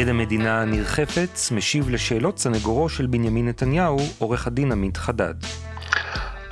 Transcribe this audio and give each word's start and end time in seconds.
עד 0.00 0.08
המדינה 0.08 0.64
ניר 0.64 0.84
חפץ 0.84 1.50
משיב 1.50 1.90
לשאלות 1.90 2.38
סנגורו 2.38 2.88
של 2.88 3.06
בנימין 3.06 3.48
נתניהו, 3.48 3.98
עורך 4.18 4.46
הדין 4.46 4.72
עמית 4.72 4.96
חדד. 4.96 5.34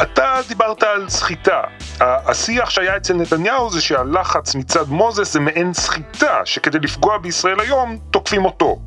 אתה 0.02 0.40
דיברת 0.48 0.82
על 0.82 1.08
סחיטה. 1.08 1.60
השיח 2.00 2.70
שהיה 2.70 2.96
אצל 2.96 3.14
נתניהו 3.14 3.70
זה 3.70 3.80
שהלחץ 3.80 4.54
מצד 4.54 4.88
מוזס 4.88 5.32
זה 5.32 5.40
מעין 5.40 5.74
סחיטה, 5.74 6.40
שכדי 6.44 6.78
לפגוע 6.78 7.18
בישראל 7.18 7.60
היום, 7.60 7.98
תוקפים 8.10 8.44
אותו. 8.44 8.78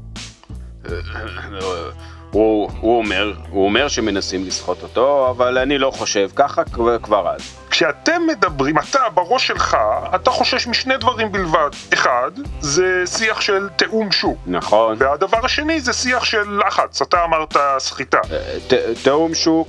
הוא, 2.32 2.70
הוא 2.80 2.98
אומר, 2.98 3.34
הוא 3.50 3.66
אומר 3.66 3.88
שמנסים 3.88 4.46
לסחוט 4.46 4.84
אותו, 4.84 5.30
אבל 5.30 5.58
אני 5.58 5.78
לא 5.78 5.92
חושב 5.92 6.30
ככה 6.36 6.64
כבר, 7.02 7.30
אז. 7.36 7.58
כשאתם 7.70 8.22
מדברים, 8.28 8.78
אתה 8.80 9.00
בראש 9.14 9.48
שלך, 9.48 9.78
אתה 10.16 10.32
חושש 10.32 10.68
משני 10.68 10.98
דברים 10.98 11.32
בלבד. 11.32 11.70
אחד, 11.94 12.32
זה 12.60 13.04
שיח 13.06 13.42
של 13.42 13.70
תיאום 13.76 14.12
שוק. 14.12 14.38
נכון. 14.48 14.96
והדבר 15.00 15.46
השני 15.46 15.82
זה 15.82 15.94
שיח 15.94 16.24
של 16.24 16.62
לחץ, 16.68 17.02
אתה 17.02 17.24
אמרת 17.24 17.58
סחיטה. 17.78 18.20
אה, 18.32 18.58
תיאום 19.04 19.34
שוק, 19.34 19.68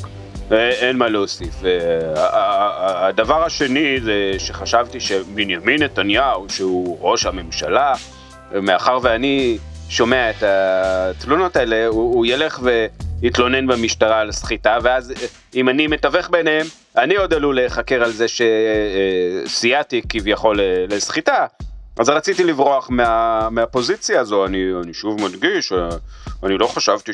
אה, 0.53 0.71
אין 0.71 0.97
מה 0.97 1.09
להוסיף. 1.09 1.55
אה, 1.65 3.09
הדבר 3.09 3.45
השני 3.45 4.01
זה 4.01 4.33
שחשבתי 4.39 5.01
שבנימין 5.01 5.83
נתניהו, 5.83 6.47
שהוא 6.49 6.99
ראש 7.01 7.27
הממשלה, 7.27 7.95
מאחר 8.53 8.99
ואני 9.03 9.59
שומע 9.93 10.31
את 10.31 10.43
התלונות 10.43 11.57
האלה, 11.57 11.87
הוא, 11.87 12.15
הוא 12.15 12.27
ילך 12.27 12.61
ויתלונן 13.23 13.67
במשטרה 13.67 14.21
על 14.21 14.33
סחיטה, 14.33 14.79
ואז 14.83 15.13
אם 15.55 15.69
אני 15.69 15.87
מתווך 15.87 16.31
ביניהם, 16.31 16.67
אני 16.97 17.17
עוד 17.17 17.35
עלול 17.35 17.55
להיחקר 17.55 18.03
על 18.05 18.13
זה 18.13 18.27
שסייעתי 18.29 20.03
כביכול 20.09 20.61
לסחיטה. 20.89 21.47
אז 21.99 22.09
רציתי 22.09 22.45
לברוח 22.45 22.91
מה, 22.91 23.49
מהפוזיציה 23.51 24.21
הזו, 24.21 24.47
אני, 24.47 24.65
אני 24.85 24.95
שוב 24.95 25.21
מדגיש, 25.23 25.73
אני 26.43 26.59
לא 26.59 26.67
חשבתי 26.67 27.13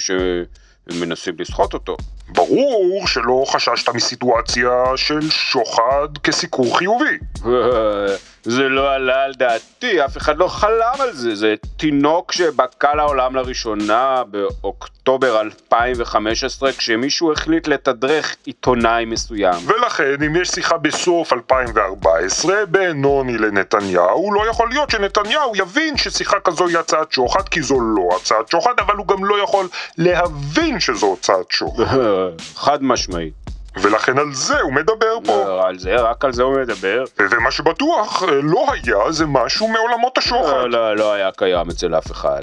שמנסים 0.91 1.35
לסחוט 1.39 1.75
אותו. 1.75 1.97
ברור 2.29 3.07
שלא 3.07 3.45
חששת 3.49 3.89
מסיטואציה 3.89 4.85
של 4.97 5.31
שוחד 5.31 6.19
כסיקור 6.23 6.79
חיובי. 6.79 7.19
זה 8.45 8.63
לא 8.63 8.93
עלה 8.93 9.25
על 9.25 9.33
דעתי, 9.35 10.05
אף 10.05 10.17
אחד 10.17 10.39
לא 10.39 10.49
חלם 10.49 10.95
על 11.01 11.13
זה, 11.13 11.35
זה 11.35 11.55
תינוק 11.77 12.33
שבקע 12.33 12.95
לעולם 12.95 13.37
לראשונה 13.37 14.23
באוקטובר 14.31 15.41
2015 15.41 16.73
כשמישהו 16.73 17.33
החליט 17.33 17.69
לתדרך 17.69 18.37
עיתונאי 18.45 19.05
מסוים. 19.05 19.55
ולכן, 19.67 20.23
אם 20.27 20.37
יש 20.37 20.49
שיחה 20.49 20.79
בסוף 20.79 21.33
2014 21.33 22.67
בין 22.67 23.01
נוני 23.01 23.39
לנתניהו, 23.39 24.33
לא 24.33 24.51
יכול 24.51 24.69
להיות 24.69 24.91
שנתניהו 24.91 25.53
יבין 25.57 25.97
ששיחה 25.97 26.41
כזו 26.41 26.67
היא 26.67 26.79
הצעת 26.79 27.13
שוחד, 27.13 27.49
כי 27.49 27.63
זו 27.63 27.81
לא 27.81 28.09
הצעת 28.17 28.51
שוחד, 28.51 28.75
אבל 28.79 28.95
הוא 28.95 29.07
גם 29.07 29.25
לא 29.25 29.43
יכול 29.43 29.69
להבין 29.99 30.78
שזו 30.81 31.17
הצעת 31.19 31.51
שוחד. 31.51 31.85
חד 32.65 32.83
משמעית. 32.83 33.35
ולכן 33.83 34.19
על 34.19 34.35
זה 34.35 34.61
הוא 34.61 34.73
מדבר 34.73 35.19
פה. 35.25 35.67
על 35.67 35.79
זה, 35.79 35.97
רק 35.97 36.25
על 36.25 36.33
זה 36.33 36.43
הוא 36.43 36.61
מדבר. 36.61 37.05
ומה 37.31 37.51
שבטוח 37.51 38.23
אה, 38.23 38.29
לא 38.43 38.67
היה 38.73 39.13
זה 39.13 39.27
משהו 39.27 39.69
מעולמות 39.69 40.19
השוחד. 40.19 40.53
לא, 40.53 40.69
לא, 40.69 40.97
לא 40.97 41.13
היה 41.13 41.31
קיים 41.37 41.71
אצל 41.71 41.95
אף 41.99 42.11
אחד. 42.11 42.41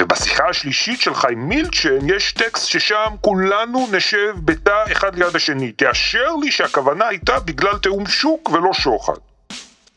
ובשיחה 0.00 0.48
השלישית 0.48 1.00
שלך 1.00 1.26
עם 1.30 1.48
מילצ'ן 1.48 2.08
יש 2.08 2.32
טקסט 2.32 2.66
ששם 2.68 3.14
כולנו 3.20 3.86
נשב 3.92 4.34
בתא 4.44 4.84
אחד 4.92 5.14
ליד 5.18 5.36
השני. 5.36 5.72
תאשר 5.72 6.36
לי 6.42 6.50
שהכוונה 6.50 7.08
הייתה 7.08 7.40
בגלל 7.40 7.78
תיאום 7.78 8.06
שוק 8.06 8.50
ולא 8.50 8.72
שוחד. 8.72 9.12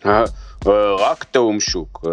אה, 0.05 0.23
אה, 0.67 0.95
רק 0.99 1.23
תיאום 1.23 1.59
שוק. 1.59 2.05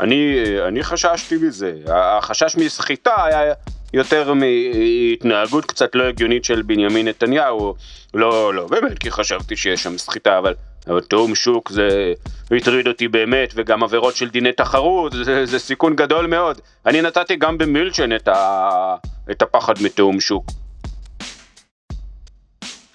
אני, 0.00 0.44
אני 0.68 0.82
חששתי 0.82 1.36
מזה. 1.36 1.72
החשש 1.86 2.56
מסחיטה 2.56 3.24
היה 3.24 3.54
יותר 3.92 4.34
מהתנהגות 4.34 5.64
קצת 5.64 5.94
לא 5.94 6.04
הגיונית 6.04 6.44
של 6.44 6.62
בנימין 6.62 7.08
נתניהו. 7.08 7.74
לא, 8.14 8.54
לא, 8.54 8.66
באמת, 8.66 8.98
כי 8.98 9.10
חשבתי 9.10 9.56
שיש 9.56 9.82
שם 9.82 9.98
סחיטה, 9.98 10.38
אבל... 10.38 10.54
אבל 10.88 11.00
תיאום 11.00 11.34
שוק 11.34 11.70
זה 11.70 12.12
הטריד 12.50 12.88
אותי 12.88 13.08
באמת, 13.08 13.52
וגם 13.56 13.82
עבירות 13.82 14.16
של 14.16 14.28
דיני 14.28 14.52
תחרות, 14.52 15.12
זה, 15.24 15.46
זה 15.46 15.58
סיכון 15.58 15.96
גדול 15.96 16.26
מאוד. 16.26 16.60
אני 16.86 17.02
נתתי 17.02 17.36
גם 17.36 17.58
במילצ'ן 17.58 18.16
את, 18.16 18.28
ה, 18.28 18.96
את 19.30 19.42
הפחד 19.42 19.74
מתיאום 19.82 20.20
שוק. 20.20 20.44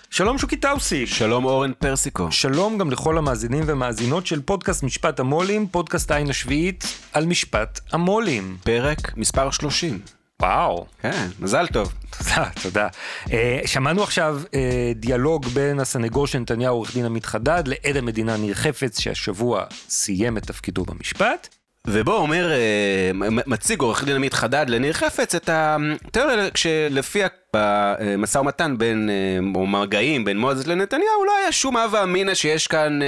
שלום 0.10 0.38
שוקי 0.38 0.58
טאוסיק. 0.58 1.10
שלום 1.10 1.46
אורן 1.46 1.72
פרסיקו. 1.74 2.32
שלום 2.32 2.78
גם 2.78 2.92
לכל 2.92 3.18
המאזינים 3.18 3.64
ומאזינות 3.68 4.28
של 4.28 4.42
פודקאסט 4.42 4.84
משפט 4.84 5.20
המו"לים, 5.20 5.68
פודקאסט 5.68 6.12
העין 6.12 6.30
השביעית 6.30 6.84
על 7.14 7.26
משפט 7.26 7.80
המו"לים. 7.92 8.58
פרק 8.64 9.18
מספר 9.18 9.52
30. 9.52 10.17
וואו. 10.42 10.86
כן, 11.02 11.28
מזל 11.40 11.68
טוב. 11.68 11.94
תודה, 12.18 12.50
תודה. 12.64 12.88
Uh, 13.26 13.32
שמענו 13.66 14.04
עכשיו 14.04 14.42
uh, 14.46 14.50
דיאלוג 14.96 15.46
בין 15.46 15.80
הסנגור 15.80 16.28
של 16.28 16.40
נתניהו, 16.40 16.76
עורך 16.76 16.94
דין 16.94 17.06
עמית 17.06 17.26
חדד, 17.26 17.64
לעד 17.68 17.98
המדינה 17.98 18.38
ניר 18.38 18.54
חפץ, 18.54 19.00
שהשבוע 19.00 19.64
סיים 19.90 20.38
את 20.38 20.44
תפקידו 20.44 20.86
במשפט. 20.86 21.48
ובו 21.90 22.14
אומר, 22.14 22.52
אה, 22.52 23.12
מציג 23.48 23.82
עורך 23.82 24.04
דין 24.04 24.16
עמית 24.16 24.34
חדד 24.34 24.66
לניר 24.70 24.94
חפץ 24.94 25.36
את 25.36 25.50
התיאוריה 25.54 26.48
שלפי 26.56 27.22
המשא 27.54 28.38
ומתן 28.38 28.78
בין, 28.78 29.10
או 29.56 29.66
מרגעים 29.66 30.26
בין 30.26 30.38
מוזס 30.38 30.68
לנתניהו, 30.68 31.26
לא 31.26 31.32
היה 31.42 31.52
שום 31.52 31.78
הווה 31.78 32.04
אמינא 32.04 32.34
שיש 32.34 32.68
כאן 32.68 33.00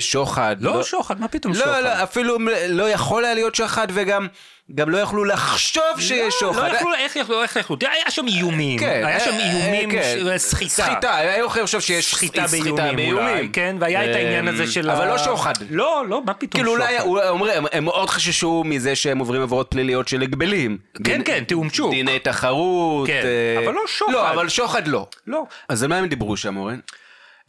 שוחד. 0.00 0.56
לא, 0.60 0.74
לא 0.74 0.82
שוחד, 0.82 1.20
מה 1.20 1.28
פתאום 1.28 1.52
לא, 1.52 1.58
שוחד? 1.58 1.80
לא, 1.82 2.02
אפילו 2.02 2.38
לא 2.68 2.90
יכול 2.90 3.24
היה 3.24 3.34
להיות 3.34 3.54
שוחד 3.54 3.86
וגם... 3.90 4.26
גם 4.74 4.90
לא 4.90 4.98
יכלו 4.98 5.24
לחשוב 5.24 5.82
שיש 5.98 6.34
שוחד. 6.40 6.68
לא 6.72 6.76
יכלו, 6.76 6.94
איך 6.94 7.16
יכלו, 7.16 7.42
איך 7.42 7.56
יכלו, 7.56 7.76
היה 7.80 8.10
שם 8.10 8.26
איומים, 8.28 8.78
כן, 8.78 9.02
היה 9.06 9.20
שם 9.20 9.30
איומים, 9.30 9.90
כן. 9.90 10.14
סחיטה. 10.38 10.70
סחיטה, 10.70 11.16
היה 11.16 11.44
לחשוב 11.44 11.80
שיש 11.80 12.14
סחיטה 12.14 12.44
באיומים 12.50 13.12
אולי, 13.14 13.48
כן, 13.52 13.76
והיה 13.80 14.10
את 14.10 14.16
העניין 14.16 14.48
הזה 14.48 14.66
של 14.66 14.90
אבל. 14.90 15.08
לא 15.08 15.18
שוחד. 15.18 15.52
לא, 15.70 16.04
לא, 16.08 16.22
מה 16.26 16.34
פתאום 16.34 16.50
כאילו 16.50 16.72
שוחד? 16.76 16.82
אולי, 16.82 16.98
הוא 16.98 17.20
אומר, 17.28 17.50
הם- 17.72 17.84
מאוד 17.84 18.10
חששו 18.10 18.62
מזה 18.66 18.96
שהם 18.96 19.18
עוברים 19.18 19.42
עבירות 19.42 19.66
פליליות 19.70 20.08
של 20.08 20.22
הגבלים. 20.22 20.78
כן, 21.04 21.20
כן, 21.24 21.44
תיאום 21.44 21.70
שוק. 21.70 21.90
דיני 21.90 22.18
תחרות. 22.18 23.06
כן, 23.06 23.22
אה, 23.24 23.64
אבל 23.64 23.72
לא 23.74 23.80
שוחד. 23.86 24.12
לא, 24.12 24.30
אבל 24.30 24.48
שוחד 24.48 24.88
לא. 24.88 25.06
לא. 25.26 25.44
אז 25.68 25.82
על 25.82 25.88
מה 25.88 25.96
הם 25.96 26.06
דיברו 26.06 26.36
שם, 26.36 26.56
אורן? 26.56 26.78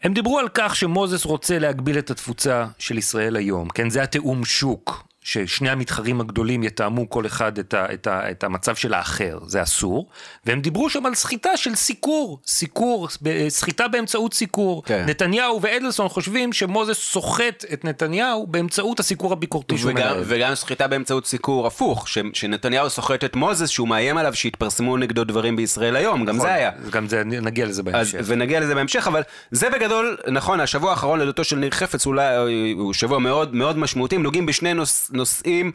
הם 0.04 0.14
דיברו 0.14 0.40
על 0.40 0.48
כך 0.54 0.76
שמוזס 0.76 1.26
רוצה 1.26 1.60
להגביל 1.60 1.98
את 1.98 2.12
התפוצה 2.12 2.66
של 2.80 2.98
ישראל 2.98 3.36
היום, 3.36 3.70
כן, 3.70 3.90
זה 3.90 4.04
התיאום 4.04 4.46
שוק, 4.46 5.04
ששני 5.24 5.70
המתחרים 5.70 6.22
הגדולים 6.22 6.64
יתאמו 6.64 7.10
כל 7.10 7.26
אחד 7.26 7.58
את, 7.58 7.74
ה, 7.74 7.94
את, 7.94 8.08
ה, 8.08 8.32
את 8.32 8.44
המצב 8.44 8.76
של 8.76 8.94
האחר, 8.94 9.40
זה 9.48 9.64
אסור, 9.64 10.10
והם 10.46 10.62
דיברו 10.62 10.90
שם 10.90 11.06
על 11.06 11.16
סחיטה 11.16 11.58
של 11.58 11.76
סיקור, 11.76 12.40
סיקור, 12.46 13.08
סחיטה 13.50 13.88
באמצעות 13.88 14.34
סיקור. 14.34 14.84
כן. 14.84 15.06
נתניהו 15.08 15.62
ואדלסון 15.62 16.10
חושבים 16.10 16.54
שמוזס 16.54 16.98
סוחט 16.98 17.66
את 17.74 17.86
נתניהו 17.86 18.48
באמצעות 18.48 19.00
הסיקור 19.00 19.34
הביקורתי 19.34 19.78
שהוא 19.78 19.92
וגם, 19.92 20.08
מנהל. 20.08 20.24
וגם 20.26 20.56
סחיטה 20.56 20.88
באמצעות 20.88 21.26
סיקור 21.26 21.68
הפוך, 21.68 22.08
ש, 22.08 22.18
שנתניהו 22.34 22.90
סוחט 22.90 23.24
את 23.24 23.36
מוזס 23.36 23.70
שהוא 23.70 23.88
מאיים 23.88 24.18
עליו 24.18 24.36
שיתפרסמו 24.36 24.98
נגדו 24.98 25.24
דברים 25.24 25.56
בישראל 25.56 25.96
היום, 25.96 26.26
גם 26.26 26.40
זה 26.40 26.54
היה. 26.54 26.72
גם 26.92 27.08
זה, 27.08 27.24
נגיע 27.24 27.66
לזה 27.66 27.82
אז, 27.82 27.86
בהמשך. 27.86 28.20
ונגיע 28.26 28.60
לזה 28.60 28.76
בהמשך, 28.76 29.08
אבל 29.08 29.22
זה 29.52 29.70
בגדול, 29.70 30.18
נכון, 30.28 30.60
השבוע 30.60 30.92
האחרון 30.92 31.20
לדתו 31.20 31.44
של 31.44 31.56
ניר 31.56 31.72
חפץ 31.72 32.06
אולי 32.06 32.36
הוא 32.76 32.94
שבוע 32.94 33.20
מאוד 33.20 33.56
מאוד 33.56 33.78
משמעותי, 33.78 34.18
נוגעים 34.18 34.46
בשני 34.46 34.74
נוש, 34.74 35.09
נושאים, 35.12 35.72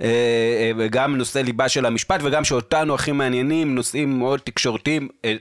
אה, 0.00 0.72
אה, 0.80 0.88
גם 0.88 1.16
נושאי 1.16 1.42
ליבה 1.42 1.68
של 1.68 1.86
המשפט 1.86 2.20
וגם 2.22 2.44
שאותנו 2.44 2.94
הכי 2.94 3.12
מעניינים, 3.12 3.74
נושאים 3.74 4.18
מאוד 4.18 4.40
תקשורתיים, 4.40 5.08
אה, 5.24 5.34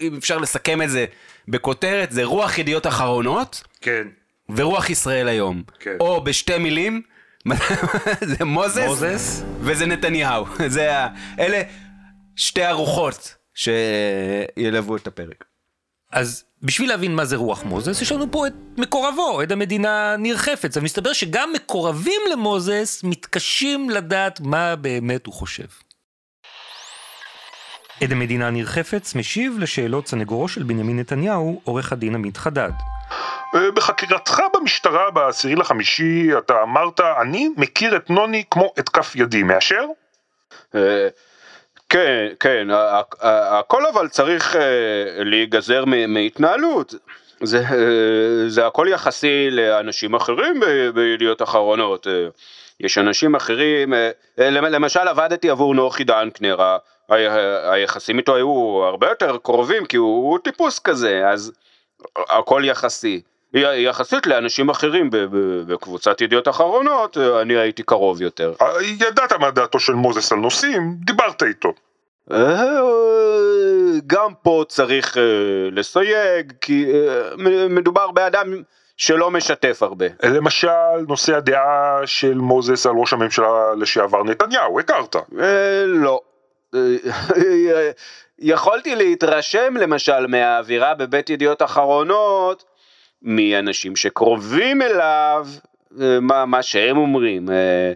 אם 0.00 0.16
אפשר 0.18 0.38
לסכם 0.38 0.82
את 0.82 0.90
זה 0.90 1.04
בכותרת, 1.48 2.12
זה 2.12 2.24
רוח 2.24 2.58
ידיעות 2.58 2.86
אחרונות 2.86 3.62
כן. 3.80 4.08
ורוח 4.48 4.90
ישראל 4.90 5.28
היום. 5.28 5.62
כן. 5.80 5.96
או 6.00 6.24
בשתי 6.24 6.58
מילים, 6.58 7.02
זה 8.38 8.44
מוזס, 8.44 8.86
מוזס. 8.86 9.42
וזה 9.60 9.86
נתניהו. 9.86 10.46
זה 10.66 10.96
ה... 10.96 11.08
אלה 11.38 11.62
שתי 12.36 12.62
הרוחות 12.62 13.34
שילוו 13.54 14.96
את 14.96 15.06
הפרק. 15.06 15.44
אז 16.12 16.44
בשביל 16.62 16.88
להבין 16.88 17.14
מה 17.14 17.24
זה 17.24 17.36
רוח 17.36 17.62
מוזס, 17.62 18.02
יש 18.02 18.12
לנו 18.12 18.30
פה 18.30 18.46
את 18.46 18.52
מקורבו, 18.76 19.40
עד 19.40 19.52
המדינה 19.52 20.16
ניר 20.16 20.36
חפץ. 20.36 20.76
אבל 20.76 20.84
מסתבר 20.84 21.12
שגם 21.12 21.52
מקורבים 21.52 22.20
למוזס 22.32 23.04
מתקשים 23.04 23.90
לדעת 23.90 24.40
מה 24.40 24.76
באמת 24.76 25.26
הוא 25.26 25.34
חושב. 25.34 25.66
עד 28.02 28.12
המדינה 28.12 28.50
ניר 28.50 28.66
חפץ 28.66 29.14
משיב 29.14 29.58
לשאלות 29.58 30.08
סנגורו 30.08 30.48
של 30.48 30.62
בנימין 30.62 30.98
נתניהו, 30.98 31.60
עורך 31.64 31.92
הדין 31.92 32.14
עמית 32.14 32.36
חדד. 32.36 32.72
אה, 33.54 33.70
בחקירתך 33.70 34.40
במשטרה 34.54 35.10
בעשירי 35.10 35.54
לחמישי 35.54 36.38
אתה 36.38 36.62
אמרת, 36.62 37.00
אני 37.00 37.48
מכיר 37.56 37.96
את 37.96 38.10
נוני 38.10 38.44
כמו 38.50 38.72
את 38.78 38.88
כף 38.88 39.16
ידי, 39.16 39.42
מאשר? 39.42 39.84
כן, 41.90 42.26
כן, 42.40 42.68
הכל 43.20 43.86
אבל 43.86 44.08
צריך 44.08 44.56
אה, 44.56 44.60
להיגזר 45.24 45.84
מהתנהלות. 46.08 46.94
זה, 47.42 47.58
אה, 47.58 48.48
זה 48.48 48.66
הכל 48.66 48.86
יחסי 48.90 49.48
לאנשים 49.50 50.14
אחרים 50.14 50.60
בידיעות 50.94 51.42
אחרונות. 51.42 52.06
אה, 52.06 52.12
יש 52.80 52.98
אנשים 52.98 53.34
אחרים, 53.34 53.94
למ- 54.38 54.64
למשל 54.64 55.08
עבדתי 55.08 55.50
עבור 55.50 55.74
נוחי 55.74 56.04
דנקנר, 56.04 56.76
היחסים 57.70 58.18
איתו 58.18 58.36
היו 58.36 58.82
הרבה 58.84 59.08
יותר 59.08 59.36
קרובים 59.42 59.86
כי 59.86 59.96
הוא, 59.96 60.30
הוא 60.30 60.38
טיפוס 60.38 60.78
כזה, 60.78 61.28
אז 61.28 61.52
הכל 62.16 62.62
יחסי. 62.64 63.20
יחסית 63.54 64.26
לאנשים 64.26 64.70
אחרים 64.70 65.10
בקבוצת 65.66 66.20
ידיעות 66.20 66.48
אחרונות, 66.48 67.18
אה, 67.18 67.40
אני 67.42 67.56
הייתי 67.56 67.82
קרוב 67.82 68.22
יותר. 68.22 68.52
אה, 68.62 68.82
ידעת 68.82 69.32
מה 69.32 69.50
דעתו 69.50 69.80
של 69.80 69.92
מוזס 69.92 70.32
על 70.32 70.38
נושאים, 70.38 70.96
דיברת 71.04 71.42
איתו. 71.42 71.72
אה, 72.32 72.62
גם 74.06 74.32
פה 74.42 74.64
צריך 74.68 75.16
לסייג, 75.72 76.52
כי 76.60 76.86
מדובר 77.70 78.10
באדם 78.10 78.54
שלא 78.96 79.30
משתף 79.30 79.82
הרבה. 79.82 80.06
למשל, 80.22 80.68
נושא 81.08 81.36
הדעה 81.36 82.00
של 82.06 82.34
מוזס 82.34 82.86
על 82.86 82.92
ראש 82.96 83.12
הממשלה 83.12 83.74
לשעבר 83.76 84.24
נתניהו, 84.24 84.80
הכרת. 84.80 85.16
לא. 85.86 86.20
יכולתי 88.38 88.94
להתרשם 88.94 89.76
למשל 89.76 90.26
מהאווירה 90.26 90.94
בבית 90.94 91.30
ידיעות 91.30 91.62
אחרונות, 91.62 92.64
מאנשים 93.22 93.96
שקרובים 93.96 94.82
אליו, 94.82 95.46
אה, 96.00 96.20
מה, 96.20 96.46
מה 96.46 96.62
שהם 96.62 96.96
אומרים. 96.96 97.50
אה, 97.50 97.92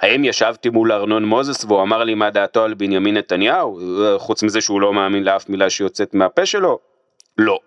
האם 0.00 0.24
ישבתי 0.24 0.70
מול 0.70 0.92
ארנון 0.92 1.24
מוזס 1.24 1.64
והוא 1.64 1.82
אמר 1.82 2.04
לי 2.04 2.14
מה 2.14 2.30
דעתו 2.30 2.64
על 2.64 2.74
בנימין 2.74 3.16
נתניהו, 3.16 3.80
אה, 3.80 4.18
חוץ 4.18 4.42
מזה 4.42 4.60
שהוא 4.60 4.80
לא 4.80 4.92
מאמין 4.92 5.24
לאף 5.24 5.48
מילה 5.48 5.70
שיוצאת 5.70 6.14
מהפה 6.14 6.46
שלו? 6.46 6.78
לא. 7.38 7.58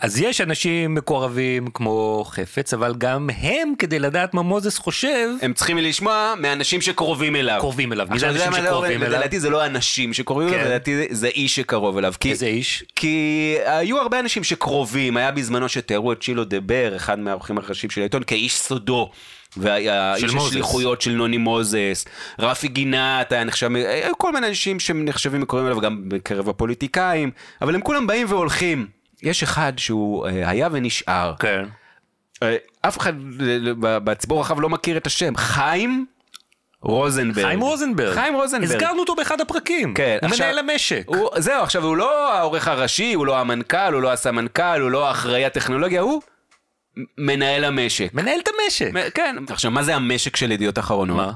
אז 0.00 0.20
יש 0.20 0.40
אנשים 0.40 0.94
מקורבים 0.94 1.66
כמו 1.74 2.24
חפץ, 2.28 2.74
אבל 2.74 2.94
גם 2.98 3.30
הם, 3.38 3.72
כדי 3.78 3.98
לדעת 3.98 4.34
מה 4.34 4.42
מוזס 4.42 4.78
חושב, 4.78 5.28
הם 5.42 5.52
צריכים 5.54 5.78
לשמוע 5.78 6.34
מאנשים 6.40 6.80
שקרובים 6.80 7.36
אליו. 7.36 7.56
קרובים 7.60 7.92
אליו. 7.92 8.06
מי 8.10 8.18
זה 8.18 8.28
אנשים 8.28 8.52
שקרובים 8.52 9.02
אליו? 9.02 9.18
לדעתי 9.18 9.40
זה 9.40 9.50
לא 9.50 9.66
אנשים 9.66 10.12
שקרובים 10.12 10.48
אליו, 10.48 10.58
כן. 10.60 10.66
לדעתי 10.66 11.06
זה- 11.10 11.28
איש 11.28 11.56
שקרוב 11.56 11.98
אליו. 11.98 12.12
איזה 12.24 12.46
איש? 12.46 12.84
כי 12.96 13.54
היו 13.64 13.98
הרבה 13.98 14.20
אנשים 14.20 14.44
שקרובים, 14.44 15.16
היה 15.16 15.30
בזמנו 15.30 15.68
שתיארו 15.68 16.12
את 16.12 16.22
צ'ילו 16.22 16.44
דבר, 16.44 16.96
אחד 16.96 17.18
מהעורכים 17.18 17.58
הראשיים 17.58 17.90
של 17.90 18.00
העיתון, 18.00 18.22
כאיש 18.22 18.56
סודו. 18.56 19.10
והאיש. 19.56 20.24
השליחויות 20.36 21.00
של 21.02 21.10
נוני 21.10 21.36
מוזס, 21.36 22.04
רפי 22.38 22.68
גינת 22.68 23.32
היה 23.32 23.44
נחשב, 23.44 23.70
היו 23.74 24.18
כל 24.18 24.32
מיני 24.32 24.46
אנשים 24.48 24.80
שנחשבים 24.80 25.42
וקוראים 25.42 25.66
אליו 25.66 25.80
גם 25.80 26.02
בקרב 26.08 26.48
הפוליטיקאים, 26.48 27.30
אבל 27.62 27.74
הם 27.74 27.80
כולם 27.80 28.06
באים 28.06 28.26
והולכים. 28.30 28.97
יש 29.22 29.42
אחד 29.42 29.72
שהוא 29.76 30.26
אה, 30.26 30.50
היה 30.50 30.68
ונשאר, 30.72 31.34
כן. 31.38 31.64
אה, 32.42 32.56
אף 32.80 32.98
אחד 32.98 33.12
אה, 33.40 33.58
ב- 33.80 33.98
בציבור 33.98 34.38
הרחב 34.38 34.60
לא 34.60 34.68
מכיר 34.68 34.96
את 34.96 35.06
השם, 35.06 35.36
חיים 35.36 36.06
רוזנברג. 36.82 37.44
חיים 37.44 37.60
רוזנברג. 37.60 38.14
חיים 38.14 38.34
רוזנברג. 38.34 38.70
הזכרנו 38.70 39.00
אותו 39.00 39.14
באחד 39.14 39.40
הפרקים. 39.40 39.94
כן, 39.94 40.18
הוא 40.22 40.30
עכשיו- 40.30 40.46
מנהל 40.46 40.58
המשק. 40.58 41.02
הוא, 41.06 41.28
זהו, 41.36 41.62
עכשיו 41.62 41.84
הוא 41.84 41.96
לא 41.96 42.34
העורך 42.38 42.68
הראשי, 42.68 43.12
הוא 43.14 43.26
לא 43.26 43.38
המנכ"ל, 43.38 43.92
הוא 43.92 44.02
לא 44.02 44.12
הסמנכ"ל, 44.12 44.80
הוא 44.80 44.90
לא 44.90 45.08
האחראי 45.08 45.44
הטכנולוגיה, 45.44 46.00
הוא 46.00 46.22
מנהל 47.18 47.64
המשק. 47.64 48.10
מנהל 48.14 48.40
את 48.40 48.48
המשק. 48.48 48.90
מ- 48.94 49.10
כן, 49.14 49.36
עכשיו 49.50 49.70
מה 49.70 49.82
זה 49.82 49.94
המשק 49.96 50.36
של 50.36 50.52
ידיעות 50.52 50.78
אחרונות? 50.78 51.16
מה? 51.16 51.32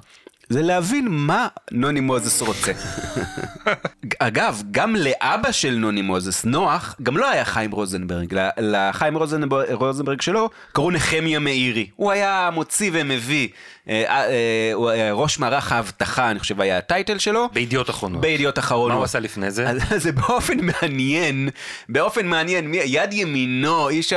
זה 0.53 0.63
להבין 0.63 1.07
מה 1.11 1.49
נוני 1.71 2.01
מוזס 2.01 2.43
רוצה. 2.43 2.73
אגב, 4.19 4.63
גם 4.71 4.97
לאבא 4.97 5.53
של 5.53 5.75
נוני 5.75 6.03
מוזס, 6.03 6.45
נוח, 6.45 6.97
גם 7.03 7.17
לא 7.17 7.31
היה 7.31 7.45
חיים 7.45 7.71
רוזנברג. 7.71 8.35
לחיים 8.59 9.17
רוזנברג, 9.17 9.73
רוזנברג 9.73 10.21
שלו 10.21 10.51
קראו 10.73 10.91
נחמיה 10.91 11.39
מאירי. 11.39 11.87
הוא 11.97 12.11
היה 12.11 12.51
מוציא 12.53 12.91
ומביא, 12.95 13.49
אה, 13.89 14.05
אה, 14.29 14.91
היה 14.93 15.13
ראש 15.13 15.39
מערך 15.39 15.73
האבטחה, 15.73 16.31
אני 16.31 16.39
חושב 16.39 16.61
היה 16.61 16.79
הטייטל 16.79 17.19
שלו. 17.19 17.49
בידיעות 17.53 17.91
אחרונות. 17.91 18.21
בידיעות 18.21 18.59
אחרונות. 18.59 18.89
מה 18.89 18.95
הוא 18.95 19.05
עשה 19.05 19.19
לפני 19.21 19.51
זה? 19.51 19.69
אז 19.69 19.79
זה 19.97 20.13
באופן 20.13 20.59
מעניין, 20.61 21.49
באופן 21.89 22.27
מעניין, 22.27 22.67
מי- 22.71 22.81
יד 22.85 23.13
ימינו, 23.13 23.89
איש 23.89 24.13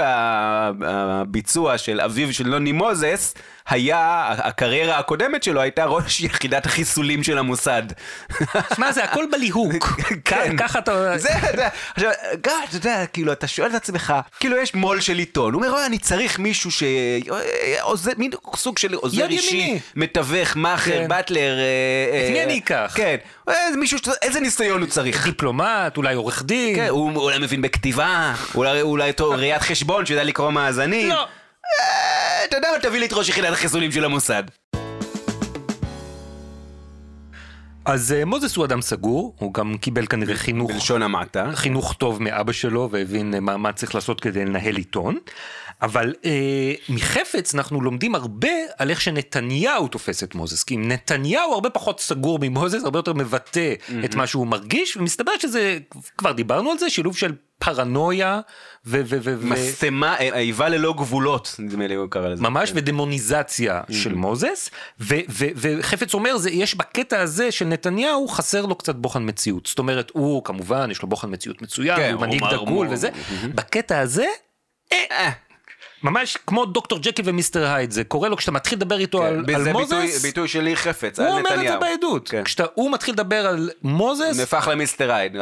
הביצוע 0.86 1.78
של 1.78 2.02
אביו 2.02 2.34
של 2.34 2.48
נוני 2.48 2.72
מוזס, 2.72 3.34
היה, 3.70 4.28
הקריירה 4.38 5.00
הקודמת 5.00 5.44
שלו 5.44 5.62
הייתה 5.62 5.86
ראש 5.86 6.20
יחידת 6.22 6.66
החיסולים 6.66 7.24
של 7.24 7.38
המוסד. 7.38 7.84
שמע, 8.76 8.92
זה 8.92 9.04
הכל 9.04 9.26
בליהוק. 9.32 9.74
כן. 10.26 10.58
ככה 10.58 10.80
אתה... 10.80 11.18
זה, 11.18 11.38
אתה 11.38 11.48
יודע, 11.52 11.70
עכשיו, 11.96 12.10
גם, 12.42 12.54
אתה 12.70 12.76
יודע, 12.76 13.06
כאילו, 13.06 13.32
אתה 13.32 13.48
שואל 13.48 13.70
את 13.70 13.76
עצמך, 13.76 14.14
כאילו, 14.40 14.58
יש 14.58 14.76
מו"ל 14.76 15.00
של 15.02 15.18
עיתון, 15.18 15.54
הוא 15.54 15.64
אומר, 15.64 15.74
"אוי, 15.74 15.86
אני 15.86 15.98
צריך 15.98 16.40
מישהו 16.40 16.72
ש... 16.72 16.84
עוזר, 17.82 18.12
מין 18.18 18.32
סוג 18.56 18.78
של 18.78 18.94
עוזר 18.94 19.26
אישי, 19.30 19.55
ימיני. 19.56 19.80
מתווך, 19.96 20.56
מאכר, 20.56 20.92
כן. 20.92 21.08
באטלר. 21.08 21.58
אה, 21.60 22.26
את 22.28 22.32
מי 22.32 22.40
אה, 22.40 22.44
אני 22.44 22.58
אקח? 22.60 22.92
כן, 22.96 23.16
איזה 23.50 23.98
ש- 23.98 24.10
איזה 24.22 24.40
ניסיון 24.40 24.82
הוא 24.82 24.90
צריך? 24.90 25.26
דיפלומט, 25.26 25.98
אולי 25.98 26.16
עורך 26.16 26.44
דין. 26.46 26.76
כן, 26.76 26.88
הוא 26.90 27.12
אולי 27.16 27.38
מבין 27.40 27.62
בכתיבה, 27.62 28.34
אולי, 28.56 28.82
ראיית 29.22 29.62
חשבון 29.62 30.06
שיודע 30.06 30.24
לקרוא 30.24 30.52
מאזנים. 30.52 31.10
לא. 31.10 31.28
אה, 31.80 32.46
אתה 32.46 32.56
יודע 32.58 32.68
מה, 32.74 32.80
תביא 32.80 33.00
לי 33.00 33.06
את 33.06 33.14
ראש 33.14 33.30
יחידת 33.30 33.54
החיסולים 33.54 33.92
של 33.92 34.06
המוסד. 34.06 34.44
אז 37.86 38.14
אה, 38.14 38.26
מוזס 38.26 38.56
הוא 38.56 38.66
אדם 38.66 38.82
סגור, 38.82 39.36
הוא 39.40 39.54
גם 39.54 39.78
קיבל 39.78 40.06
כנראה 40.08 40.36
חינוך. 40.36 40.72
בלשון 40.72 41.02
המעטה. 41.02 41.46
חינוך 41.54 41.94
טוב 41.94 42.24
מאבא 42.24 42.52
שלו 42.52 42.90
והבין 42.92 43.34
אה, 43.34 43.40
מה, 43.40 43.58
מה 43.58 43.72
צריך 43.72 43.96
לעשות 43.96 44.22
כדי 44.22 44.46
לנהל 44.46 44.76
עיתון. 44.76 45.18
אבל 45.82 46.14
אה, 46.26 46.74
מחפץ 46.90 47.56
אנחנו 47.56 47.82
לומדים 47.82 48.16
הרבה 48.16 48.50
על 48.78 48.90
איך 48.90 49.02
שנתניהו 49.02 49.88
תופס 49.88 50.24
את 50.24 50.36
מוזס. 50.36 50.64
כי 50.64 50.76
אם 50.76 50.88
נתניהו 50.88 51.54
הרבה 51.54 51.70
פחות 51.70 52.00
סגור 52.00 52.40
ממוזס, 52.42 52.84
הרבה 52.84 53.00
יותר 53.00 53.14
מבטא 53.14 53.74
את 54.06 54.16
מה 54.16 54.28
שהוא 54.28 54.48
מרגיש, 54.48 54.98
ומסתבר 54.98 55.32
שזה, 55.40 55.78
כבר 56.18 56.32
דיברנו 56.32 56.72
על 56.72 56.78
זה, 56.78 56.90
שילוב 56.90 57.18
של 57.18 57.34
פרנויה 57.60 58.42
ו... 58.86 59.02
ו, 59.06 59.18
ו, 59.22 59.38
משטמה, 59.42 60.16
אה, 60.20 60.40
איבה 60.40 60.70
ללא 60.70 60.94
גבולות, 60.94 61.56
נדמה 61.60 61.88
לי 61.88 61.96
הוא 61.96 62.08
קרא 62.10 62.28
לזה. 62.28 62.44
ממש 62.44 62.72
ודמוניזציה 62.76 63.82
של 63.92 64.14
מוזס, 64.14 64.70
ו- 65.00 65.16
ו- 65.30 65.46
וחפץ 65.56 66.14
אומר, 66.14 66.38
זה, 66.38 66.50
יש 66.50 66.76
בקטע 66.76 67.22
הזה 67.22 67.52
של 67.52 67.66
נתניהו, 67.66 68.28
חסר 68.28 68.66
לו 68.66 68.76
קצת 68.76 68.96
בוחן 68.96 69.30
מציאות. 69.30 69.66
זאת 69.66 69.80
אומרת, 69.80 70.12
הוא 70.14 70.44
כמובן, 70.44 70.92
יש 70.92 71.02
לו 71.02 71.08
בוחן 71.08 71.34
מציאות 71.34 71.62
מצוין, 71.62 71.98
כן, 71.98 72.14
הוא 72.14 72.22
מנהיג 72.22 72.44
דגול 72.52 72.88
וזה, 72.92 73.10
בקטע 73.56 74.00
הזה, 74.00 74.28
אה, 74.94 75.32
ממש 76.06 76.38
כמו 76.48 76.66
דוקטור 76.66 77.00
ג'קי 77.02 77.22
ומיסטר 77.26 77.66
הייד, 77.74 77.92
זה 77.92 78.04
קורה 78.04 78.30
לו 78.30 78.38
כשאתה 78.38 78.52
מתחיל 78.52 78.78
לדבר 78.78 78.98
איתו 79.00 79.24
על, 79.24 79.44
כן, 79.48 79.56
על 79.56 79.64
זה 79.64 79.74
מוזס, 79.74 79.92
ביטוי- 79.92 80.20
ביטוי 80.22 80.48
של 80.48 80.62
לי 80.62 80.76
חפץ, 80.76 81.20
על 81.20 81.26
הוא 81.28 81.40
נתניהו. 81.40 81.60
אומר 81.62 81.76
את 81.76 81.82
זה 81.82 81.88
בעדות. 81.88 82.30
כן. 82.30 82.44
כשהוא 82.44 82.92
מתחיל 82.92 83.14
לדבר 83.14 83.48
על 83.48 83.70
מוזס, 83.84 84.38
נהפך 84.40 84.68
למיסטר 84.72 85.12
הייד, 85.12 85.36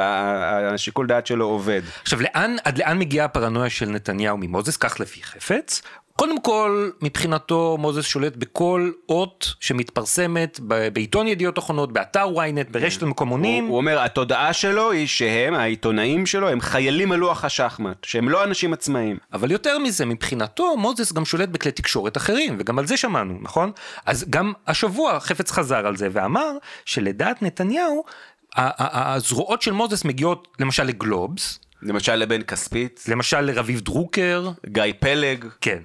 השיקול 0.74 1.08
דעת 1.08 1.28
שלו 1.28 1.46
עובד. 1.46 1.82
עכשיו 2.02 2.22
לאן, 2.22 2.56
עד 2.64 2.78
לאן 2.78 3.00
מגיעה 3.00 3.26
הפרנויה 3.26 3.70
של 3.70 3.86
נתניהו 3.90 4.38
ממוזס, 4.38 4.78
כך 4.78 5.00
לפי 5.00 5.24
חפץ? 5.24 5.82
קודם 6.24 6.42
כל, 6.42 6.90
מבחינתו 7.02 7.78
מוזס 7.80 8.06
שולט 8.06 8.36
בכל 8.36 8.92
אות 9.10 9.54
שמתפרסמת 9.60 10.60
בעיתון 10.94 11.28
ידיעות 11.28 11.60
אחרונות, 11.60 11.94
באתר 11.94 12.28
ynet, 12.36 12.72
ברשת 12.72 13.04
המקומונים. 13.04 13.64
הוא 13.64 13.72
הוא 13.72 13.78
אומר, 13.78 14.00
התודעה 14.00 14.54
שלו 14.54 14.92
היא 14.92 15.08
שהם, 15.08 15.54
העיתונאים 15.54 16.26
שלו, 16.26 16.50
הם 16.50 16.62
חיילים 16.62 17.12
על 17.12 17.20
לוח 17.20 17.46
השחמט, 17.46 18.04
שהם 18.04 18.30
לא 18.30 18.44
אנשים 18.44 18.74
עצמאיים. 18.74 19.18
אבל 19.34 19.52
יותר 19.52 19.80
מזה, 19.80 20.06
מבחינתו 20.06 20.78
מוזס 20.78 21.12
גם 21.14 21.26
שולט 21.26 21.50
בכלי 21.50 21.72
תקשורת 21.72 22.18
אחרים, 22.18 22.56
וגם 22.60 22.80
על 22.80 22.88
זה 22.88 22.98
שמענו, 22.98 23.38
נכון? 23.42 23.72
אז 24.06 24.26
גם 24.30 24.54
השבוע 24.68 25.20
חפץ 25.20 25.52
חזר 25.52 25.88
על 25.88 25.98
זה 25.98 26.08
ואמר 26.12 26.52
שלדעת 26.86 27.42
נתניהו, 27.42 28.04
הזרועות 28.56 29.62
של 29.62 29.72
מוזס 29.72 30.06
מגיעות 30.06 30.48
למשל 30.60 30.84
לגלובס, 30.84 31.60
למשל 31.82 32.16
לבן 32.16 32.42
כספית, 32.42 33.04
למשל 33.08 33.42
לרביב 33.42 33.80
דרוקר, 33.80 34.52
גיא 34.66 34.84
פלג. 35.00 35.46
כן. 35.62 35.80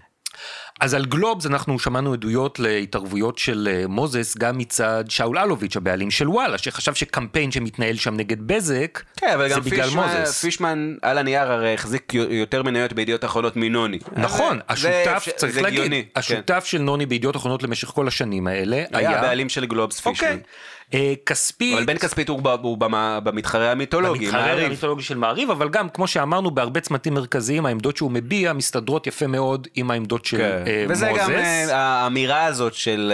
אז 0.80 0.94
על 0.94 1.04
גלובס 1.04 1.46
אנחנו 1.46 1.78
שמענו 1.78 2.12
עדויות 2.12 2.58
להתערבויות 2.58 3.38
של 3.38 3.68
אה, 3.72 3.86
מוזס 3.88 4.36
גם 4.38 4.58
מצד 4.58 5.04
שאול 5.08 5.38
אלוביץ', 5.38 5.76
הבעלים 5.76 6.10
של 6.10 6.28
וואלה, 6.28 6.58
שחשב 6.58 6.94
שקמפיין 6.94 7.50
שמתנהל 7.52 7.96
שם 7.96 8.14
נגד 8.16 8.46
בזק, 8.46 9.02
כן, 9.16 9.26
אבל 9.34 9.48
גם 9.48 9.62
פישמן, 9.62 10.16
מוזס. 10.18 10.40
פישמן 10.40 10.94
על 11.02 11.18
הנייר 11.18 11.52
הרי 11.52 11.74
החזיק 11.74 12.14
יותר 12.14 12.62
מניות 12.62 12.92
בידיעות 12.92 13.24
אחרונות 13.24 13.56
מנוני. 13.56 13.98
נכון, 14.16 14.56
זה- 14.56 14.62
השותף, 15.04 15.22
זה- 15.26 15.32
צריך 15.32 15.52
זה 15.52 15.62
להגיד, 15.62 15.78
הגיוני, 15.80 16.02
כן. 16.04 16.20
השותף 16.20 16.62
של 16.66 16.78
נוני 16.78 17.06
בידיעות 17.06 17.36
אחרונות 17.36 17.62
למשך 17.62 17.88
כל 17.88 18.08
השנים 18.08 18.46
האלה 18.46 18.76
היה 18.76 19.08
היה... 19.10 19.18
הבעלים 19.18 19.48
של 19.48 19.64
גלובס 19.66 20.00
פישמן. 20.00 20.28
אוקיי. 20.28 20.38
אה, 20.94 21.14
כספית... 21.26 21.74
אבל 21.74 21.84
בן 21.84 21.98
כספית 21.98 22.28
הוא 22.28 22.78
במתחרה 23.22 23.72
המיתולוגי, 23.72 24.30
מעריב. 24.30 24.66
המיתולוגי 24.66 25.02
של 25.02 25.16
מעריב, 25.16 25.50
אבל 25.50 25.68
גם, 25.68 25.88
כמו 25.88 26.06
שאמרנו, 26.06 26.50
בהרבה 26.50 26.80
צמתים 26.80 27.14
מרכזיים, 27.14 27.66
העמדות 27.66 27.96
שהוא 27.96 28.10
מביע 28.10 28.52
מסתדרות 28.52 29.06
יפה 29.06 29.26
מאוד 29.26 29.68
עם 29.74 29.90
העמדות 29.90 30.24
של 30.24 30.36
כן. 30.36 30.64
אה, 30.66 30.84
וזה 30.88 31.10
מוזס. 31.10 31.22
גם 31.22 31.30
אה, 31.30 31.76
האמירה 31.76 32.44
הזאת 32.44 32.74
של 32.74 33.12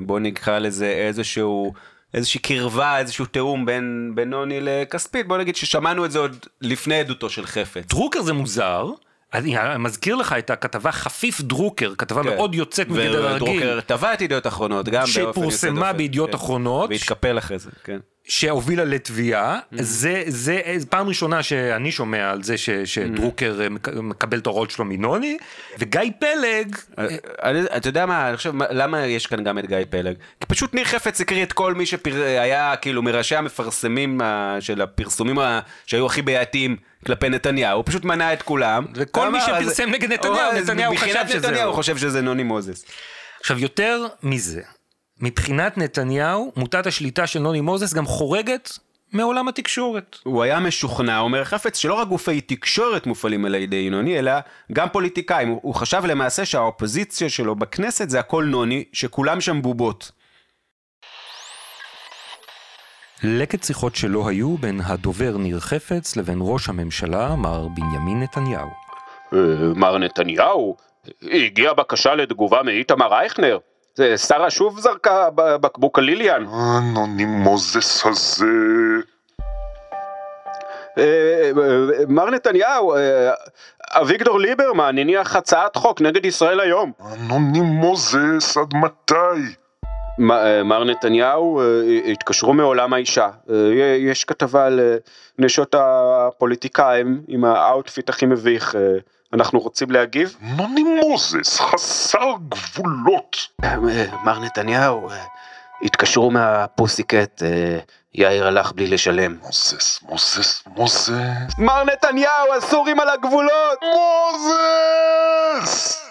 בוא 0.00 0.20
נקרא 0.20 0.58
לזה 0.58 0.86
איזשהו 0.86 1.72
איזושהי 2.14 2.40
קרבה 2.40 2.98
איזשהו 2.98 3.24
תיאום 3.24 3.66
בין 3.66 4.12
בין 4.14 4.30
נוני 4.30 4.58
לכספית 4.60 5.28
בוא 5.28 5.38
נגיד 5.38 5.56
ששמענו 5.56 6.04
את 6.04 6.10
זה 6.10 6.18
עוד 6.18 6.36
לפני 6.60 7.00
עדותו 7.00 7.30
של 7.30 7.46
חפץ. 7.46 7.84
דרוקר 7.88 8.22
זה 8.22 8.32
מוזר. 8.32 8.90
אני 9.34 9.56
מזכיר 9.78 10.16
לך 10.16 10.34
את 10.38 10.50
הכתבה 10.50 10.92
חפיף 10.92 11.40
דרוקר, 11.40 11.92
כתבה 11.98 12.22
כן. 12.22 12.28
מאוד 12.28 12.54
יוצאת 12.54 12.88
מגדר 12.88 13.26
הרגיל, 13.26 13.42
ודרוקר 13.42 13.80
תבע 13.80 14.14
את 14.14 14.20
ידיעות 14.20 14.46
אחרונות 14.46 14.88
גם 14.88 14.92
באופן 15.04 15.20
יוצא 15.20 15.32
שפורסמה 15.32 15.80
דופן. 15.80 15.96
בידיעות 15.96 16.30
כן. 16.30 16.36
אחרונות. 16.36 16.90
והתקפל 16.90 17.38
אחרי 17.38 17.58
זה, 17.58 17.70
כן. 17.84 17.98
שהובילה 18.28 18.84
לתביעה, 18.84 19.58
Mm-hmm. 19.58 19.76
זה, 19.82 20.22
זה 20.26 20.60
פעם 20.88 21.08
ראשונה 21.08 21.42
שאני 21.42 21.92
שומע 21.92 22.30
על 22.30 22.42
זה 22.42 22.58
ש, 22.58 22.70
שדרוקר 22.70 23.58
אה, 23.62 23.68
מק- 23.68 23.88
מקבל 23.88 24.38
את 24.38 24.46
ההוראות 24.46 24.70
שלו 24.70 24.84
מנוני, 24.84 25.36
וגיא 25.78 26.00
פלג, 26.18 26.76
אה, 26.98 27.06
אתה 27.76 27.88
יודע 27.88 28.06
מה, 28.06 28.28
אני 28.28 28.36
חושב, 28.36 28.50
מה- 28.50 28.64
למה 28.70 29.06
יש 29.06 29.26
כאן 29.26 29.44
גם 29.44 29.58
את 29.58 29.66
גיא 29.66 29.76
פלג? 29.90 30.14
כי 30.40 30.46
פשוט 30.46 30.74
ניר 30.74 30.84
חפץ 30.84 31.20
הקריא 31.20 31.42
את 31.42 31.52
כל 31.52 31.74
מי 31.74 31.84
שהיה 31.86 32.76
כאילו 32.76 33.02
מראשי 33.02 33.36
המפרסמים 33.36 34.20
ה- 34.20 34.56
של 34.60 34.82
הפרסומים 34.82 35.38
שהיו 35.86 36.06
הכי 36.06 36.22
בעייתיים 36.22 36.76
כלפי 37.06 37.28
נתניהו, 37.28 37.76
הוא 37.76 37.84
פשוט 37.86 38.04
מנה 38.04 38.32
את 38.32 38.42
כולם. 38.42 38.84
וכל 38.94 39.30
מי 39.30 39.38
שפרסם 39.40 39.88
נגד 39.90 40.12
נתניהו, 40.12 40.36
נתניהו 40.62 40.96
חשב 40.96 41.06
מבחינת 41.06 41.28
שזה 41.28 41.38
נתניהו 41.48 41.68
הוא. 41.68 41.74
חושב 41.74 41.96
שזה 41.96 42.20
נוני 42.20 42.42
מוזס. 42.42 42.84
עכשיו 43.40 43.58
יותר 43.58 44.06
מזה, 44.22 44.62
מבחינת 45.20 45.78
נתניהו, 45.78 46.52
מוטת 46.56 46.86
השליטה 46.86 47.26
של 47.26 47.38
נוני 47.38 47.60
מוזס 47.60 47.94
גם 47.94 48.06
חורגת 48.06 48.78
מעולם 49.12 49.48
התקשורת. 49.48 50.16
הוא 50.24 50.42
היה 50.42 50.60
משוכנע, 50.60 51.18
אומר 51.18 51.44
חפץ, 51.44 51.78
שלא 51.78 51.94
רק 51.94 52.08
גופי 52.08 52.40
תקשורת 52.40 53.06
מופעלים 53.06 53.44
על 53.44 53.54
ידי 53.54 53.90
נוני, 53.90 54.18
אלא 54.18 54.32
גם 54.72 54.88
פוליטיקאים. 54.92 55.48
הוא, 55.48 55.60
הוא 55.62 55.74
חשב 55.74 56.02
למעשה 56.04 56.44
שהאופוזיציה 56.44 57.28
שלו 57.28 57.54
בכנסת 57.54 58.10
זה 58.10 58.20
הכל 58.20 58.44
נוני, 58.44 58.84
שכולם 58.92 59.40
שם 59.40 59.62
בובות. 59.62 60.10
לקט 63.24 63.62
שיחות 63.64 63.96
שלא 63.96 64.28
היו 64.28 64.56
בין 64.56 64.80
הדובר 64.84 65.36
ניר 65.36 65.60
חפץ 65.60 66.16
לבין 66.16 66.38
ראש 66.40 66.68
הממשלה 66.68 67.36
מר 67.36 67.68
בנימין 67.68 68.22
נתניהו. 68.22 68.68
אה, 69.32 69.38
מר 69.76 69.98
נתניהו, 69.98 70.76
הגיעה 71.22 71.74
בקשה 71.74 72.14
לתגובה 72.14 72.62
מאיתמר 72.62 73.12
אייכנר. 73.12 73.58
שרה 74.16 74.50
שוב 74.50 74.80
זרקה 74.80 75.28
בקבוק 75.34 75.98
הליליאן. 75.98 76.44
אנוני 76.46 77.24
מוזס 77.24 78.06
הזה. 78.06 78.44
אה, 80.98 81.50
אה, 81.62 82.04
מר 82.08 82.30
נתניהו, 82.30 82.94
אה, 82.94 83.30
אביגדור 83.90 84.40
ליברמן 84.40 84.98
הניח 84.98 85.36
הצעת 85.36 85.76
חוק 85.76 86.00
נגד 86.00 86.26
ישראל 86.26 86.60
היום. 86.60 86.92
נוני 87.12 87.60
מוזס, 87.60 88.56
עד 88.56 88.74
מתי? 88.74 89.54
מר 90.64 90.84
נתניהו, 90.84 91.62
התקשרו 92.12 92.52
מעולם 92.54 92.92
האישה. 92.92 93.28
יש 93.98 94.24
כתבה 94.24 94.66
על 94.66 94.80
נשות 95.38 95.74
הפוליטיקאים 95.78 97.22
עם 97.28 97.44
ה 97.44 97.53
outfit 97.53 98.08
הכי 98.08 98.26
מביך. 98.26 98.76
אנחנו 99.32 99.58
רוצים 99.58 99.90
להגיב? 99.90 100.36
נוני 100.42 100.82
מוזס, 100.82 101.60
חסר 101.60 102.34
גבולות. 102.48 103.36
אה, 103.64 103.76
מר 104.24 104.38
נתניהו, 104.38 105.10
אה, 105.10 105.24
התקשרו 105.82 106.30
מה 106.30 106.50
Pussycat, 106.50 107.42
אה, 107.42 107.78
יאיר 108.14 108.46
הלך 108.46 108.72
בלי 108.72 108.86
לשלם. 108.86 109.36
מוזס, 109.42 110.02
מוזס, 110.02 110.62
מוזס. 110.66 111.10
מר 111.58 111.84
נתניהו, 111.84 112.54
הסורים 112.56 113.00
על 113.00 113.08
הגבולות! 113.08 113.78
מוזס! 115.64 116.04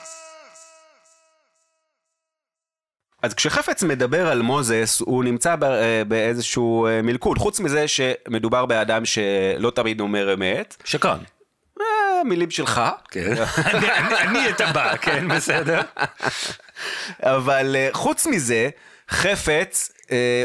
אז 3.23 3.33
כשחפץ 3.33 3.83
מדבר 3.83 4.27
על 4.27 4.41
מוזס, 4.41 5.01
הוא 5.01 5.23
נמצא 5.23 5.55
באיזשהו 6.07 6.87
מלכוד. 7.03 7.37
חוץ 7.37 7.59
מזה 7.59 7.87
שמדובר 7.87 8.65
באדם 8.65 9.05
שלא 9.05 9.71
תמיד 9.75 9.99
אומר 9.99 10.33
אמת. 10.33 10.75
שקרן. 10.83 11.19
אה, 11.81 12.23
מילים 12.23 12.51
שלך. 12.51 12.81
כן. 13.11 13.33
אני- 14.21 14.49
את 14.49 14.61
הבא, 14.61 14.97
כן, 14.97 15.27
בסדר. 15.27 15.81
אבל 17.23 17.75
אה, 17.75 17.89
חוץ 17.93 18.25
מזה, 18.25 18.69
חפץ, 19.09 19.91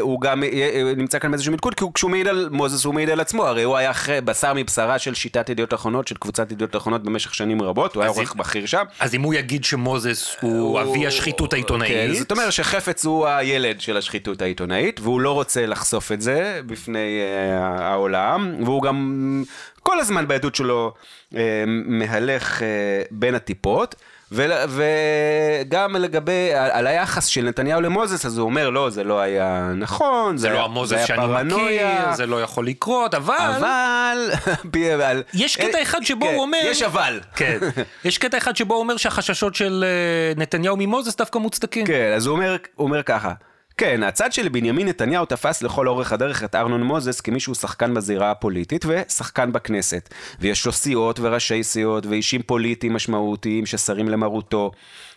הוא 0.01 0.21
גם 0.21 0.43
אה, 0.43 0.49
אה, 0.49 0.93
נמצא 0.97 1.19
כאן 1.19 1.31
באיזשהו 1.31 1.51
מלכוד, 1.51 1.73
כי 1.73 1.83
הוא- 1.83 1.93
כשהוא 1.93 2.11
מעיד 2.11 2.27
על 2.27 2.49
מוזס 2.51 2.85
הוא 2.85 2.93
מעיד 2.93 3.09
על 3.09 3.19
עצמו, 3.19 3.45
הרי 3.47 3.63
הוא 3.63 3.77
היה 3.77 3.91
אחרי- 3.91 4.21
בשר 4.21 4.53
מבשרה 4.55 4.99
של 4.99 5.13
שיטת 5.13 5.49
ידיעות 5.49 5.73
אחרונות, 5.73 6.07
של 6.07 6.15
קבוצת 6.15 6.51
ידיעות 6.51 6.75
אחרונות 6.75 7.03
במשך 7.03 7.33
שנים 7.35 7.61
רבות, 7.61 7.95
הוא 7.95 8.03
היה 8.03 8.11
עורך 8.11 8.35
בכיר 8.35 8.65
שם. 8.65 8.83
אז 8.99 9.15
אם 9.15 9.21
הוא 9.21 9.33
יגיד 9.33 9.63
שמוזס 9.63 10.35
הוא 10.41 10.81
אבי 10.81 11.07
השחיתות 11.07 11.49
כן, 11.51 11.55
העיתונאית, 11.55 12.15
זאת 12.15 12.31
אומרת 12.31 12.51
שחפץ 12.53 13.05
הוא 13.05 13.27
הילד 13.27 13.81
של 13.81 13.97
השחיתות 13.97 14.41
העיתונאית, 14.41 14.99
והוא 14.99 15.21
לא 15.21 15.31
רוצה 15.31 15.65
לחשוף 15.65 16.11
את 16.11 16.21
זה 16.21 16.61
בפני 16.65 17.19
אה, 17.21 17.87
העולם, 17.87 18.55
והוא 18.65 18.81
גם 18.81 19.43
כל 19.83 19.99
הזמן 19.99 20.27
בעדות 20.27 20.55
שלו 20.55 20.93
אה, 21.35 21.63
מהלך 21.67 22.63
אה, 22.63 22.67
בין 23.11 23.35
הטיפות. 23.35 23.95
וגם 24.33 25.95
לגבי, 25.95 26.49
על 26.53 26.87
היחס 26.87 27.25
של 27.25 27.41
נתניהו 27.41 27.81
למוזס, 27.81 28.25
אז 28.25 28.37
הוא 28.37 28.45
אומר, 28.45 28.69
לא, 28.69 28.89
זה 28.89 29.03
לא 29.03 29.19
היה 29.19 29.71
נכון, 29.75 30.37
זה 30.37 30.47
היה- 30.47 30.55
לא 30.55 30.65
המוזס 30.65 31.05
שאני 31.05 31.19
פרנויה, 31.21 31.99
מכיר, 32.01 32.13
זה 32.15 32.25
לא 32.25 32.41
יכול 32.41 32.67
לקרות, 32.67 33.13
אבל... 33.13 33.63
אבל... 33.63 35.23
יש 35.33 35.55
קטע 35.55 35.81
אחד 35.81 36.03
שבו 36.03 36.25
כן, 36.25 36.33
הוא 36.33 36.41
אומר... 36.41 36.57
יש 36.63 36.81
אבל. 36.81 37.19
כן. 37.35 37.57
יש 38.05 38.17
קטע 38.17 38.37
אחד 38.37 38.55
שבו 38.55 38.73
הוא 38.73 38.81
אומר 38.81 38.97
שהחששות 38.97 39.55
של 39.55 39.85
אה, 39.87 40.41
נתניהו 40.41 40.75
ממוזס 40.79 41.15
דווקא 41.15 41.37
מוצדקים. 41.37 41.85
כן, 41.85 42.13
אז 42.15 42.25
הוא 42.25 42.35
אומר, 42.35 42.55
הוא 42.75 42.87
אומר 42.87 43.03
ככה. 43.03 43.31
כן, 43.77 44.03
הצד 44.03 44.33
של 44.33 44.49
בנימין 44.49 44.87
נתניהו 44.87 45.25
תפס 45.25 45.61
לכל 45.61 45.87
אורך 45.87 46.13
הדרך 46.13 46.43
את 46.43 46.55
ארנון 46.55 46.83
מוזס 46.83 47.21
כמי 47.21 47.39
שהוא 47.39 47.55
שחקן 47.55 47.93
בזירה 47.93 48.31
הפוליטית 48.31 48.85
ושחקן 48.85 49.51
בכנסת. 49.51 50.13
ויש 50.39 50.65
לו 50.65 50.71
סיעות 50.71 51.19
וראשי 51.19 51.63
סיעות 51.63 52.05
ואישים 52.05 52.41
פוליטיים 52.41 52.93
משמעותיים 52.93 53.65
שסרים 53.65 54.09
למרותו. 54.09 54.71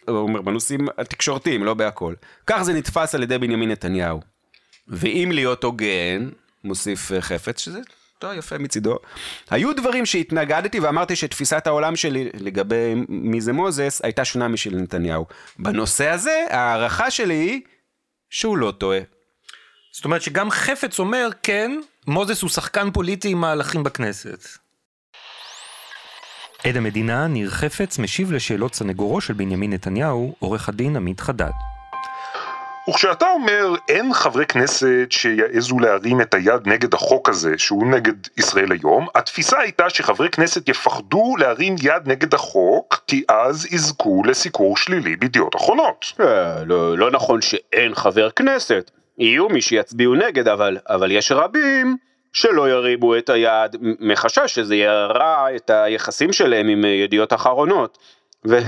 הוא 0.09 0.19
אומר, 0.19 0.43
בנושאים 0.43 0.89
התקשורתיים, 0.99 1.65
לא 1.65 1.75
בהכל. 1.75 2.15
כך 2.47 2.63
זה 2.63 2.73
נתפס 2.73 3.15
על 3.15 3.23
ידי 3.23 3.39
בנימין 3.39 3.71
נתניהו. 3.71 4.21
ואם 4.89 5.31
להיות 5.35 5.65
הוגן, 5.65 6.29
מוסיף 6.65 7.13
אה, 7.13 7.21
חפץ, 7.21 7.61
שזה 7.61 7.81
טוב, 8.19 8.33
יפה 8.39 8.59
מצידו, 8.59 8.97
היו 9.51 9.77
דברים 9.77 10.07
שהתנגדתי 10.07 10.81
ואמרתי 10.81 11.17
שתפיסת 11.17 11.67
העולם 11.67 11.97
שלי 11.97 12.31
לגבי 12.35 12.95
מי 13.09 13.41
זה 13.41 13.53
מוזס 13.53 14.01
הייתה 14.05 14.25
שונה 14.25 14.49
משל 14.49 14.77
נתניהו. 14.77 15.27
בנושא 15.59 16.09
הזה, 16.09 16.45
ההערכה 16.51 17.11
שלי 17.11 17.35
היא 17.35 17.61
שהוא 18.37 18.59
לא 18.59 18.73
טועה. 18.78 18.99
זאת 19.93 20.05
אומרת 20.05 20.23
שגם 20.23 20.50
חפץ 20.50 20.99
אומר, 20.99 21.28
כן, 21.43 21.81
מוזס 22.07 22.43
הוא 22.43 22.50
שחקן 22.50 22.90
פוליטי 22.90 23.28
עם 23.28 23.40
מהלכים 23.40 23.83
בכנסת. 23.83 24.49
עד 26.64 26.76
המדינה, 26.76 27.26
ניר 27.26 27.50
חפץ, 27.50 27.99
משיב 27.99 28.33
לשאלות 28.33 28.75
סנגורו 28.75 29.21
של 29.21 29.33
בנימין 29.33 29.73
נתניהו, 29.73 30.35
עורך 30.38 30.69
הדין 30.69 30.97
עמית 30.97 31.21
חדד. 31.21 31.50
וכשאתה 32.88 33.26
אומר 33.26 33.75
אין 33.88 34.12
חברי 34.12 34.47
כנסת 34.47 35.07
שיעזו 35.11 35.78
להרים 35.78 36.21
את 36.21 36.35
היד 36.35 36.69
נגד 36.69 36.95
החוק 36.95 37.28
הזה 37.28 37.55
שהוא 37.59 37.87
נגד 37.87 38.14
ישראל 38.37 38.73
היום, 38.73 39.07
התפיסה 39.14 39.59
הייתה 39.59 39.90
שחברי 39.90 40.31
כנסת 40.31 40.69
יפחדו 40.69 41.37
להרים 41.38 41.76
יד 41.83 42.02
נגד 42.07 42.35
החוק 42.35 43.05
כי 43.07 43.25
אז 43.28 43.66
יזכו 43.73 44.23
לסיקור 44.25 44.76
שלילי 44.76 45.16
בידיעות 45.16 45.57
אחרונות. 45.57 46.12
אה, 46.21 46.64
לא, 46.64 46.99
לא 46.99 47.11
נכון 47.11 47.40
שאין 47.40 47.95
חבר 47.95 48.31
כנסת. 48.31 48.90
יהיו 49.19 49.49
מי 49.49 49.62
שיצביעו 49.62 50.14
נגד, 50.14 50.49
אבל, 50.49 50.78
אבל 50.88 51.12
יש 51.12 51.33
רבים 51.33 51.97
שלא 52.33 52.71
ירימו 52.71 53.16
את 53.16 53.28
היד 53.28 53.76
מחשש 54.00 54.55
שזה 54.55 54.76
ירע 54.76 55.47
את 55.57 55.71
היחסים 55.71 56.33
שלהם 56.33 56.69
עם 56.69 56.85
אה, 56.85 56.90
ידיעות 56.90 57.33
אחרונות. 57.33 57.99
ו, 58.49 58.59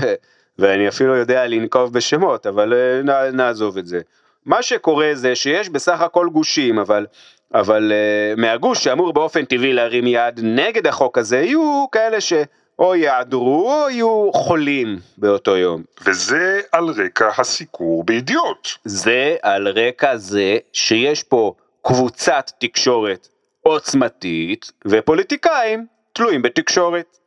ואני 0.59 0.89
אפילו 0.89 1.17
יודע 1.17 1.47
לנקוב 1.47 1.93
בשמות, 1.93 2.47
אבל 2.47 2.75
אה, 2.75 3.03
נ, 3.03 3.37
נעזוב 3.37 3.79
את 3.79 3.87
זה. 3.87 4.01
מה 4.47 4.63
שקורה 4.63 5.11
זה 5.15 5.35
שיש 5.35 5.69
בסך 5.69 6.01
הכל 6.01 6.29
גושים, 6.33 6.79
אבל, 6.79 7.07
אבל 7.55 7.93
uh, 7.93 8.41
מהגוש 8.41 8.85
שאמור 8.85 9.13
באופן 9.13 9.45
טבעי 9.45 9.73
להרים 9.73 10.07
יד 10.07 10.41
נגד 10.43 10.87
החוק 10.87 11.19
הזה, 11.19 11.37
יהיו 11.37 11.87
כאלה 11.93 12.21
ש... 12.21 12.33
או 12.79 12.95
יעדרו 12.95 13.73
או 13.73 13.91
יהיו 13.91 14.31
חולים 14.33 14.99
באותו 15.19 15.57
יום. 15.57 15.83
וזה 16.07 16.61
על 16.73 16.85
רקע 16.89 17.31
הסיקור 17.39 18.05
בידיעות. 18.05 18.69
זה 18.85 19.37
על 19.43 19.69
רקע 19.69 20.17
זה 20.17 20.59
שיש 20.73 21.23
פה 21.23 21.55
קבוצת 21.83 22.51
תקשורת 22.59 23.29
עוצמתית 23.63 24.73
ופוליטיקאים 24.87 25.87
תלויים 26.13 26.43
בתקשורת. 26.43 27.19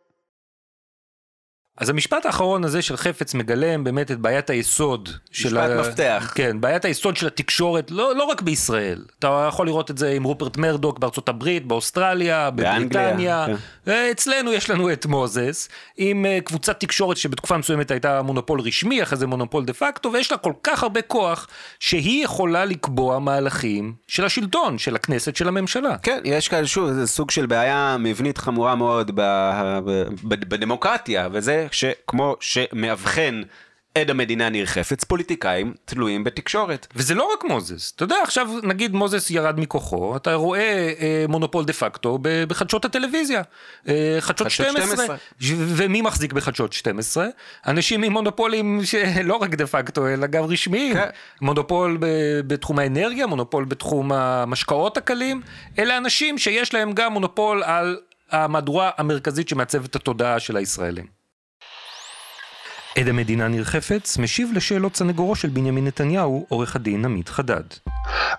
אז 1.81 1.89
המשפט 1.89 2.25
האחרון 2.25 2.63
הזה 2.63 2.81
של 2.81 2.97
חפץ 2.97 3.33
מגלם 3.33 3.83
באמת 3.83 4.11
את 4.11 4.19
בעיית 4.19 4.50
היסוד 4.50 5.09
של 5.31 5.50
משפט 5.50 5.88
מפתח. 5.88 6.31
כן, 6.35 6.61
בעיית 6.61 6.85
היסוד 6.85 7.17
של 7.17 7.27
התקשורת, 7.27 7.91
לא, 7.91 8.15
לא 8.15 8.23
רק 8.23 8.41
בישראל. 8.41 9.05
אתה 9.19 9.45
יכול 9.47 9.65
לראות 9.65 9.91
את 9.91 9.97
זה 9.97 10.09
עם 10.09 10.23
רופרט 10.23 10.57
מרדוק 10.57 11.00
בארצות 11.00 11.29
הברית, 11.29 11.65
באוסטרליה, 11.65 12.50
בבריטניה. 12.50 13.45
כן. 13.85 13.91
אצלנו 14.11 14.53
יש 14.53 14.69
לנו 14.69 14.91
את 14.91 15.05
מוזס, 15.05 15.69
עם 15.97 16.25
אה, 16.25 16.39
קבוצת 16.43 16.79
תקשורת 16.79 17.17
שבתקופה 17.17 17.57
מסוימת 17.57 17.91
הייתה 17.91 18.21
מונופול 18.21 18.61
רשמי, 18.61 19.03
אחרי 19.03 19.17
זה 19.17 19.27
מונופול 19.27 19.65
דה 19.65 19.73
פקטו, 19.73 20.13
ויש 20.13 20.31
לה 20.31 20.38
כל 20.38 20.53
כך 20.63 20.83
הרבה 20.83 21.01
כוח, 21.01 21.47
שהיא 21.79 22.23
יכולה 22.23 22.65
לקבוע 22.65 23.19
מהלכים 23.19 23.93
של 24.07 24.25
השלטון, 24.25 24.77
של 24.77 24.95
הכנסת, 24.95 25.35
של 25.35 25.47
הממשלה. 25.47 25.97
כן, 26.03 26.19
יש 26.25 26.47
כאן 26.47 26.65
שוב, 26.65 26.91
זה 26.91 27.07
סוג 27.07 27.31
של 27.31 27.45
בעיה 27.45 27.95
מבנית 28.00 28.38
חמורה 28.38 28.75
מאוד 28.75 29.11
ב, 29.15 29.21
ב, 29.85 30.03
ב, 30.23 30.50
בדמוקרטיה, 30.50 31.27
וזה 31.31 31.67
שכמו 31.74 32.36
שמאבחן 32.40 33.42
עד 33.96 34.10
המדינה 34.10 34.50
ניר 34.50 34.66
חפץ, 34.66 35.04
פוליטיקאים 35.04 35.74
תלויים 35.86 36.24
בתקשורת. 36.24 36.88
וזה 36.96 37.16
לא 37.16 37.30
רק 37.34 37.44
מוזס, 37.44 37.94
אתה 37.96 38.04
יודע, 38.04 38.16
עכשיו 38.24 38.50
נגיד 38.63 38.94
מוזס 38.94 39.32
ירד 39.32 39.60
מכוחו, 39.60 40.16
אתה 40.16 40.34
רואה 40.34 40.94
אה, 41.00 41.25
מונופול 41.30 41.66
דה 41.66 41.74
פקטו 41.74 42.20
בחדשות 42.22 42.86
הטלוויזיה. 42.86 43.42
אה, 43.88 44.18
חדשות 44.20 44.48
חדשות 44.48 44.68
12, 44.68 44.96
12. 44.96 45.16
ו- 45.42 45.74
ומי 45.75 46.01
מחזיק 46.01 46.34
בחדשות 46.34 46.74
12? 46.74 47.28
אנשים 47.68 48.04
עם 48.04 48.12
מונופולים 48.12 48.82
שלא 48.84 49.36
רק 49.42 49.56
דה 49.56 49.68
פקטו, 49.68 50.08
אלא 50.08 50.28
גם 50.28 50.44
רשמיים. 50.44 50.94
כן. 50.94 51.10
מונופול 51.42 51.98
ב- 52.00 52.42
בתחום 52.48 52.80
האנרגיה, 52.80 53.28
מונופול 53.28 53.66
בתחום 53.66 54.12
המשקאות 54.12 54.98
הקלים, 54.98 55.42
אלה 55.80 55.98
אנשים 55.98 56.38
שיש 56.38 56.74
להם 56.74 56.92
גם 56.94 57.13
מונופול 57.13 57.63
על 57.63 58.00
המהדורה 58.32 58.92
המרכזית 58.98 59.50
שמעצבת 59.50 59.90
את 59.90 59.96
התודעה 59.96 60.40
של 60.40 60.58
הישראלים. 60.58 61.21
עד 62.98 63.07
המדינה 63.07 63.48
ניר 63.48 63.63
חפץ 63.63 64.17
משיב 64.17 64.50
לשאלות 64.53 64.95
סנגורו 64.95 65.36
של 65.36 65.48
בנימין 65.50 65.88
נתניהו, 65.88 66.45
עורך 66.50 66.75
הדין 66.75 67.05
עמית 67.05 67.29
חדד. 67.29 67.63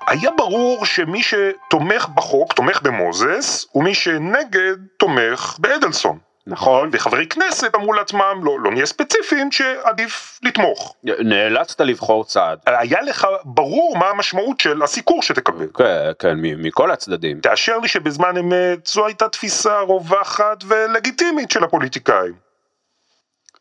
היה 0.07 0.31
ברור 0.37 0.87
שמי 0.87 1.23
שתומך 1.23 2.09
בחוק 2.15 2.53
תומך 2.53 2.83
במוזס, 2.83 3.67
ומי 3.75 3.95
שנגד 3.95 4.75
תומך 4.99 5.57
באדלסון. 5.59 6.19
נכון? 6.47 6.89
וחברי 6.93 7.27
כנסת 7.27 7.75
אמרו 7.75 7.93
לעצמם, 7.93 8.41
לא, 8.43 8.61
לא 8.61 8.71
נהיה 8.71 8.87
ספציפיים, 8.87 9.53
שעדיף 9.53 10.41
לתמוך. 10.43 10.95
נאלצת 11.05 11.81
לבחור 11.81 12.25
צעד. 12.25 12.59
היה 12.67 13.03
לך 13.03 13.27
ברור 13.45 13.97
מה 13.99 14.07
המשמעות 14.11 14.61
של 14.61 14.83
הסיקור 14.83 15.23
שתקבל. 15.23 15.67
כן, 15.75 16.11
כן, 16.19 16.35
מ- 16.37 16.63
מכל 16.63 16.91
הצדדים. 16.91 17.41
תאשר 17.41 17.79
לי 17.79 17.89
שבזמן 17.89 18.37
אמת 18.37 18.87
זו 18.87 19.07
הייתה 19.07 19.29
תפיסה 19.29 19.81
רווחת 19.81 20.65
ולגיטימית 20.67 21.51
של 21.51 21.65
הפוליטיקאים. 21.65 22.52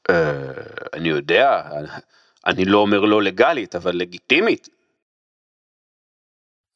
אה, 0.10 0.42
אני 0.94 1.10
יודע, 1.10 1.62
אני 2.48 2.66
לא 2.66 2.78
אומר 2.78 3.00
לא 3.00 3.22
לגלית, 3.24 3.76
אבל 3.76 3.96
לגיטימית. 3.96 4.70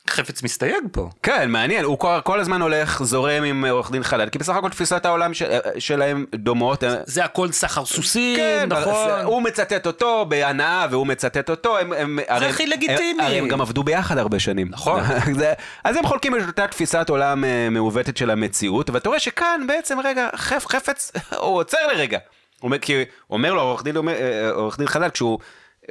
חפץ 0.09 0.43
מסתייג 0.43 0.83
פה. 0.91 1.09
כן, 1.23 1.49
מעניין, 1.49 1.85
הוא 1.85 1.99
כל, 1.99 2.17
כל 2.23 2.39
הזמן 2.39 2.61
הולך, 2.61 3.03
זורם 3.03 3.43
עם 3.43 3.65
עורך 3.65 3.91
דין 3.91 4.03
חדד, 4.03 4.29
כי 4.29 4.37
בסך 4.37 4.55
הכל 4.55 4.69
תפיסת 4.69 5.05
העולם 5.05 5.33
של, 5.33 5.45
שלהם 5.79 6.25
דומות. 6.35 6.83
זה 7.05 7.25
הכל 7.25 7.51
סחר 7.51 7.85
סוסים, 7.85 8.37
כן, 8.37 8.65
נכון? 8.69 9.09
הוא 9.23 9.41
מצטט 9.41 9.87
אותו 9.87 10.25
בהנאה 10.29 10.87
והוא 10.91 11.07
מצטט 11.07 11.49
אותו, 11.49 11.77
הם, 11.77 11.93
הם, 11.93 12.19
הרי- 12.27 12.45
הכי 12.49 12.67
לגיטימי. 12.67 13.09
הם, 13.11 13.19
הרי 13.19 13.39
הם 13.39 13.47
גם 13.47 13.61
עבדו 13.61 13.83
ביחד 13.83 14.17
הרבה 14.17 14.39
שנים. 14.39 14.67
נכון. 14.69 15.01
זה, 15.39 15.53
אז 15.83 15.95
הם 15.97 16.05
חולקים 16.05 16.35
את 16.35 16.41
אותה 16.47 16.67
תפיסת 16.67 17.09
עולם 17.09 17.43
אה, 17.45 17.67
מעוותת 17.71 18.17
של 18.17 18.29
המציאות, 18.29 18.89
ואתה 18.89 19.09
רואה 19.09 19.19
שכאן 19.19 19.61
בעצם, 19.67 19.99
רגע, 19.99 20.29
חפ, 20.35 20.65
חפץ, 20.65 21.11
הוא 21.41 21.57
עוצר 21.57 21.87
לרגע. 21.87 22.19
הוא 22.61 22.67
אומר, 22.67 22.79
כי 22.79 23.03
אומר 23.29 23.53
לו 23.53 23.61
עורך 23.61 23.83
דין, 23.83 23.97
אה, 24.07 24.49
עורך 24.51 24.77
דין 24.77 24.87
חדד, 24.87 25.09
כשהוא... 25.09 25.39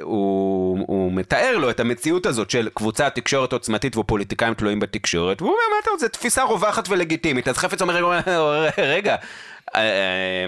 הוא, 0.01 0.85
הוא 0.87 1.11
מתאר 1.11 1.57
לו 1.57 1.69
את 1.69 1.79
המציאות 1.79 2.25
הזאת 2.25 2.49
של 2.49 2.69
קבוצת 2.73 3.11
תקשורת 3.15 3.53
עוצמתית 3.53 3.97
ופוליטיקאים 3.97 4.53
תלויים 4.53 4.79
בתקשורת, 4.79 5.41
והוא 5.41 5.51
אומר, 5.51 5.61
מה 5.71 5.75
אתה 5.83 5.89
רוצה, 5.91 6.09
תפיסה 6.09 6.43
רווחת 6.43 6.89
ולגיטימית. 6.89 7.47
אז 7.47 7.57
חפץ 7.57 7.81
אומר, 7.81 7.95
רגע, 7.95 8.83
רגע, 8.83 9.15
אה, 9.75 10.45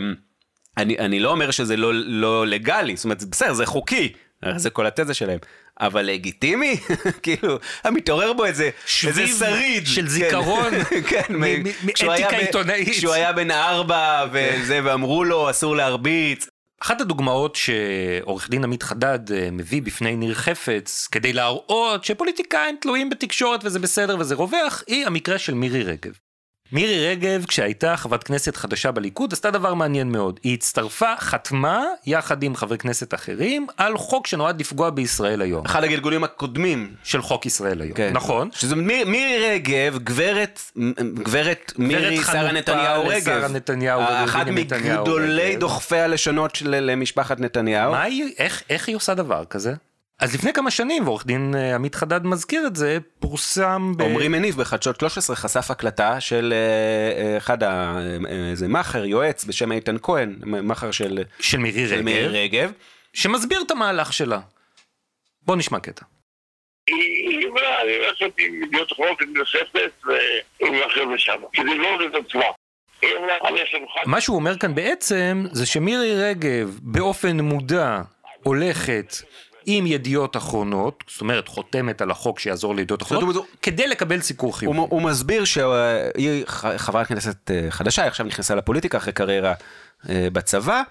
אני, 0.77 0.99
אני 0.99 1.19
לא 1.19 1.32
אומר 1.32 1.51
שזה 1.51 1.77
לא, 1.77 1.91
לא 1.93 2.47
לגלי, 2.47 2.95
זאת 2.95 3.03
אומרת, 3.03 3.23
בסדר, 3.23 3.53
זה 3.53 3.65
חוקי, 3.65 4.13
זה 4.56 4.69
כל 4.69 4.86
התזה 4.86 5.13
שלהם, 5.13 5.39
אבל 5.82 6.02
לגיטימי? 6.06 6.78
כאילו, 7.24 7.60
מתעורר 7.92 8.34
בו 8.34 8.46
איזה, 8.46 8.70
שביב 8.86 9.20
איזה 9.20 9.46
שריד. 9.46 9.88
של 9.88 10.02
כן. 10.02 10.08
זיכרון 10.08 10.72
כן, 11.10 11.22
מ- 11.30 11.40
מ- 11.40 11.63
מ- 11.63 12.06
מאתיקה 12.06 12.38
עיתונאית. 12.38 12.90
כשהוא 12.90 13.13
היה 13.13 13.34
בן 13.34 13.52
ארבע 13.52 14.26
וזה, 14.32 14.80
ואמרו 14.84 15.24
לו, 15.24 15.50
אסור 15.50 15.76
להרביץ. 15.76 16.48
אחת 16.82 17.02
הדוגמאות 17.02 17.56
שעורך 17.56 18.50
דין 18.50 18.63
עמית 18.63 18.84
חדד 18.84 19.32
אה, 19.32 19.50
מביא 19.52 19.82
בפני 19.82 20.16
ניר 20.16 20.34
חפץ 20.34 21.08
כדי 21.12 21.34
להראות 21.34 22.04
שפוליטיקאים 22.06 22.76
תלויים 22.82 23.10
בתקשורת 23.10 23.60
וזה 23.63 23.80
בסדר 23.80 24.16
וזה 24.20 24.36
רווח, 24.36 24.84
היא 24.88 25.06
המקרה 25.06 25.38
של 25.38 25.54
מירי 25.54 25.84
רגב. 25.84 26.12
מירי 26.71 27.10
רגב, 27.10 27.45
כשהייתה 27.47 27.97
חברת 27.97 28.23
כנסת 28.23 28.56
חדשה 28.56 28.91
בליכוד, 28.91 29.34
עשתה 29.34 29.51
דבר 29.51 29.73
מעניין 29.73 30.12
מאוד. 30.12 30.39
היא 30.43 30.53
הצטרפה, 30.53 31.15
חתמה, 31.19 31.84
יחד 32.06 32.43
עם 32.43 32.56
חברי 32.56 32.77
כנסת 32.77 33.13
אחרים, 33.13 33.67
על 33.77 33.97
חוק 33.97 34.27
שנועד 34.27 34.60
לפגוע 34.60 34.89
בישראל 34.89 35.41
היום. 35.41 35.65
אחד 35.65 35.84
הגלגולים 35.84 36.23
הקודמים. 36.23 36.93
של 37.03 37.21
חוק 37.21 37.45
ישראל 37.45 37.82
היום. 37.82 37.93
כן. 37.93 38.12
נכון. 38.13 38.49
שזה 38.53 38.75
מיר, 38.75 39.08
מירי 39.08 39.49
רגב, 39.53 39.97
גברת, 40.03 40.62
גברת 41.23 41.73
מירי 41.77 42.23
שרה 42.23 42.51
נתניהו 42.51 43.08
רגב. 43.08 43.17
לשרה 43.17 43.47
נתניהו 43.47 44.01
אחת 44.01 44.41
ובנימין 44.41 44.63
נתניהו 44.65 45.01
מגדולי 45.01 45.49
רגב. 45.51 45.60
דוחפי 45.60 45.97
הלשונות 45.97 46.56
של, 46.56 46.69
למשפחת 46.69 47.39
נתניהו. 47.39 47.91
מה 47.91 48.01
היא, 48.01 48.34
איך, 48.38 48.63
איך 48.69 48.88
היא 48.88 48.95
עושה 48.95 49.13
דבר 49.13 49.45
כזה? 49.45 49.73
אז 50.19 50.36
לפני 50.36 50.53
כמה 50.53 50.71
שנים, 50.71 51.08
ועורך 51.08 51.25
דין 51.25 51.56
אה, 51.56 51.75
עמית 51.75 51.95
חדד 51.95 52.25
מזכיר 52.25 52.67
את 52.67 52.75
זה, 52.75 52.97
פורסם 53.19 53.93
ב... 53.97 54.01
עמרי 54.01 54.27
מניב 54.27 54.56
בחדשות 54.56 54.99
13 54.99 55.36
חשף 55.36 55.71
הקלטה 55.71 56.21
של 56.21 56.53
אה, 56.53 57.23
אה, 57.23 57.38
אחד 57.38 57.63
ה... 57.63 57.99
איזה 58.51 58.67
מאכר, 58.67 59.06
יועץ 59.06 59.45
בשם 59.45 59.71
איתן 59.71 59.95
כהן, 60.01 60.36
מאכר 60.45 60.91
של, 60.91 61.19
של 61.39 61.58
מירי 61.58 61.88
של 61.88 61.93
רגב, 61.93 62.06
מירי 62.06 62.43
רגב. 62.43 62.71
שמסביר 63.13 63.62
את 63.62 63.71
המהלך 63.71 64.13
שלה. 64.13 64.39
בוא 65.41 65.56
נשמע 65.56 65.80
קטע. 65.80 66.06
היא 66.88 67.47
אמרה, 67.47 67.82
אני 67.82 67.95
הולכת 67.95 68.39
עם 68.39 68.63
ידיעות 68.63 68.91
אחרונות, 68.91 69.21
עם 69.21 69.38
נוספת, 69.38 69.91
והיא 70.06 70.71
מאחר 70.71 71.06
לשם, 71.06 71.41
כדי 71.53 71.77
לא 71.77 71.88
את 72.06 72.25
עצמה. 72.25 72.43
היא 73.01 73.10
אמרה, 73.17 73.49
אני 73.49 73.62
עכשיו 73.62 73.80
חד... 73.93 74.01
מה 74.10 74.21
שהוא 74.21 74.36
אומר 74.36 74.58
כאן 74.58 74.75
בעצם, 74.75 75.43
זה 75.51 75.65
שמירי 75.65 76.23
רגב 76.23 76.80
באופן 76.82 77.39
מודע 77.39 78.01
הולכת 78.43 79.13
עם 79.69 79.88
ידיעות 79.88 80.38
אחרונות, 80.38 81.03
זאת 81.08 81.21
אומרת 81.21 81.47
חותמת 81.47 82.01
על 82.01 82.12
החוק 82.12 82.39
שיעזור 82.39 82.75
לידיעות 82.75 83.01
אחרונות, 83.01 83.36
אומרת, 83.36 83.49
כדי 83.62 83.88
לקבל 83.88 84.21
סיקור 84.21 84.49
הוא, 84.49 84.56
חיובי. 84.56 84.77
הוא 84.77 85.01
מסביר 85.01 85.45
שהיא 85.45 86.43
חברת 86.77 87.08
כנסת 87.08 87.51
אה, 87.51 87.67
חדשה, 87.69 88.01
היא 88.01 88.10
עכשיו 88.10 88.25
נכנסה 88.25 88.56
לפוליטיקה 88.56 88.97
אחרי 88.97 89.13
קריירה 89.13 89.53
אה, 90.10 90.27
בצבא. 90.34 90.82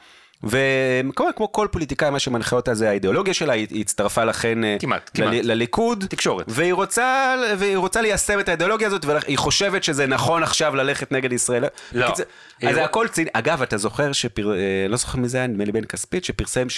וכמובן 0.43 1.33
כמו 1.37 1.53
כל 1.53 1.69
פוליטיקאי 1.71 2.11
מה 2.11 2.19
שמנחה 2.19 2.57
אותה 2.57 2.75
זה 2.75 2.89
האידיאולוגיה 2.89 3.35
שלה, 3.35 3.53
היא 3.53 3.81
הצטרפה 3.81 4.25
לכן 4.25 4.65
אה, 4.65 4.77
כמעט, 4.81 5.11
ל- 5.15 5.23
כמעט. 5.23 5.35
לליכוד, 5.43 6.05
תקשורת. 6.09 6.47
והיא 6.49 6.73
רוצה, 6.73 7.35
והיא 7.59 7.77
רוצה 7.77 8.03
ליישם 8.03 8.41
את 8.41 8.49
האידיאולוגיה 8.49 8.87
הזאת, 8.87 9.05
והיא 9.05 9.39
חושבת 9.39 9.85
שזה 9.85 10.07
נכון 10.07 10.43
עכשיו 10.43 10.77
ללכת 10.77 11.13
נגד 11.13 11.33
ישראל. 11.33 11.65
לא. 11.93 12.07
בקיצור, 12.07 12.27
אז 12.63 12.75
זה 12.75 12.85
הכל 12.85 13.09
ציני, 13.09 13.31
אגב 13.33 13.63
אתה 13.63 13.77
זוכר, 13.77 14.13
שפר... 14.13 14.53
לא 14.89 14.97
זוכר 14.97 15.19
מי 15.19 15.29
זה 15.29 15.39
היה, 15.39 15.47
נדמה 15.47 15.65
לי 15.65 15.73
בן 15.73 15.85
כספית, 15.85 16.25
שפרסם 16.25 16.69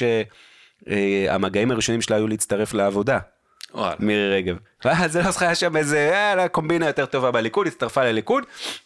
שהמגעים 0.89 1.71
הראשונים 1.71 2.03
שלה 2.03 2.17
היו 2.17 2.29
להצטרף 2.29 2.75
לעבודה. 2.75 3.19
וואלה. 3.75 3.95
מירי 4.01 4.31
רגב. 4.37 4.57
ואז 4.85 5.13
זה 5.13 5.23
לא 5.23 5.31
זוכר, 5.31 5.47
היה 5.47 5.55
שם 5.55 5.77
איזה 5.77 6.11
אה, 6.39 6.49
קומבינה 6.49 6.87
יותר 6.87 7.07
טובה 7.07 7.31
בליכוד, 7.31 7.67
הצטרפה 7.67 8.05
לליכוד, 8.05 8.45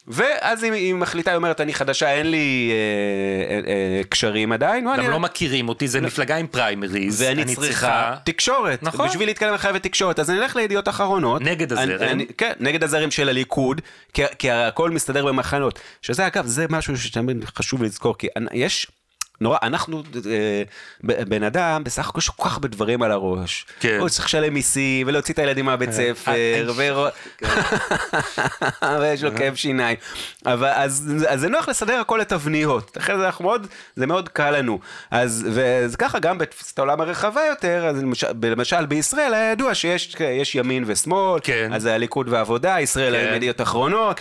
ואז 0.09 0.63
היא, 0.63 0.73
היא 0.73 0.95
מחליטה, 0.95 1.31
היא 1.31 1.37
אומרת, 1.37 1.61
אני 1.61 1.75
חדשה, 1.75 2.13
אין 2.13 2.31
לי 2.31 2.71
אה, 2.73 3.55
אה, 3.55 3.61
אה, 3.99 4.05
קשרים 4.09 4.53
עדיין, 4.53 4.85
גם 4.85 4.93
אני, 4.95 5.09
לא 5.09 5.21
מכירים 5.21 5.69
אותי, 5.69 5.89
זה 5.89 6.01
מפלגה 6.01 6.37
עם 6.37 6.47
פריימריז. 6.47 7.23
ואני 7.23 7.43
אני 7.43 7.57
צריכה 7.57 8.17
תקשורת. 8.25 8.83
נכון. 8.83 9.09
בשביל 9.09 9.29
להתקדם 9.29 9.49
אני 9.49 9.59
חייבת 9.59 9.83
תקשורת, 9.83 10.19
אז 10.19 10.31
אני 10.31 10.39
אלך 10.39 10.57
לידיעות 10.57 10.89
אחרונות. 10.89 11.43
נגד 11.43 11.73
אני- 11.73 11.95
הזרם. 11.95 12.09
אני- 12.09 12.27
כן, 12.39 12.53
נגד 12.61 12.85
הזרם 12.85 13.11
של 13.11 13.29
הליכוד, 13.29 13.81
כי, 14.15 14.23
כי 14.39 14.51
הכל 14.51 14.91
מסתדר 14.91 15.27
במחנות. 15.27 15.79
שזה 16.03 16.27
אגב, 16.27 16.47
זה 16.47 16.67
משהו 16.71 16.97
שתמיד 16.97 17.45
חשוב 17.45 17.83
לזכור, 17.83 18.19
כי 18.19 18.27
אני- 18.37 18.47
יש... 18.53 18.87
נורא, 19.41 19.59
אנחנו, 19.63 20.03
אה, 20.31 20.63
בן 21.25 21.43
אדם, 21.43 21.85
בסך 21.85 22.09
הכל 22.09 22.19
יש 22.19 22.29
כל 22.29 22.45
כך 22.45 22.53
הרבה 22.53 22.69
דברים 22.69 23.03
על 23.03 23.13
הראש. 23.13 23.67
כן. 23.81 23.99
הוא 24.01 24.09
צריך 24.09 24.25
לשלם 24.25 24.55
מיסים, 24.55 25.07
ולהוציא 25.07 25.35
את 25.35 25.39
הילדים 25.39 25.65
מהבית 25.65 25.93
ספר, 25.93 26.33
ו- 26.77 26.79
ויש 29.01 29.25
לו 29.25 29.37
כאב 29.37 29.55
שיניים. 29.55 29.97
אבל 30.47 30.69
אז, 30.75 31.13
זה 31.35 31.49
נוח 31.49 31.69
לסדר 31.69 32.01
הכל 32.01 32.19
לתבניות. 32.21 32.97
אחרי 32.99 33.19
זה 33.19 33.27
אנחנו 33.27 33.45
מאוד, 33.45 33.67
זה 33.97 34.07
מאוד 34.07 34.29
קל 34.29 34.51
לנו. 34.51 34.79
אז, 35.11 35.49
ככה 35.99 36.19
גם 36.19 36.39
בתפיסת 36.39 36.79
העולם 36.79 37.01
הרחבה 37.01 37.41
יותר, 37.49 37.87
אז 37.87 38.03
למשל, 38.43 38.87
בישראל 38.87 39.35
היה 39.35 39.53
ידוע 39.53 39.75
שיש 39.75 40.17
יש 40.21 40.55
ימין 40.55 40.85
ושמאל, 40.87 41.41
כן. 41.43 41.71
אז 41.73 41.87
הליכוד 41.87 42.29
והעבודה, 42.29 42.81
ישראל 42.81 43.15
כן. 43.15 43.25
כן. 43.31 43.37
ידיעות 43.37 43.61
אחרונות. 43.61 44.19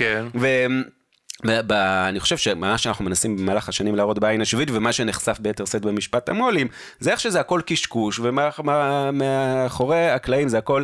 ב- 1.45 1.61
ב- 1.67 1.71
אני 2.09 2.19
חושב 2.19 2.37
שמה 2.37 2.77
שאנחנו 2.77 3.05
מנסים 3.05 3.37
במהלך 3.37 3.69
השנים 3.69 3.95
להראות 3.95 4.19
בעין 4.19 4.41
השביעית 4.41 4.69
ומה 4.73 4.93
שנחשף 4.93 5.37
ביתר 5.39 5.65
שאת 5.65 5.81
במשפט 5.81 6.29
המו"לים 6.29 6.67
זה 6.99 7.11
איך 7.11 7.19
שזה 7.19 7.39
הכל 7.39 7.61
קשקוש 7.65 8.19
ומאחורי 8.19 10.09
הקלעים 10.09 10.47
זה 10.49 10.57
הכל 10.57 10.83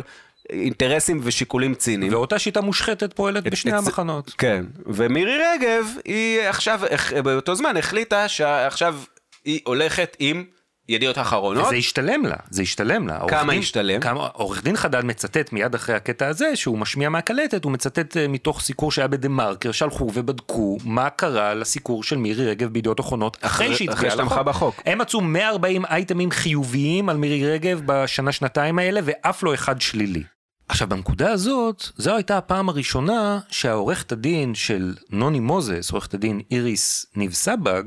אינטרסים 0.50 1.20
ושיקולים 1.22 1.74
ציניים. 1.74 2.12
ואותה 2.12 2.38
שיטה 2.38 2.60
מושחתת 2.60 3.12
פועלת 3.12 3.44
בשני 3.44 3.72
את- 3.72 3.76
המחנות. 3.78 4.34
כן, 4.38 4.64
ומירי 4.86 5.36
רגב 5.54 5.86
היא 6.04 6.40
עכשיו, 6.40 6.80
באותו 7.24 7.54
זמן 7.54 7.76
החליטה 7.76 8.28
שעכשיו 8.28 8.96
היא 9.44 9.60
הולכת 9.64 10.16
עם 10.18 10.44
ידיעות 10.88 11.18
אחרונות. 11.18 11.66
וזה 11.66 11.76
השתלם 11.76 12.26
לה, 12.26 12.36
זה 12.50 12.62
השתלם 12.62 13.08
לה. 13.08 13.18
כמה 13.28 13.52
דין- 13.52 13.62
השתלם? 13.62 14.00
כמה, 14.00 14.26
עורך 14.32 14.64
דין 14.64 14.76
חדד 14.76 15.04
מצטט 15.04 15.52
מיד 15.52 15.74
אחרי 15.74 15.94
הקטע 15.94 16.26
הזה, 16.26 16.56
שהוא 16.56 16.78
משמיע 16.78 17.08
מהקלטת, 17.08 17.64
הוא 17.64 17.72
מצטט 17.72 18.16
אה, 18.16 18.28
מתוך 18.28 18.60
סיקור 18.60 18.92
שהיה 18.92 19.08
בדה 19.08 19.28
מרקר, 19.28 19.72
שהלכו 19.72 20.10
ובדקו 20.14 20.78
מה 20.84 21.10
קרה 21.10 21.54
לסיקור 21.54 22.02
של 22.02 22.16
מירי 22.16 22.46
רגב 22.50 22.68
בידיעות 22.72 23.00
אחרונות, 23.00 23.36
אחרי 23.40 23.66
אחרי 23.66 23.76
שהתחילה 23.76 24.10
שתמכה 24.10 24.42
בחוק. 24.42 24.74
הם 24.86 24.98
מצאו 24.98 25.20
140 25.20 25.84
אייטמים 25.84 26.30
חיוביים 26.30 27.08
על 27.08 27.16
מירי 27.16 27.50
רגב 27.52 27.80
בשנה 27.86 28.32
שנתיים 28.32 28.78
האלה, 28.78 29.00
ואף 29.04 29.42
לא 29.42 29.54
אחד 29.54 29.80
שלילי. 29.80 30.22
עכשיו 30.68 30.88
בנקודה 30.88 31.30
הזאת, 31.32 31.84
זו 31.96 32.14
הייתה 32.14 32.38
הפעם 32.38 32.68
הראשונה 32.68 33.38
שהעורכת 33.48 34.12
הדין 34.12 34.54
של 34.54 34.94
נוני 35.10 35.40
מוזס, 35.40 35.90
עורכת 35.90 36.14
הדין 36.14 36.40
איריס 36.50 37.06
ניב 37.16 37.32
סבג, 37.32 37.82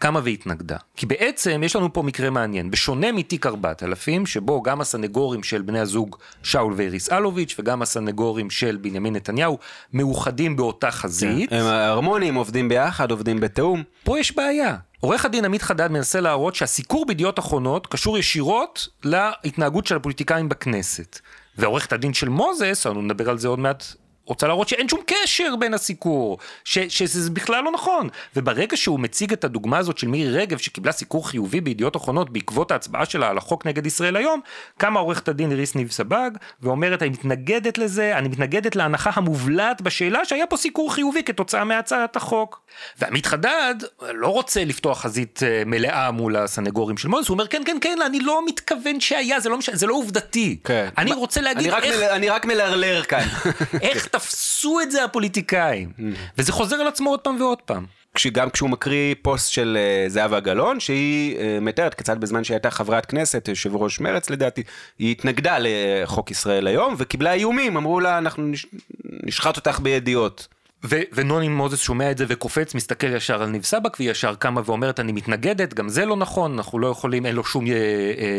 קמה 0.00 0.20
והתנגדה. 0.24 0.76
כי 0.96 1.06
בעצם 1.06 1.62
יש 1.64 1.76
לנו 1.76 1.92
פה 1.92 2.02
מקרה 2.02 2.30
מעניין. 2.30 2.70
בשונה 2.70 3.12
מתיק 3.12 3.46
4000, 3.46 4.26
שבו 4.26 4.62
גם 4.62 4.80
הסנגורים 4.80 5.42
של 5.42 5.62
בני 5.62 5.80
הזוג 5.80 6.16
שאול 6.42 6.74
ואיריס 6.76 7.12
אלוביץ' 7.12 7.56
וגם 7.58 7.82
הסנגורים 7.82 8.50
של 8.50 8.78
בנימין 8.80 9.16
נתניהו 9.16 9.58
מאוחדים 9.92 10.56
באותה 10.56 10.90
חזית, 10.90 11.52
הם 11.52 11.66
ההרמונים 11.66 12.34
עובדים 12.34 12.68
ביחד, 12.68 13.10
עובדים 13.10 13.40
בתיאום. 13.40 13.82
פה 14.04 14.18
יש 14.18 14.36
בעיה. 14.36 14.76
עורך 15.00 15.24
הדין 15.24 15.44
עמית 15.44 15.62
חדד 15.62 15.90
מנסה 15.90 16.20
להראות 16.20 16.54
שהסיקור 16.54 17.06
בידיעות 17.06 17.38
אחרונות 17.38 17.86
קשור 17.86 18.18
ישירות 18.18 18.88
להתנהגות 19.04 19.86
של 19.86 19.96
הפוליטיקאים 19.96 20.48
בכנסת. 20.48 21.18
ועורכת 21.58 21.92
הדין 21.92 22.14
של 22.14 22.28
מוזס, 22.28 22.86
אנחנו 22.86 23.02
נדבר 23.02 23.30
על 23.30 23.38
זה 23.38 23.48
עוד 23.48 23.58
מעט, 23.58 23.84
רוצה 24.30 24.46
להראות 24.46 24.68
שאין 24.68 24.88
שום 24.88 25.00
קשר 25.06 25.56
בין 25.56 25.74
הסיקור, 25.74 26.38
ש, 26.64 26.78
שזה 26.78 27.30
בכלל 27.30 27.64
לא 27.64 27.70
נכון. 27.72 28.08
וברגע 28.36 28.76
שהוא 28.76 29.00
מציג 29.00 29.32
את 29.32 29.44
הדוגמה 29.44 29.78
הזאת 29.78 29.98
של 29.98 30.08
מירי 30.08 30.38
רגב, 30.38 30.58
שקיבלה 30.58 30.92
סיקור 30.92 31.28
חיובי 31.28 31.60
בידיעות 31.60 31.96
אחרונות 31.96 32.30
בעקבות 32.30 32.70
ההצבעה 32.70 33.06
שלה 33.06 33.28
על 33.28 33.38
החוק 33.38 33.66
נגד 33.66 33.86
ישראל 33.86 34.16
היום, 34.16 34.40
קמה 34.78 35.00
עורכת 35.00 35.28
הדין 35.28 35.50
איריס 35.50 35.74
ניב 35.74 35.90
סבג, 35.90 36.30
ואומרת, 36.62 37.02
אני 37.02 37.10
מתנגדת 37.10 37.78
לזה, 37.78 38.18
אני 38.18 38.28
מתנגדת 38.28 38.76
להנחה 38.76 39.10
המובלעת 39.14 39.80
בשאלה 39.80 40.24
שהיה 40.24 40.46
פה 40.46 40.56
סיקור 40.56 40.94
חיובי 40.94 41.22
כתוצאה 41.22 41.64
מהצעת 41.64 42.16
החוק. 42.16 42.60
ועמית 42.98 43.26
חדד 43.26 43.74
לא 44.14 44.28
רוצה 44.28 44.64
לפתוח 44.64 45.00
חזית 45.00 45.42
אה, 45.42 45.62
מלאה 45.66 46.10
מול 46.10 46.36
הסנגורים 46.36 46.96
של 46.96 47.08
מוזס, 47.08 47.28
הוא 47.28 47.34
אומר, 47.34 47.46
כן, 47.46 47.62
כן, 47.66 47.76
כן, 47.80 47.98
אני 48.06 48.20
לא 48.20 48.42
מתכוון 48.46 49.00
שהיה, 49.00 49.40
זה 49.40 49.48
לא, 49.48 49.58
משנה, 49.58 49.76
זה 49.76 49.86
לא 49.86 49.94
עובדתי. 49.94 50.58
אני 50.98 51.12
רוצה 51.12 51.40
להגיד 51.40 51.66
אני 51.66 51.70
רק, 51.70 51.84
איך... 51.84 51.96
מל... 51.96 52.04
אני 52.04 52.28
רק 52.28 52.44
מלרלר 52.44 53.02
כאן. 53.02 53.26
איך 53.82 54.06
תפסו 54.20 54.80
את 54.80 54.90
זה 54.90 55.04
הפוליטיקאים. 55.04 55.92
וזה 56.38 56.52
חוזר 56.52 56.76
על 56.76 56.86
עצמו 56.88 57.10
עוד 57.10 57.20
פעם 57.20 57.40
ועוד 57.40 57.58
פעם. 57.62 57.86
גם 58.32 58.50
כשהוא 58.50 58.70
מקריא 58.70 59.14
פוסט 59.22 59.52
של 59.52 59.78
אה, 59.80 60.08
זהבה 60.08 60.40
גלאון, 60.40 60.80
שהיא 60.80 61.36
אה, 61.38 61.58
מתארת 61.60 61.94
כיצד 61.94 62.20
בזמן 62.20 62.44
שהייתה 62.44 62.70
חברת 62.70 63.06
כנסת, 63.06 63.48
יושב 63.48 63.76
ראש 63.76 64.00
מרץ 64.00 64.30
לדעתי, 64.30 64.62
היא 64.98 65.10
התנגדה 65.12 65.56
לחוק 65.60 66.30
ישראל 66.30 66.66
היום, 66.66 66.94
וקיבלה 66.98 67.32
איומים, 67.32 67.76
אמרו 67.76 68.00
לה, 68.00 68.18
אנחנו 68.18 68.42
נש... 68.46 68.66
נשחט 69.26 69.56
אותך 69.56 69.80
בידיעות. 69.80 70.48
ו- 70.84 71.00
ונוני 71.12 71.48
מוזס 71.48 71.80
שומע 71.80 72.10
את 72.10 72.18
זה 72.18 72.24
וקופץ, 72.28 72.74
מסתכל 72.74 73.06
ישר 73.06 73.42
על 73.42 73.48
ניב 73.48 73.62
סבק, 73.64 73.96
והיא 74.00 74.10
ישר 74.10 74.34
קמה 74.34 74.60
ואומרת, 74.64 75.00
אני 75.00 75.12
מתנגדת, 75.12 75.74
גם 75.74 75.88
זה 75.88 76.06
לא 76.06 76.16
נכון, 76.16 76.52
אנחנו 76.52 76.78
לא 76.78 76.86
יכולים, 76.86 77.26
אין 77.26 77.34
לו 77.34 77.44
שום 77.44 77.66
י- 77.66 77.70
י- 77.70 77.74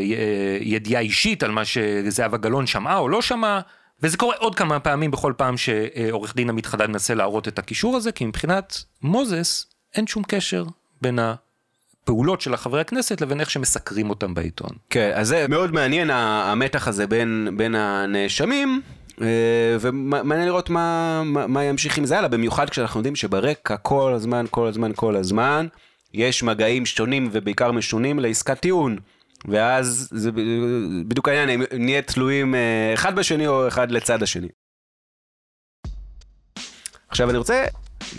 י- 0.01 0.73
ידיעה 0.75 1.01
אישית 1.01 1.43
על 1.43 1.51
מה 1.51 1.65
שזהבה 1.65 2.37
גלאון 2.37 2.67
שמעה 2.67 2.97
או 2.97 3.09
לא 3.09 3.21
שמעה. 3.21 3.61
וזה 4.03 4.17
קורה 4.17 4.35
עוד 4.39 4.55
כמה 4.55 4.79
פעמים 4.79 5.11
בכל 5.11 5.33
פעם 5.37 5.55
שעורך 5.57 6.35
דין 6.35 6.49
עמית 6.49 6.65
חדד 6.65 6.85
מנסה 6.89 7.13
להראות 7.13 7.47
את 7.47 7.59
הקישור 7.59 7.97
הזה, 7.97 8.11
כי 8.11 8.25
מבחינת 8.25 8.83
מוזס 9.01 9.65
אין 9.95 10.07
שום 10.07 10.23
קשר 10.27 10.65
בין 11.01 11.19
הפעולות 11.19 12.41
של 12.41 12.53
החברי 12.53 12.81
הכנסת 12.81 13.21
לבין 13.21 13.39
איך 13.39 13.49
שמסקרים 13.49 14.09
אותם 14.09 14.33
בעיתון. 14.33 14.69
כן, 14.89 15.11
אז 15.15 15.27
זה 15.27 15.45
מאוד 15.49 15.71
מעניין 15.73 16.09
ה- 16.09 16.51
המתח 16.51 16.87
הזה 16.87 17.07
בין, 17.07 17.49
בין 17.57 17.75
הנאשמים, 17.75 18.81
אה, 19.21 19.27
ומעניין 19.79 20.45
לראות 20.47 20.69
מה, 20.69 21.21
מה, 21.25 21.47
מה 21.47 21.63
ימשיך 21.63 21.97
עם 21.97 22.05
זה 22.05 22.17
הלאה, 22.17 22.29
במיוחד 22.29 22.69
כשאנחנו 22.69 22.99
יודעים 22.99 23.15
שברקע 23.15 23.77
כל 23.77 24.13
הזמן, 24.13 24.45
כל 24.49 24.67
הזמן, 24.67 24.91
כל 24.95 25.15
הזמן, 25.15 25.67
יש 26.13 26.43
מגעים 26.43 26.85
שונים 26.85 27.29
ובעיקר 27.31 27.71
משונים 27.71 28.19
לעסקת 28.19 28.59
טיעון. 28.59 28.97
ואז 29.47 30.09
זה 30.11 30.31
בדיוק 31.07 31.27
העניין, 31.27 31.49
אם 31.49 31.79
נהיה 31.79 32.01
תלויים 32.01 32.55
אה, 32.55 32.93
אחד 32.93 33.15
בשני 33.15 33.47
או 33.47 33.67
אחד 33.67 33.91
לצד 33.91 34.23
השני. 34.23 34.47
עכשיו 37.09 37.29
אני 37.29 37.37
רוצה, 37.37 37.65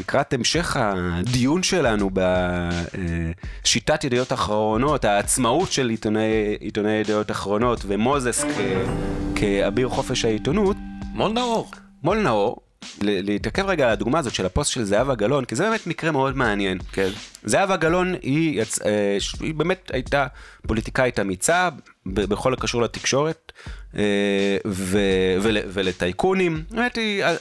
לקראת 0.00 0.32
המשך 0.32 0.76
הדיון 0.80 1.62
שלנו 1.62 2.10
בשיטת 3.62 4.04
ידיעות 4.04 4.32
אחרונות, 4.32 5.04
העצמאות 5.04 5.72
של 5.72 5.88
עיתוני, 5.88 6.56
עיתוני 6.60 6.92
ידיעות 6.92 7.30
אחרונות 7.30 7.80
ומוזס 7.86 8.44
כ, 8.44 8.58
כאביר 9.34 9.88
חופש 9.88 10.24
העיתונות, 10.24 10.76
מול 11.12 11.32
נאור. 11.32 11.70
מול 12.02 12.18
נאור, 12.22 12.56
להתעכב 13.00 13.66
רגע 13.66 13.84
על 13.84 13.90
הדוגמה 13.90 14.18
הזאת 14.18 14.34
של 14.34 14.46
הפוסט 14.46 14.72
של 14.72 14.84
זהבה 14.84 15.14
גלאון, 15.14 15.44
כי 15.44 15.56
זה 15.56 15.68
באמת 15.68 15.86
מקרה 15.86 16.10
מאוד 16.10 16.36
מעניין. 16.36 16.78
כן. 16.92 17.08
זהבה 17.44 17.76
גלאון 17.76 18.14
היא, 18.22 18.62
יצ... 18.62 18.82
אה, 18.82 19.18
היא 19.40 19.54
באמת 19.54 19.90
הייתה 19.92 20.26
פוליטיקאית 20.66 21.20
אמיצה 21.20 21.68
בכל 22.06 22.52
הקשור 22.52 22.82
לתקשורת 22.82 23.52
ו... 24.66 24.98
ול... 25.42 25.58
ולטייקונים. 25.68 26.62
באמת 26.70 26.96
היא 26.96 27.24
אה, 27.24 27.34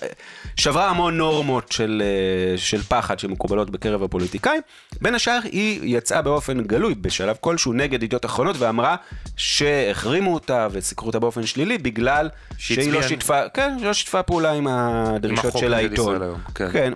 שברה 0.56 0.90
המון 0.90 1.18
נורמות 1.18 1.72
של, 1.72 2.04
אה, 2.06 2.58
של 2.58 2.82
פחד 2.82 3.20
שמקובלות 3.20 3.70
בקרב 3.70 4.04
הפוליטיקאים. 4.04 4.62
בין 5.02 5.16
השאר 5.16 5.40
היא 5.44 5.98
יצאה 5.98 6.22
באופן 6.22 6.62
גלוי 6.64 6.96
בשלב 6.96 7.36
כלשהו 7.40 7.74
נגד 7.74 8.04
ידיעות 8.04 8.26
אחרונות 8.26 8.56
ואמרה 8.60 8.96
שהחרימו 9.38 10.34
אותה 10.34 10.68
וסיקרו 10.72 11.08
אותה 11.08 11.20
באופן 11.20 11.46
שלילי 11.46 11.78
בגלל 11.78 12.30
שהיא 12.58 12.92
לא 12.92 13.02
שיתפה, 13.02 13.50
כן, 13.50 13.78
לא 13.82 13.94
שיתפה 13.94 14.24
פעולה 14.24 14.52
עם 14.52 14.68
הדרישות 14.68 15.46
החוק 15.46 15.62
של 15.62 15.74
העיתון. 15.74 16.22
היום, 16.22 16.40
כן. 16.56 16.72
כן. 16.72 16.94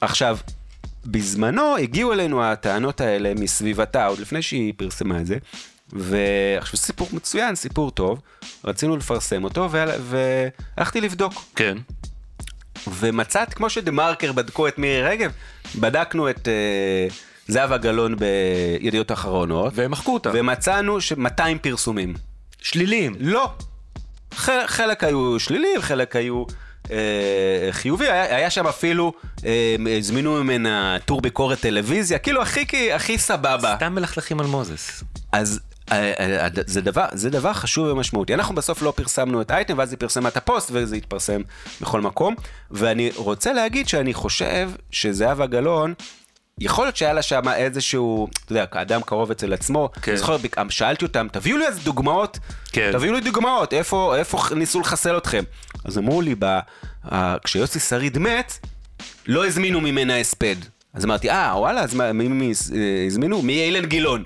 עכשיו, 0.00 0.38
בזמנו 1.06 1.76
הגיעו 1.76 2.12
אלינו 2.12 2.44
הטענות 2.44 3.00
האלה 3.00 3.32
מסביבתה, 3.34 4.06
עוד 4.06 4.18
לפני 4.18 4.42
שהיא 4.42 4.72
פרסמה 4.76 5.20
את 5.20 5.26
זה, 5.26 5.36
ועכשיו 5.92 6.76
סיפור 6.78 7.08
מצוין, 7.12 7.54
סיפור 7.54 7.90
טוב, 7.90 8.20
רצינו 8.64 8.96
לפרסם 8.96 9.44
אותו, 9.44 9.70
והל- 9.70 10.00
והלכתי 10.00 11.00
לבדוק. 11.00 11.44
כן. 11.56 11.78
ומצאת, 12.98 13.54
כמו 13.54 13.70
שדה 13.70 13.90
מרקר 13.90 14.32
בדקו 14.32 14.68
את 14.68 14.78
מירי 14.78 15.02
רגב, 15.02 15.32
בדקנו 15.74 16.30
את 16.30 16.48
uh, 16.48 17.12
זהבה 17.48 17.76
גלאון 17.76 18.14
בידיעות 18.16 19.12
אחרונות, 19.12 19.72
והם 19.76 19.90
מחקו 19.90 20.14
אותה. 20.14 20.30
ומצאנו 20.34 21.00
ש-200 21.00 21.42
פרסומים. 21.62 22.14
שליליים. 22.62 23.14
לא. 23.20 23.52
חלק, 24.34 24.66
חלק 24.70 25.04
היו 25.04 25.40
שליליים, 25.40 25.80
חלק 25.82 26.16
היו 26.16 26.44
אה, 26.90 27.68
חיובי, 27.70 28.04
היה, 28.10 28.36
היה 28.36 28.50
שם 28.50 28.66
אפילו, 28.66 29.12
אה, 29.44 29.76
הזמינו 29.98 30.44
ממנה 30.44 30.96
טור 31.04 31.20
ביקורת 31.20 31.60
טלוויזיה, 31.60 32.18
כאילו 32.18 32.42
הכי, 32.42 32.92
הכי 32.92 33.18
סבבה. 33.18 33.74
סתם 33.76 33.94
מלכלכים 33.94 34.40
על 34.40 34.46
מוזס. 34.46 35.04
אז 35.32 35.60
אה, 35.60 35.64
אה, 35.72 35.75
זה 36.66 36.80
דבר, 36.80 37.04
זה 37.12 37.30
דבר 37.30 37.52
חשוב 37.52 37.86
ומשמעותי. 37.88 38.34
אנחנו 38.34 38.54
בסוף 38.54 38.82
לא 38.82 38.92
פרסמנו 38.96 39.40
את 39.40 39.50
האייטם, 39.50 39.78
ואז 39.78 39.92
היא 39.92 39.98
פרסמה 39.98 40.28
את 40.28 40.36
הפוסט, 40.36 40.70
וזה 40.72 40.96
התפרסם 40.96 41.40
בכל 41.80 42.00
מקום. 42.00 42.34
ואני 42.70 43.10
רוצה 43.16 43.52
להגיד 43.52 43.88
שאני 43.88 44.14
חושב 44.14 44.70
שזהבה 44.90 45.46
גלאון, 45.46 45.94
יכול 46.60 46.84
להיות 46.84 46.96
שהיה 46.96 47.12
לה 47.12 47.22
שם 47.22 47.48
איזשהו, 47.48 48.28
אתה 48.44 48.52
יודע, 48.52 48.64
אדם 48.70 49.00
קרוב 49.06 49.30
אצל 49.30 49.52
עצמו, 49.52 49.90
כן. 50.02 50.10
אני 50.12 50.18
זוכר, 50.18 50.36
שאלתי 50.68 51.04
אותם, 51.04 51.26
תביאו 51.32 51.56
לי 51.56 51.66
איזה 51.66 51.80
דוגמאות, 51.80 52.38
כן. 52.72 52.90
תביאו 52.92 53.14
לי 53.14 53.20
דוגמאות, 53.20 53.72
איפה, 53.72 54.16
איפה 54.16 54.38
ניסו 54.56 54.80
לחסל 54.80 55.18
אתכם. 55.18 55.44
אז 55.84 55.98
אמרו 55.98 56.20
לי, 56.22 56.34
ב, 56.38 56.58
כשיוסי 57.44 57.80
שריד 57.80 58.18
מת, 58.18 58.52
לא 59.26 59.46
הזמינו 59.46 59.80
ממנה 59.80 60.16
הספד. 60.20 60.56
אז 60.94 61.04
אמרתי, 61.04 61.30
אה, 61.30 61.52
וואלה, 61.56 61.80
אז 61.80 61.94
מה- 61.94 62.12
מי 62.12 62.28
מי 62.28 62.52
אה, 62.74 63.04
הזמינו? 63.06 63.42
מאילן 63.42 63.84
גילאון. 63.86 64.24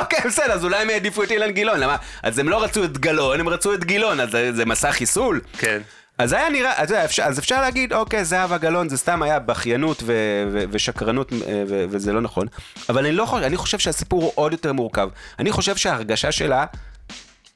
אוקיי, 0.00 0.20
בסדר, 0.26 0.52
אז 0.52 0.64
אולי 0.64 0.82
הם 0.82 0.90
העדיפו 0.90 1.22
את 1.22 1.30
אילן 1.30 1.50
גילאון, 1.50 1.80
למה? 1.80 1.96
אז 2.22 2.38
הם 2.38 2.48
לא 2.48 2.62
רצו 2.62 2.84
את 2.84 2.98
גלאון, 2.98 3.40
הם 3.40 3.48
רצו 3.48 3.74
את 3.74 3.84
גילאון, 3.84 4.20
אז 4.20 4.30
זה, 4.30 4.64
מסע 4.64 4.92
חיסול? 4.92 5.40
כן. 5.58 5.80
אז 6.18 6.32
היה 6.32 6.50
נראה, 6.50 6.72
אז, 6.76 6.84
אתה 6.84 6.94
יודע, 6.94 7.04
אפשר, 7.04 7.22
אז 7.22 7.38
אפשר 7.38 7.60
להגיד, 7.60 7.92
אוקיי, 7.92 8.24
זהבה 8.24 8.58
גלאון 8.58 8.88
זה 8.88 8.96
סתם 8.96 9.22
היה 9.22 9.38
בכיינות 9.38 10.02
ו, 10.06 10.12
ו, 10.52 10.64
ושקרנות 10.70 11.32
אה, 11.32 11.38
ו, 11.68 11.84
וזה 11.88 12.12
לא 12.12 12.20
נכון. 12.20 12.46
אבל 12.88 13.06
אני 13.06 13.12
לא 13.12 13.26
חושב, 13.26 13.42
אני 13.42 13.56
חושב 13.56 13.78
שהסיפור 13.78 14.22
הוא 14.22 14.32
עוד 14.34 14.52
יותר 14.52 14.72
מורכב. 14.72 15.08
אני 15.38 15.52
חושב 15.52 15.76
שההרגשה 15.76 16.32
שלה 16.32 16.64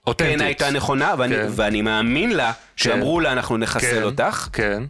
אותנטית. 0.06 0.34
כן 0.38 0.40
הייתה 0.40 0.70
נכונה, 0.70 1.14
ואני, 1.18 1.34
כן. 1.36 1.46
ואני 1.50 1.82
מאמין 1.82 2.32
לה 2.32 2.52
שאמרו 2.76 3.20
לה, 3.20 3.32
אנחנו 3.32 3.56
נחסל 3.56 3.94
כן, 3.94 4.02
אותך. 4.02 4.48
כן. 4.52 4.82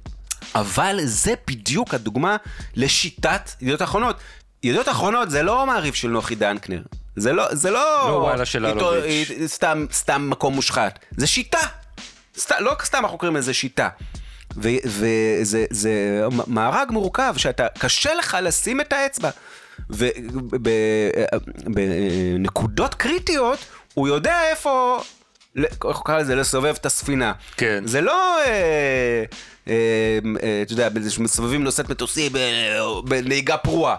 אבל 0.55 0.99
זה 1.05 1.35
בדיוק 1.47 1.95
הדוגמה 1.95 2.37
לשיטת 2.77 3.51
ידיעות 3.61 3.83
אחרונות. 3.83 4.17
ידיעות 4.63 4.89
אחרונות 4.89 5.31
זה 5.31 5.43
לא 5.43 5.67
מעריב 5.67 5.95
של 5.95 6.09
נוחי 6.09 6.35
דנקנר. 6.35 6.83
זה 7.17 7.33
לא, 7.33 7.55
זה 7.55 7.71
לא... 7.71 8.05
לא 8.09 8.13
וואלה 8.13 8.45
של 8.45 8.67
אלוביץ'. 8.67 9.29
סתם, 9.47 9.87
סתם 9.93 10.31
מקום 10.31 10.55
מושחת. 10.55 10.99
זה 11.17 11.27
שיטה. 11.27 11.59
סת, 12.37 12.55
לא 12.61 12.77
סתם 12.85 12.99
אנחנו 13.03 13.19
קוראים 13.19 13.37
לזה 13.37 13.55
שיטה. 13.55 13.89
וזה 14.57 15.65
זה 15.71 16.23
מארג 16.47 16.91
מורכב 16.91 17.35
שאתה, 17.37 17.67
קשה 17.79 18.15
לך 18.15 18.37
לשים 18.43 18.81
את 18.81 18.93
האצבע. 18.93 19.31
ובנקודות 21.67 22.95
קריטיות, 22.95 23.59
הוא 23.95 24.09
יודע 24.09 24.41
איפה, 24.51 25.03
איך 25.57 25.97
הוא 25.97 26.05
קרא 26.05 26.19
לזה? 26.19 26.35
לסובב 26.35 26.75
את 26.81 26.87
הספינה. 26.87 27.33
כן. 27.57 27.83
זה 27.87 28.01
לא, 28.01 28.39
אה, 28.47 29.25
אה, 29.69 30.19
אה, 30.43 30.63
אתה 30.63 30.73
יודע, 30.73 30.89
באיזה 30.89 31.11
שמסובבים 31.11 31.65
נושאת 31.65 31.89
מטוסים 31.89 32.33
בנהיגה 33.05 33.57
פרועה. 33.57 33.97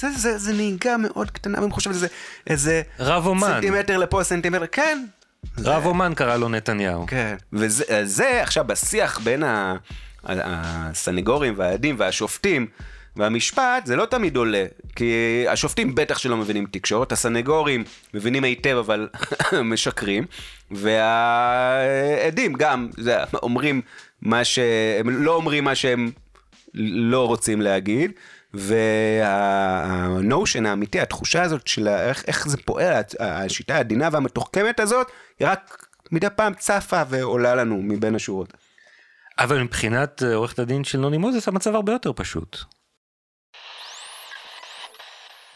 זה, 0.00 0.10
זה, 0.10 0.38
זה 0.38 0.52
נהיגה 0.52 0.96
מאוד 0.96 1.30
קטנה, 1.30 1.60
ואני 1.60 1.72
חושב 1.72 1.92
שזה 1.92 2.06
איזה... 2.46 2.82
רב 2.98 3.26
אומן. 3.26 3.48
סנטימטר 3.54 3.98
לפה, 3.98 4.22
סנטימטר, 4.24 4.66
כן. 4.66 5.04
רב 5.58 5.86
אומן 5.86 6.14
קרא 6.14 6.36
לו 6.36 6.48
נתניהו. 6.48 7.06
כן. 7.06 7.34
וזה 7.52 7.84
זה 8.04 8.42
עכשיו 8.42 8.64
בשיח 8.64 9.18
בין 9.18 9.42
ה- 9.42 9.76
הסנגורים 10.24 11.54
והעדים 11.56 11.94
והשופטים 11.98 12.66
והמשפט, 13.16 13.86
זה 13.86 13.96
לא 13.96 14.06
תמיד 14.06 14.36
עולה. 14.36 14.64
כי 14.96 15.12
השופטים 15.48 15.94
בטח 15.94 16.18
שלא 16.18 16.36
מבינים 16.36 16.66
תקשורת, 16.70 17.12
הסנגורים 17.12 17.84
מבינים 18.14 18.44
היטב 18.44 18.76
אבל 18.76 19.08
משקרים, 19.64 20.24
והעדים 20.70 22.52
גם, 22.52 22.88
זה, 22.98 23.16
אומרים 23.42 23.80
מה 24.22 24.44
ש... 24.44 24.58
הם 25.00 25.24
לא 25.24 25.34
אומרים 25.34 25.64
מה 25.64 25.74
שהם 25.74 26.10
לא 26.74 27.26
רוצים 27.26 27.60
להגיד. 27.60 28.12
והנושן 28.54 30.26
האמיתי, 30.66 31.00
התחושה 31.00 31.42
הזאת 31.42 31.66
של 31.66 31.88
איך, 31.88 32.24
איך 32.26 32.48
זה 32.48 32.56
פועל, 32.64 33.02
השיטה 33.20 33.74
העדינה 33.74 34.08
והמתוחכמת 34.12 34.80
הזאת, 34.80 35.06
היא 35.40 35.48
רק 35.48 35.86
מדי 36.12 36.26
פעם 36.36 36.54
צפה 36.54 37.02
ועולה 37.08 37.54
לנו 37.54 37.82
מבין 37.82 38.14
השורות. 38.14 38.54
אבל 39.38 39.62
מבחינת 39.62 40.22
אה, 40.22 40.34
עורכת 40.34 40.58
הדין 40.58 40.84
של 40.84 40.98
נוני 40.98 41.18
מוזס 41.18 41.48
המצב 41.48 41.74
הרבה 41.74 41.92
יותר 41.92 42.12
פשוט. 42.12 42.58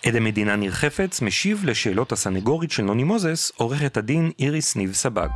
עד 0.06 0.16
המדינה 0.16 0.56
ניר 0.56 0.72
חפץ 0.72 1.22
משיב 1.22 1.64
לשאלות 1.64 2.12
הסנגורית 2.12 2.70
של 2.70 2.82
נוני 2.82 3.04
מוזס, 3.04 3.52
עורכת 3.56 3.96
הדין 3.96 4.30
איריס 4.38 4.76
ניב 4.76 4.92
סבג. 4.92 5.28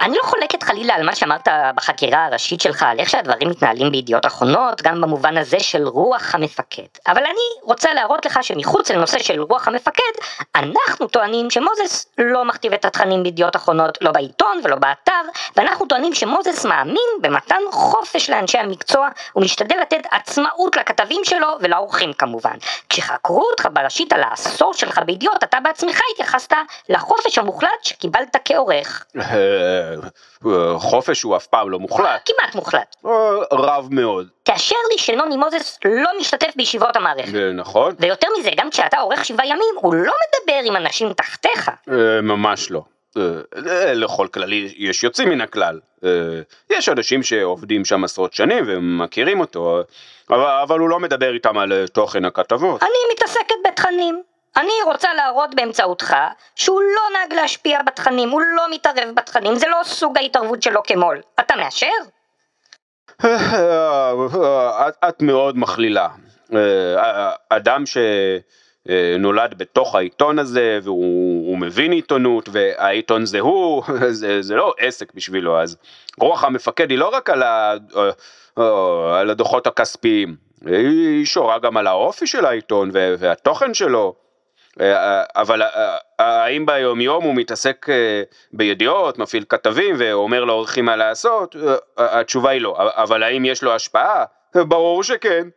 אני 0.00 0.16
לא 0.16 0.22
חולקת 0.22 0.62
חלילה 0.62 0.94
על 0.94 1.02
מה 1.02 1.14
שאמרת 1.14 1.48
בחקירה 1.74 2.24
הראשית 2.26 2.60
שלך, 2.60 2.82
על 2.82 2.98
איך 2.98 3.10
שהדברים 3.10 3.48
מתנהלים 3.48 3.90
בידיעות 3.90 4.26
אחרונות, 4.26 4.82
גם 4.82 5.00
במובן 5.00 5.36
הזה 5.36 5.60
של 5.60 5.88
רוח 5.88 6.34
המפקד. 6.34 6.82
אבל 7.06 7.22
אני 7.24 7.62
רוצה 7.62 7.94
להראות 7.94 8.26
לך 8.26 8.38
שמחוץ 8.42 8.90
לנושא 8.90 9.18
של 9.18 9.40
רוח 9.40 9.68
המפקד, 9.68 10.12
אנחנו 10.54 11.06
טוענים 11.06 11.50
שמוזס 11.50 12.06
לא 12.18 12.44
מכתיב 12.44 12.72
את 12.72 12.84
התכנים 12.84 13.22
בידיעות 13.22 13.56
אחרונות, 13.56 13.98
לא 14.00 14.10
בעיתון 14.10 14.60
ולא 14.64 14.76
באתר, 14.76 15.12
ואנחנו 15.56 15.86
טוענים 15.86 16.14
שמוזס 16.14 16.66
מאמין 16.66 17.08
במתן 17.20 17.60
חופש 17.70 18.30
לאנשי 18.30 18.58
המקצוע, 18.58 19.08
ומשתדל 19.36 19.76
לתת 19.80 20.06
עצמאות 20.10 20.76
לכתבים 20.76 21.20
שלו 21.24 21.48
ולעורכים 21.60 22.12
כמובן. 22.12 22.56
כשחקרו 22.88 23.46
אותך 23.50 23.68
בראשית 23.72 24.12
על 24.12 24.22
העשור 24.22 24.74
שלך 24.74 25.00
בידיעות, 25.06 25.44
אתה 25.44 25.60
בעצמך 25.60 26.00
התייחסת 26.12 26.52
לחופש 26.88 27.38
המוחלט 27.38 27.70
שקיבלת 27.82 28.36
כעורך. 28.44 29.04
חופש 30.76 31.22
הוא 31.22 31.36
אף 31.36 31.46
פעם 31.46 31.70
לא 31.70 31.78
מוחלט, 31.78 32.30
כמעט 32.30 32.54
מוחלט. 32.54 32.96
אה, 33.06 33.10
רב 33.52 33.88
מאוד, 33.90 34.28
תאשר 34.42 34.76
לי 34.92 34.98
שנוני 34.98 35.36
מוזס 35.36 35.78
לא 35.84 36.10
משתתף 36.20 36.52
בישיבות 36.56 36.96
המערכת. 36.96 37.34
אה, 37.34 37.52
נכון? 37.52 37.94
ויותר 37.98 38.26
מזה, 38.38 38.50
גם 38.56 38.70
כשאתה 38.70 38.98
עורך 38.98 39.24
שבעה 39.24 39.46
ימים, 39.46 39.74
הוא 39.74 39.94
לא 39.94 40.12
מדבר 40.22 40.60
עם 40.64 40.76
אנשים 40.76 41.12
תחתיך. 41.12 41.70
אה, 41.90 42.20
ממש 42.22 42.70
לא. 42.70 42.82
לכל 43.94 44.28
כללי 44.34 44.74
יש 44.76 45.04
יוצאים 45.04 45.28
מן 45.28 45.40
הכלל. 45.40 45.80
יש 46.70 46.88
אנשים 46.88 47.22
שעובדים 47.22 47.84
שם 47.84 48.04
עשרות 48.04 48.32
שנים 48.32 48.64
ומכירים 48.66 49.40
אותו, 49.40 49.80
אבל, 50.30 50.78
הוא 50.78 50.88
לא 50.88 51.00
מדבר 51.00 51.34
איתם 51.34 51.58
על 51.58 51.86
תוכן 51.92 52.24
הכתבות. 52.24 52.82
אני 52.82 53.14
מתעסקת 53.14 53.54
בתכנים. 53.66 54.22
אני 54.56 54.72
רוצה 54.84 55.14
להראות 55.14 55.54
באמצעותך 55.54 56.16
שהוא 56.54 56.80
לא 56.80 57.18
נהג 57.18 57.32
להשפיע 57.32 57.82
בתכנים, 57.82 58.28
הוא 58.30 58.40
לא 58.56 58.66
מתערב 58.70 59.08
בתכנים, 59.14 59.54
זה 59.54 59.66
לא 59.68 59.84
סוג 59.84 60.18
ההתערבות 60.18 60.62
שלו 60.62 60.82
כמו"ל. 60.82 61.20
אתה 61.40 61.56
מאשר? 61.56 61.86
את, 64.88 64.94
את 65.08 65.22
מאוד 65.22 65.58
מכלילה. 65.58 66.08
אה, 66.54 67.32
אדם 67.48 67.84
שנולד 67.86 69.58
בתוך 69.58 69.94
העיתון 69.94 70.38
הזה 70.38 70.78
והוא 70.82 71.48
הוא 71.48 71.58
מבין 71.58 71.92
עיתונות 71.92 72.48
והעיתון 72.52 73.26
זה 73.26 73.40
הוא, 73.40 73.82
זה, 74.10 74.42
זה 74.42 74.54
לא 74.54 74.74
עסק 74.78 75.14
בשבילו, 75.14 75.60
אז 75.60 75.76
רוח 76.18 76.44
המפקד 76.44 76.90
היא 76.90 76.98
לא 76.98 77.08
רק 77.08 77.30
על, 77.30 77.42
ה, 77.42 77.74
אה, 77.96 78.10
אה, 78.58 79.20
על 79.20 79.30
הדוחות 79.30 79.66
הכספיים, 79.66 80.36
היא 80.66 81.26
שורה 81.26 81.58
גם 81.58 81.76
על 81.76 81.86
האופי 81.86 82.26
של 82.26 82.44
העיתון 82.46 82.90
וה- 82.92 83.14
והתוכן 83.18 83.74
שלו. 83.74 84.14
אה, 84.80 85.22
אבל 85.36 85.62
אה, 85.62 85.96
האם 86.18 86.66
ביום 86.66 87.00
יום 87.00 87.24
הוא 87.24 87.34
מתעסק 87.34 87.86
אה, 87.88 88.22
בידיעות, 88.52 89.18
מפעיל 89.18 89.44
כתבים 89.48 89.94
ואומר 89.98 90.44
לעורכים 90.44 90.84
מה 90.84 90.96
לעשות? 90.96 91.56
אה, 91.56 92.20
התשובה 92.20 92.50
היא 92.50 92.60
לא. 92.60 92.76
אבל 92.78 93.22
האם 93.22 93.44
יש 93.44 93.62
לו 93.62 93.74
השפעה? 93.74 94.24
ברור 94.54 95.02
שכן. 95.02 95.48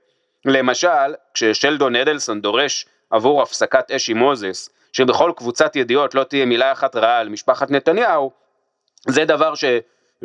למשל, 0.46 1.16
כששלדון 1.34 1.96
אדלסון 1.96 2.42
דורש 2.42 2.86
עבור 3.10 3.42
הפסקת 3.42 3.92
אש 3.92 4.10
עם 4.10 4.18
מוזס, 4.18 4.70
שבכל 4.94 5.32
קבוצת 5.38 5.76
ידיעות 5.76 6.16
לא 6.16 6.24
תהיה 6.24 6.46
מילה 6.46 6.72
אחת 6.72 6.96
רעה 6.96 7.20
על 7.20 7.30
משפחת 7.30 7.72
נתניהו, 7.72 8.32
זה 9.08 9.26
דבר 9.26 9.56
ש... 9.56 9.66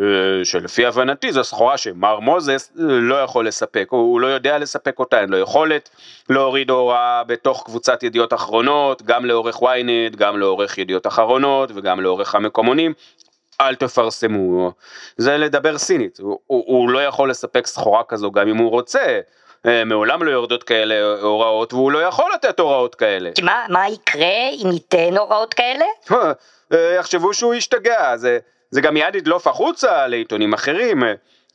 אה, 0.00 0.44
שלפי 0.44 0.86
הבנתי 0.86 1.32
זו 1.32 1.44
סחורה 1.44 1.76
שמר 1.76 2.20
מוזס 2.20 2.72
אה, 2.78 2.84
לא 2.86 3.14
יכול 3.22 3.46
לספק, 3.46 3.86
הוא, 3.90 4.00
הוא 4.00 4.20
לא 4.20 4.26
יודע 4.26 4.58
לספק 4.58 4.98
אותה, 4.98 5.20
אין 5.20 5.28
לו 5.28 5.38
יכולת 5.38 5.90
להוריד 6.28 6.70
הוראה 6.70 7.24
בתוך 7.24 7.62
קבוצת 7.64 8.02
ידיעות 8.02 8.34
אחרונות, 8.34 9.02
גם 9.02 9.24
לעורך 9.24 9.56
ynet, 9.56 10.16
גם 10.16 10.38
לעורך 10.38 10.78
ידיעות 10.78 11.06
אחרונות 11.06 11.70
וגם 11.74 12.00
לעורך 12.00 12.34
המקומונים, 12.34 12.92
אל 13.60 13.74
תפרסמו, 13.74 14.72
זה 15.16 15.36
לדבר 15.36 15.78
סינית, 15.78 16.18
הוא, 16.18 16.38
הוא, 16.46 16.64
הוא 16.66 16.90
לא 16.90 17.04
יכול 17.04 17.30
לספק 17.30 17.66
סחורה 17.66 18.02
כזו 18.04 18.30
גם 18.30 18.48
אם 18.48 18.56
הוא 18.56 18.70
רוצה, 18.70 19.20
אה, 19.66 19.84
מעולם 19.84 20.22
לא 20.22 20.30
יורדות 20.30 20.62
כאלה 20.62 21.20
הוראות 21.20 21.72
והוא 21.72 21.92
לא 21.92 21.98
יכול 21.98 22.30
לתת 22.34 22.60
הוראות 22.60 22.94
כאלה. 22.94 23.30
כי 23.34 23.42
מה, 23.42 23.64
מה 23.68 23.88
יקרה 23.88 24.48
אם 24.64 24.72
ייתן 24.72 25.16
הוראות 25.16 25.54
כאלה? 25.54 25.84
יחשבו 26.98 27.34
שהוא 27.34 27.54
השתגע, 27.54 28.16
זה, 28.16 28.38
זה 28.70 28.80
גם 28.80 28.94
מיד 28.94 29.14
ידלוף 29.14 29.46
החוצה 29.46 30.06
לעיתונים 30.06 30.52
אחרים. 30.52 31.02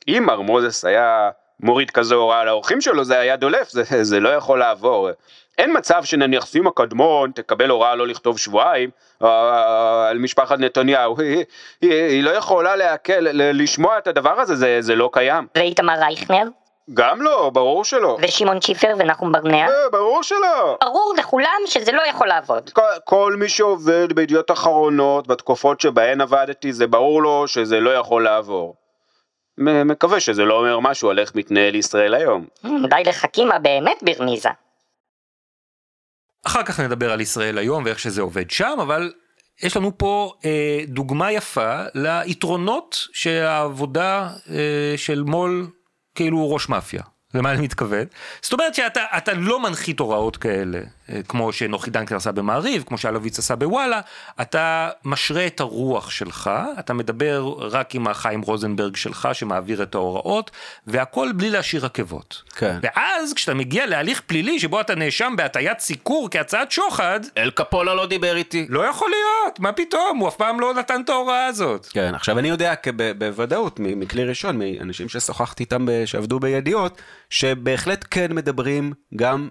אם 0.08 0.24
מר 0.26 0.42
מוזס 0.42 0.86
היה 0.86 1.30
מוריד 1.60 1.92
כזו 1.92 2.16
הוראה 2.16 2.46
לאורחים 2.46 2.82
שלו, 2.82 3.04
זה 3.04 3.20
היה 3.20 3.36
דולף, 3.36 3.70
זה, 3.70 4.04
זה 4.04 4.20
לא 4.20 4.30
יכול 4.30 4.60
לעבור. 4.60 5.10
אין 5.58 5.78
מצב 5.78 6.04
שנניח 6.04 6.46
סימה 6.46 6.72
קדמון 6.76 7.32
תקבל 7.32 7.70
הוראה 7.70 7.96
לא 7.96 8.08
לכתוב 8.08 8.40
שבועיים 8.40 8.90
אה, 9.24 10.08
על 10.10 10.18
משפחת 10.18 10.60
נתניהו, 10.60 11.22
היא, 11.22 11.44
היא, 11.82 11.94
היא 11.94 12.24
לא 12.24 12.30
יכולה 12.30 12.76
להקל, 12.76 13.28
לשמוע 13.32 13.98
את 13.98 14.08
הדבר 14.08 14.40
הזה, 14.40 14.56
זה, 14.56 14.78
זה 14.82 14.96
לא 14.96 15.10
קיים. 15.14 15.48
ואיתמר 15.56 15.94
רייכנר? 16.00 16.48
גם 16.94 17.22
לא, 17.22 17.50
ברור 17.54 17.86
שלא. 17.86 18.18
ושמעון 18.22 18.62
שיפר 18.62 18.94
ונחום 19.00 19.32
ברנע? 19.32 19.68
אה, 19.68 19.90
ברור 19.92 20.24
שלא. 20.24 20.78
ברור 20.84 21.14
לכולם 21.18 21.62
שזה 21.66 21.92
לא 21.92 22.02
יכול 22.10 22.28
לעבוד. 22.28 22.70
כל, 22.70 22.82
כל 23.06 23.36
מי 23.40 23.50
שעובד 23.50 24.14
בידיעות 24.14 24.52
אחרונות 24.52 25.28
בתקופות 25.28 25.82
שבהן 25.82 26.22
עבדתי 26.22 26.74
זה 26.74 26.88
ברור 26.88 27.22
לו 27.22 27.48
שזה 27.48 27.80
לא 27.80 27.90
יכול 27.90 28.24
לעבור. 28.24 28.76
מקווה 29.58 30.20
שזה 30.20 30.44
לא 30.44 30.54
אומר 30.60 30.80
משהו 30.80 31.10
על 31.10 31.20
איך 31.20 31.36
מתנהל 31.36 31.76
ישראל 31.76 32.14
היום. 32.14 32.46
די 32.64 33.04
לחכימה 33.06 33.60
באמת 33.60 34.04
ברמיזה. 34.04 34.50
אחר 36.46 36.64
כך 36.64 36.80
נדבר 36.80 37.12
על 37.12 37.22
ישראל 37.22 37.58
היום 37.58 37.86
ואיך 37.86 38.00
שזה 38.00 38.22
עובד 38.22 38.52
שם, 38.52 38.78
אבל 38.82 39.12
יש 39.64 39.78
לנו 39.78 39.98
פה 39.98 40.34
אה, 40.46 40.80
דוגמה 40.88 41.32
יפה 41.32 41.84
ליתרונות 41.96 43.08
שהעבודה 43.14 44.30
אה, 44.50 44.94
של 44.98 45.24
מו"ל 45.24 45.68
כאילו 46.16 46.38
הוא 46.38 46.54
ראש 46.54 46.70
מאפיה. 46.70 47.04
למה 47.34 47.52
אני 47.52 47.62
מתכוון? 47.62 48.06
זאת 48.42 48.54
אומרת 48.54 48.76
שאתה 48.76 49.02
אתה 49.18 49.34
לא 49.34 49.64
מנחית 49.64 50.00
הוראות 50.00 50.38
כאלה, 50.38 50.80
כמו 51.28 51.54
שנוחי 51.54 51.92
דנקר 51.92 52.16
עשה 52.16 52.32
במעריב, 52.32 52.84
כמו 52.88 52.98
שאלוביץ 52.98 53.40
עשה 53.40 53.56
בוואלה, 53.56 54.02
אתה 54.42 54.90
משרה 55.06 55.46
את 55.48 55.60
הרוח 55.60 56.10
שלך, 56.10 56.52
אתה 56.80 56.94
מדבר 56.94 57.54
רק 57.60 57.96
עם 57.96 58.08
החיים 58.08 58.42
רוזנברג 58.42 58.96
שלך 58.96 59.30
שמעביר 59.34 59.84
את 59.84 59.96
ההוראות, 59.96 60.52
והכל 60.88 61.32
בלי 61.36 61.50
להשאיר 61.50 61.86
עקבות. 61.86 62.42
כן. 62.56 62.80
ואז 62.84 63.34
כשאתה 63.34 63.54
מגיע 63.54 63.86
להליך 63.86 64.22
פלילי 64.22 64.60
שבו 64.60 64.82
אתה 64.82 64.96
נאשם 64.96 65.34
בהטיית 65.38 65.80
סיקור 65.80 66.28
כהצעת 66.32 66.72
שוחד, 66.72 67.20
אל 67.38 67.50
קפולה 67.52 67.94
לא 67.94 68.06
דיבר 68.06 68.36
איתי. 68.36 68.66
לא 68.70 68.86
יכול 68.86 69.10
להיות, 69.10 69.60
מה 69.60 69.72
פתאום, 69.72 70.18
הוא 70.18 70.28
אף 70.28 70.36
פעם 70.36 70.60
לא 70.60 70.74
נתן 70.74 71.02
את 71.02 71.10
ההוראה 71.10 71.46
הזאת. 71.46 71.86
כן, 71.86 72.16
עכשיו 72.16 72.40
אני 72.40 72.50
יודע 72.50 72.76
כב- 72.76 73.12
בוודאות 73.18 73.80
מכלי 73.80 74.24
ראשון, 74.26 74.60
מאנשים 74.60 75.10
ששוחחתי 75.10 75.64
איתם 75.64 75.86
שעבדו 76.06 76.40
בידיעות, 76.40 77.02
שבהחלט 77.30 78.06
כן 78.12 78.34
מדברים 78.36 78.94
גם 79.16 79.50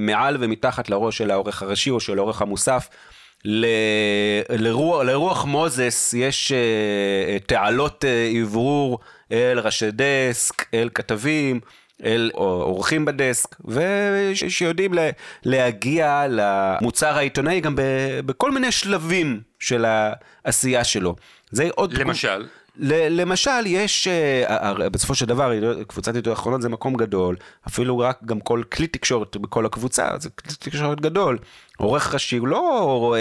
מעל 0.00 0.36
ומתחת 0.40 0.90
לראש 0.90 1.18
של 1.18 1.30
העורך 1.30 1.62
הראשי 1.62 1.90
או 1.90 2.00
של 2.00 2.18
העורך 2.18 2.42
המוסף. 2.42 2.88
ל... 3.44 3.66
לרוח, 4.50 5.04
לרוח 5.04 5.44
מוזס 5.44 6.14
יש 6.18 6.52
uh, 6.52 7.46
תעלות 7.46 8.04
uh, 8.04 8.38
אוורור 8.42 8.98
אל 9.32 9.58
ראשי 9.58 9.86
דסק, 9.90 10.74
אל 10.74 10.88
כתבים, 10.94 11.60
אל 12.04 12.30
עורכים 12.34 13.04
בדסק, 13.04 13.56
ושיודעים 13.64 14.94
לה, 14.94 15.10
להגיע 15.44 16.26
למוצר 16.28 17.16
העיתונאי 17.16 17.60
גם 17.60 17.76
ב, 17.76 17.80
בכל 18.26 18.50
מיני 18.50 18.72
שלבים 18.72 19.40
של 19.60 19.84
העשייה 20.44 20.84
שלו. 20.84 21.16
זה 21.50 21.68
עוד... 21.74 21.92
למשל? 21.92 22.38
ל- 22.38 22.46
למשל, 22.76 23.66
יש, 23.66 24.08
uh, 24.08 24.52
הרי 24.52 24.90
בסופו 24.90 25.14
של 25.14 25.26
דבר, 25.26 25.52
קבוצת 25.88 26.16
ידיעות 26.16 26.38
אחרונות 26.38 26.62
זה 26.62 26.68
מקום 26.68 26.94
גדול, 26.94 27.36
אפילו 27.68 27.98
רק 27.98 28.18
גם 28.24 28.40
כל 28.40 28.62
כלי 28.72 28.86
תקשורת 28.86 29.36
בכל 29.36 29.66
הקבוצה, 29.66 30.08
זה 30.18 30.30
כלי 30.30 30.52
תקשורת 30.58 31.00
גדול. 31.00 31.38
עורך 31.78 32.14
ראשי 32.14 32.36
הוא 32.36 32.48
לא 32.48 32.84
רואה 32.98 33.20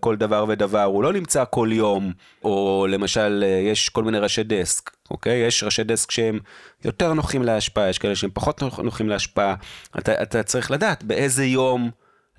כל 0.00 0.16
דבר 0.16 0.44
ודבר, 0.48 0.82
הוא 0.82 1.02
לא 1.02 1.12
נמצא 1.12 1.44
כל 1.50 1.68
יום, 1.72 2.12
או 2.44 2.86
למשל, 2.90 3.44
אה, 3.46 3.70
יש 3.70 3.88
כל 3.88 4.04
מיני 4.04 4.18
ראשי 4.18 4.42
דסק, 4.42 4.90
אוקיי? 5.10 5.38
יש 5.46 5.64
ראשי 5.64 5.84
דסק 5.84 6.10
שהם 6.10 6.38
יותר 6.84 7.12
נוחים 7.12 7.42
להשפעה, 7.42 7.88
יש 7.88 7.98
כאלה 7.98 8.16
שהם 8.16 8.30
פחות 8.34 8.62
נוח- 8.62 8.78
נוחים 8.80 9.08
להשפעה. 9.08 9.54
אתה, 9.98 10.22
אתה 10.22 10.42
צריך 10.42 10.70
לדעת 10.70 11.04
באיזה 11.04 11.44
יום 11.44 11.90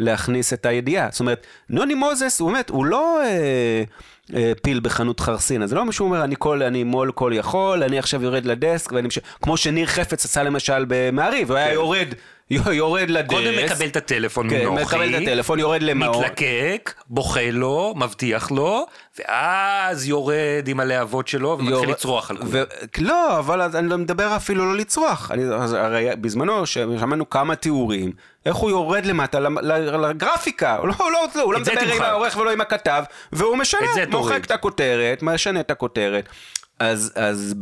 להכניס 0.04 0.54
את 0.54 0.66
הידיעה. 0.66 1.08
זאת 1.12 1.20
אומרת, 1.20 1.48
נוני 1.70 1.94
מוזס, 1.94 2.40
הוא 2.40 2.52
באמת, 2.52 2.70
הוא 2.70 2.86
לא 2.86 3.22
אה, 3.24 3.84
אה, 4.36 4.52
פיל 4.62 4.80
בחנות 4.80 5.20
חרסינה, 5.20 5.68
זה 5.68 5.76
לא 5.76 5.86
מה 5.86 5.92
שהוא 5.92 6.08
אומר, 6.08 6.24
אני 6.24 6.36
כל, 6.40 6.64
אני 6.64 6.84
מו"ל 6.84 7.12
כל 7.12 7.32
יכול, 7.36 7.84
אני 7.84 8.00
עכשיו 8.00 8.24
יורד 8.24 8.46
לדסק, 8.46 8.92
ואני 8.92 9.08
מש... 9.08 9.20
כמו 9.42 9.58
שניר 9.58 9.86
חפץ 9.88 10.26
עשה 10.26 10.44
למשל 10.44 10.86
במעריב, 10.88 11.52
הוא 11.52 11.58
היה 11.58 11.74
יורד, 11.74 12.08
יורד 12.72 13.10
לדסק. 13.10 13.30
קודם 13.30 13.66
מקבל 13.66 13.86
את 13.88 13.96
הטלפון 13.96 14.50
כן, 14.50 14.60
מנוחי, 14.68 14.84
מקבל 14.84 15.16
את 15.16 15.22
הטלפון, 15.22 15.60
יורד 15.60 15.84
למעון. 15.84 16.24
מתלקק, 16.26 16.94
בוכה 17.08 17.52
לו, 17.52 17.94
מבטיח 17.98 18.52
לו, 18.52 18.86
ואז 19.20 20.08
יורד 20.08 20.36
עם 20.68 20.80
הלהבות 20.80 21.28
שלו 21.28 21.50
ומתחיל 21.50 21.72
יור- 21.74 21.86
לצרוח 21.86 22.32
על 22.32 22.38
כולם. 22.38 22.50
ו... 22.52 22.64
לא, 22.98 23.40
אבל 23.40 23.62
אני 23.62 23.90
לא 23.90 23.98
מדבר 23.98 24.36
אפילו 24.36 24.66
לא 24.66 24.76
לצרוח. 24.78 25.32
אני, 25.32 25.44
הרי 25.78 26.08
בזמנו 26.22 26.66
שמענו 26.66 27.30
כמה 27.30 27.56
תיאורים, 27.56 28.12
איך 28.46 28.56
הוא 28.56 28.70
יורד 28.70 29.06
למטה 29.06 29.40
ל- 29.40 29.48
ל- 29.62 30.06
לגרפיקה. 30.10 30.76
הוא 30.76 30.88
לא, 30.88 30.94
הוא 31.00 31.12
לא, 31.12 31.42
הוא 31.44 31.54
לא 31.54 31.60
מדבר 31.60 31.94
עם. 31.96 32.02
העורך 32.02 32.38
ולא 32.38 32.52
עם 32.52 32.62
הכתב, 32.62 33.04
והוא 33.32 33.58
משנה, 33.58 33.80
את 33.82 33.96
זה 33.96 34.06
תוריד. 34.12 34.28
מוחק 34.34 34.46
את 34.46 34.52
הכותרת, 34.52 35.20
משנה 35.22 35.60
את 35.60 35.72
הכותרת. 35.72 36.30
אז, 36.80 37.14
אז 37.16 37.56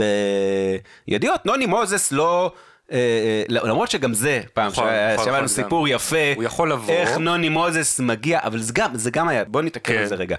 בידיעות, 1.08 1.46
נוני 1.46 1.66
מוזס 1.66 2.12
לא... 2.12 2.52
אה, 2.92 2.98
אה, 2.98 3.44
למרות 3.50 3.92
שגם 3.92 4.14
זה, 4.14 4.42
פעם 4.54 4.68
נכון, 4.72 4.84
שהיה- 4.86 5.14
נכון, 5.14 5.26
שמענו 5.26 5.38
נכון, 5.38 5.48
סיפור 5.48 5.88
יפה, 5.88 6.34
הוא 6.36 6.44
יכול 6.44 6.72
לבוא. 6.72 6.94
איך 6.94 7.18
נוני 7.18 7.50
מוזס 7.50 8.00
מגיע, 8.00 8.40
אבל 8.44 8.60
זה 8.60 8.74
גם, 8.76 8.96
זה 8.96 9.12
גם 9.12 9.28
היה, 9.28 9.44
בוא 9.46 9.62
נתעכב 9.62 9.94
כן. 9.94 10.00
על 10.00 10.06
זה 10.08 10.16
רגע. 10.16 10.36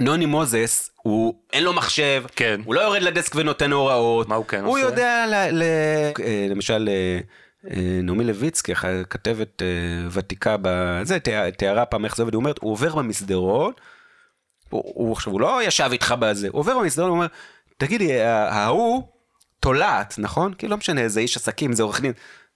נוני 0.00 0.26
מוזס, 0.26 0.90
הוא, 1.02 1.34
אין 1.52 1.64
לו 1.64 1.72
מחשב, 1.72 2.24
כן. 2.36 2.60
הוא 2.64 2.74
לא 2.74 2.80
יורד 2.80 3.02
לדסק 3.02 3.34
ונותן 3.34 3.72
הוראות. 3.72 4.32
הוא 4.32 4.44
כן 4.48 4.64
הוא? 4.64 4.78
יודע, 4.78 5.24
אה, 5.30 6.46
למשל, 6.50 6.88
נעמי 8.02 8.24
לויצקי, 8.24 8.72
כתבת 9.10 9.62
ותיקה 10.10 10.56
בזה, 10.62 11.18
תיאר- 11.20 11.50
תיארה 11.50 11.86
פעם 11.86 12.04
איך 12.04 12.16
זה 12.16 12.22
עובד, 12.22 12.32
היא 12.34 12.38
אומרת, 12.38 12.58
הוא 12.60 12.72
עובר 12.72 12.94
במסדרון, 12.94 13.72
הוא, 14.70 15.12
עכשיו, 15.12 15.32
הוא 15.32 15.40
לא 15.40 15.60
ישב 15.64 15.88
איתך 15.92 16.14
בזה, 16.18 16.48
הוא 16.52 16.58
עובר 16.58 16.78
במסדרון, 16.78 17.08
הוא 17.10 17.16
אומר, 17.16 17.26
תגידי, 17.76 18.20
ההוא 18.22 19.02
תולעת, 19.60 20.14
נכון? 20.18 20.54
כאילו, 20.58 20.70
לא 20.70 20.76
משנה, 20.76 21.08
זה 21.08 21.20
איש 21.20 21.36
עסקים, 21.36 21.72
זה 21.72 21.82
עורך 21.82 22.00
דין. 22.00 22.12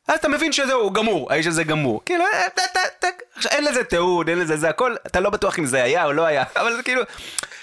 אז 0.09 0.19
אתה 0.19 0.29
מבין 0.29 0.53
שזהו, 0.53 0.91
גמור, 0.91 1.33
האיש 1.33 1.47
הזה 1.47 1.65
גמור. 1.65 2.03
כאילו, 2.07 2.25
אה, 2.25 3.09
אין 3.51 3.65
לזה 3.65 3.85
תיעוד, 3.85 4.29
אין 4.29 4.39
לזה, 4.39 4.57
זה 4.57 4.69
הכל, 4.69 4.95
אתה 5.07 5.21
לא 5.21 5.31
בטוח 5.31 5.59
אם 5.59 5.67
זה 5.67 5.83
היה 5.83 6.05
או 6.05 6.13
לא 6.13 6.27
היה, 6.27 6.45
אבל 6.57 6.77
זה 6.77 6.83
כאילו... 6.83 7.03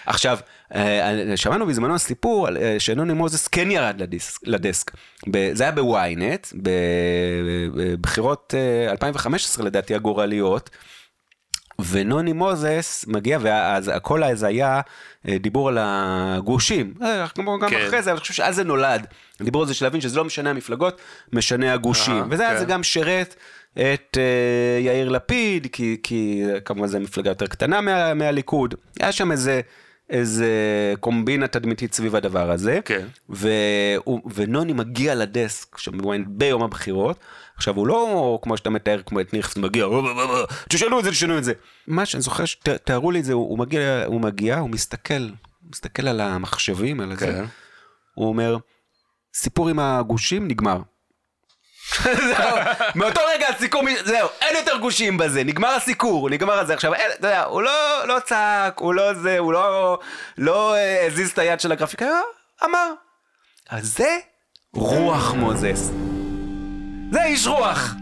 עכשיו, 0.06 0.40
אה, 0.76 1.34
שמענו 1.36 1.66
בזמנו 1.66 2.00
סיפור 2.00 2.48
על, 2.48 2.58
אה, 2.58 2.76
שנוני 2.80 3.14
מוזס 3.14 3.48
כן 3.48 3.72
ירד 3.72 4.02
לדיסק, 4.02 4.40
לדסק. 4.44 4.92
זה 5.54 5.64
היה 5.64 5.72
בוויינט, 5.72 6.48
בבחירות 7.74 8.54
אה, 8.58 8.92
2015 8.92 9.66
לדעתי 9.66 9.96
הגורליות. 9.96 10.70
ונוני 11.92 12.34
מוזס 12.34 13.06
מגיע, 13.08 13.38
ואז 13.42 13.92
הכל 13.94 14.24
אז 14.24 14.44
היה 14.44 14.82
אה, 15.28 15.38
דיבור 15.38 15.70
על 15.70 15.78
הגושים, 15.82 16.94
אה, 17.02 17.28
כמו 17.28 17.60
גם 17.60 17.70
כן. 17.70 17.78
אחרי 17.88 18.02
זה, 18.02 18.10
אבל 18.10 18.18
אני 18.18 18.22
חושב 18.22 18.34
שאז 18.34 18.56
זה 18.56 18.64
נולד. 18.64 19.08
דיבור 19.42 19.62
על 19.62 19.68
זה 19.68 19.74
של 19.74 19.86
להבין 19.86 20.02
שזה 20.02 20.18
לא 20.18 20.26
משנה 20.26 20.50
המפלגות, 20.50 21.02
משנה 21.34 21.74
הגושים. 21.74 22.16
אהה, 22.16 22.26
וזה 22.30 22.44
כן. 22.60 22.66
גם 22.66 22.84
שירת 22.84 23.36
את 23.74 24.18
אה, 24.18 24.80
יאיר 24.82 25.10
לפיד, 25.10 25.68
כי, 25.72 25.98
כי 26.04 26.44
כמובן 26.66 26.88
זו 26.88 27.00
מפלגה 27.00 27.32
יותר 27.32 27.48
קטנה 27.48 27.82
מה, 27.82 28.14
מהליכוד. 28.14 28.76
היה 29.00 29.12
שם 29.12 29.32
איזה... 29.32 29.62
איזה 30.10 30.48
קומבינה 31.00 31.48
תדמיתית 31.48 31.94
סביב 31.94 32.16
הדבר 32.16 32.52
הזה, 32.52 32.80
כן. 32.86 33.08
והוא, 33.30 34.22
ונוני 34.34 34.74
מגיע 34.74 35.16
לדסק 35.16 35.78
שם 35.78 35.92
ביום 36.28 36.64
הבחירות, 36.64 37.20
עכשיו 37.56 37.76
הוא 37.76 37.88
לא 37.88 38.40
כמו 38.42 38.58
שאתה 38.58 38.70
מתאר 38.70 39.02
כמו 39.06 39.20
את 39.20 39.36
חפץ 39.42 39.58
מגיע, 39.58 39.86
"אה, 39.86 39.92
אה, 39.92 40.40
אה, 40.40 40.46
תשנו 40.70 41.00
את 41.00 41.04
זה, 41.04 41.12
תשנו 41.12 41.38
את 41.38 41.44
זה. 41.44 41.54
מה 41.88 42.06
שאני 42.06 42.22
זוכר 42.22 42.46
שתארו 42.46 43.12
לי 43.12 43.20
את 43.20 43.26
זה, 43.26 43.34
הוא, 43.34 43.50
הוא 43.50 43.60
מגיע, 43.60 44.04
הוא 44.06 44.22
מגיע, 44.22 44.58
הוא 44.60 44.70
מסתכל, 44.70 45.30
מסתכל 45.70 46.08
על 46.08 46.22
המחשבים, 46.22 47.00
על 47.00 47.16
זה, 47.16 47.26
כן. 47.26 47.46
הוא 48.16 48.28
אומר, 48.28 48.58
סיפור 49.34 49.70
עם 49.70 49.80
הגושים 49.80 50.48
נגמר. 50.48 50.82
זהו, 52.04 52.58
מאותו 52.96 53.22
רגע 53.36 53.48
הסיכום, 53.50 53.86
זהו, 54.06 54.30
אין 54.42 54.56
יותר 54.56 54.78
גושים 54.78 55.18
בזה, 55.18 55.44
נגמר 55.44 55.70
הסיקור, 55.70 56.30
נגמר 56.30 56.54
הזה. 56.54 56.74
עכשיו, 56.74 56.94
אתה 56.94 57.02
יודע, 57.28 57.44
הוא 57.44 57.62
לא, 57.62 58.08
לא 58.08 58.20
צעק, 58.20 58.80
הוא 58.80 58.94
לא 58.94 59.14
זה, 59.14 59.38
הוא 59.38 59.54
לא, 59.54 60.00
לא 60.38 60.76
אה, 60.76 61.06
הזיז 61.08 61.32
את 61.32 61.40
היד 61.40 61.60
של 61.60 61.72
הגרפיקה, 61.72 62.06
אה, 62.06 62.22
אמר. 62.66 62.92
אז 63.70 63.94
זה 63.98 64.18
רוח 64.74 65.34
מוזס. 65.34 65.92
זה 67.12 67.24
איש 67.24 67.48
רוח. 67.48 67.94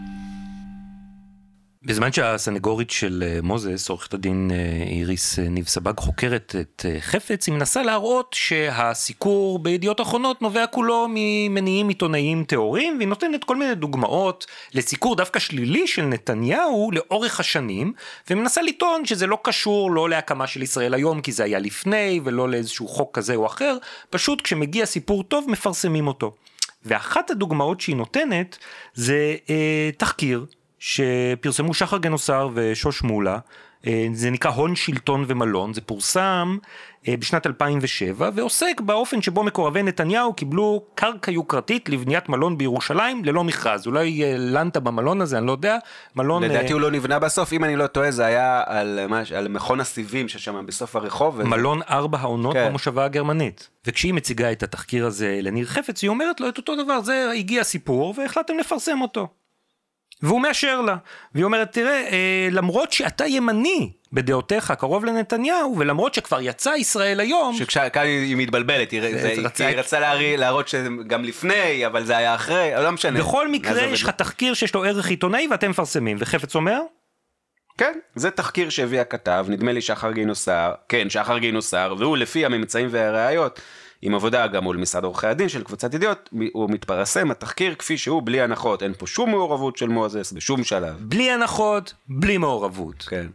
בזמן 1.88 2.12
שהסנגורית 2.12 2.90
של 2.90 3.24
אה, 3.26 3.38
מוזס, 3.42 3.88
עורכת 3.88 4.14
הדין 4.14 4.50
אה, 4.50 4.86
איריס 4.86 5.38
אה, 5.38 5.48
ניב 5.48 5.66
סבג, 5.66 5.98
חוקרת 6.00 6.54
את 6.60 6.84
חפץ, 7.00 7.46
היא 7.46 7.54
מנסה 7.54 7.82
להראות 7.82 8.32
שהסיקור 8.32 9.58
בידיעות 9.58 10.00
אחרונות 10.00 10.42
נובע 10.42 10.66
כולו 10.66 11.06
ממניעים 11.10 11.88
עיתונאיים 11.88 12.44
טהורים, 12.44 12.96
והיא 12.96 13.08
נותנת 13.08 13.44
כל 13.44 13.56
מיני 13.56 13.74
דוגמאות 13.74 14.46
לסיקור 14.74 15.16
דווקא 15.16 15.38
שלילי 15.38 15.86
של 15.86 16.02
נתניהו 16.02 16.90
לאורך 16.92 17.40
השנים, 17.40 17.92
ומנסה 18.30 18.62
לטעון 18.62 19.04
שזה 19.04 19.26
לא 19.26 19.38
קשור 19.42 19.90
לא 19.90 20.10
להקמה 20.10 20.46
של 20.46 20.62
ישראל 20.62 20.94
היום, 20.94 21.20
כי 21.20 21.32
זה 21.32 21.44
היה 21.44 21.58
לפני, 21.58 22.20
ולא 22.24 22.48
לאיזשהו 22.48 22.88
חוק 22.88 23.18
כזה 23.18 23.34
או 23.34 23.46
אחר, 23.46 23.76
פשוט 24.10 24.40
כשמגיע 24.40 24.86
סיפור 24.86 25.22
טוב 25.22 25.50
מפרסמים 25.50 26.06
אותו. 26.06 26.34
ואחת 26.84 27.30
הדוגמאות 27.30 27.80
שהיא 27.80 27.96
נותנת 27.96 28.58
זה 28.94 29.36
אה, 29.50 29.90
תחקיר 29.96 30.46
שפרסמו 30.78 31.74
שחר 31.74 31.98
גנוסר 31.98 32.48
ושוש 32.54 33.02
מולה, 33.02 33.38
אה, 33.86 34.06
זה 34.12 34.30
נקרא 34.30 34.50
הון 34.50 34.76
שלטון 34.76 35.24
ומלון, 35.28 35.74
זה 35.74 35.80
פורסם 35.80 36.58
אה, 37.08 37.14
בשנת 37.16 37.46
2007 37.46 38.30
ועוסק 38.34 38.80
באופן 38.80 39.22
שבו 39.22 39.42
מקורבי 39.42 39.82
נתניהו 39.82 40.32
קיבלו 40.32 40.84
קרקע 40.94 41.30
יוקרתית 41.30 41.88
לבניית 41.88 42.28
מלון 42.28 42.58
בירושלים 42.58 43.24
ללא 43.24 43.44
מכרז, 43.44 43.86
אולי 43.86 44.24
אה, 44.24 44.34
לנת 44.38 44.76
במלון 44.76 45.20
הזה, 45.20 45.38
אני 45.38 45.46
לא 45.46 45.52
יודע, 45.52 45.78
מלון... 46.16 46.42
לדעתי 46.42 46.72
הוא 46.72 46.80
לא 46.80 46.90
נבנה 46.90 47.18
בסוף, 47.18 47.52
אם 47.52 47.64
אני 47.64 47.76
לא 47.76 47.86
טועה, 47.86 48.10
זה 48.10 48.26
היה 48.26 48.62
על, 48.66 49.06
מה, 49.08 49.22
על 49.36 49.48
מכון 49.48 49.80
הסיבים 49.80 50.28
ששם 50.28 50.66
בסוף 50.66 50.96
הרחוב. 50.96 51.34
וזה- 51.38 51.48
מלון 51.48 51.80
ארבע 51.90 52.18
העונות 52.18 52.52
כן. 52.52 52.68
במושבה 52.68 53.04
הגרמנית. 53.04 53.68
וכשהיא 53.86 54.14
מציגה 54.14 54.52
את 54.52 54.62
התחקיר 54.62 55.06
הזה 55.06 55.38
לניר 55.42 55.66
חפץ, 55.66 56.02
היא 56.02 56.08
אומרת 56.08 56.40
לו 56.40 56.48
את 56.48 56.58
אותו 56.58 56.84
דבר, 56.84 57.00
זה 57.00 57.30
הגיע 57.36 57.64
סיפור 57.64 58.14
והחלטתם 58.16 58.58
לפרסם 58.58 59.00
אותו. 59.00 59.28
והוא 60.22 60.40
מאשר 60.40 60.80
לה. 60.80 60.96
והיא 61.34 61.44
אומרת, 61.44 61.72
תראה, 61.72 62.06
אה, 62.10 62.48
למרות 62.50 62.92
שאתה 62.92 63.26
ימני, 63.26 63.92
בדעותיך 64.12 64.72
קרוב 64.78 65.04
לנתניהו, 65.04 65.74
ולמרות 65.78 66.14
שכבר 66.14 66.40
יצא 66.40 66.70
ישראל 66.70 67.20
היום, 67.20 67.54
שכאן 67.54 68.02
היא 68.06 68.36
מתבלבלת, 68.36 68.90
היא 68.90 69.00
זה- 69.00 69.12
זה- 69.12 69.20
זה 69.20 69.28
היא 69.28 69.76
רצה- 69.76 70.00
להראות- 70.36 70.68
שגם 70.68 71.24
לפני, 71.24 71.86
אבל 71.86 72.04
זה 72.04 72.16
היה 72.16 72.34
אחרי, 72.34 72.70
לא 72.82 72.90
משנה. 72.92 73.18
בכל 73.20 73.48
מקרה 73.48 73.82
יש 73.82 74.02
לך. 74.02 74.10
תחקיר 74.10 74.54
שיש 74.54 74.74
לו 74.74 74.84
ערך 74.84 75.08
עיתונאי 75.08 75.48
ואתם 75.50 75.70
מפרסמים, 75.70 76.16
וחפץ 76.20 76.54
אומר? 76.54 76.80
כן, 77.78 77.98
זה 78.14 78.30
תחקיר 78.30 78.68
שהביא 78.70 79.00
הכתב, 79.00 79.46
נדמה 79.48 79.72
לי 79.72 79.80
שחר 79.80 80.12
גינוסר, 80.12 80.72
כן, 80.88 81.10
שחר 81.10 81.38
גינוסר, 81.38 81.94
והוא 81.98 82.16
לפי 82.16 82.44
הממצאים 82.46 82.88
והראיות, 82.90 83.60
עם 84.02 84.14
עבודה 84.14 84.46
גם 84.46 84.64
מול 84.64 84.76
משרד 84.76 85.04
עורכי 85.04 85.26
הדין 85.26 85.48
של 85.48 85.62
קבוצת 85.62 85.94
ידיעות, 85.94 86.30
הוא 86.52 86.70
מתפרסם, 86.70 87.30
התחקיר 87.30 87.74
כפי 87.74 87.98
שהוא, 87.98 88.22
בלי 88.22 88.40
הנחות, 88.40 88.82
אין 88.82 88.94
פה 88.98 89.06
שום 89.06 89.30
מעורבות 89.30 89.76
של 89.76 89.88
מוזס 89.88 90.32
בשום 90.32 90.64
שלב. 90.64 90.96
בלי 90.98 91.30
הנחות, 91.30 91.94
בלי 92.08 92.38
מעורבות. 92.38 93.02
כן. 93.08 93.26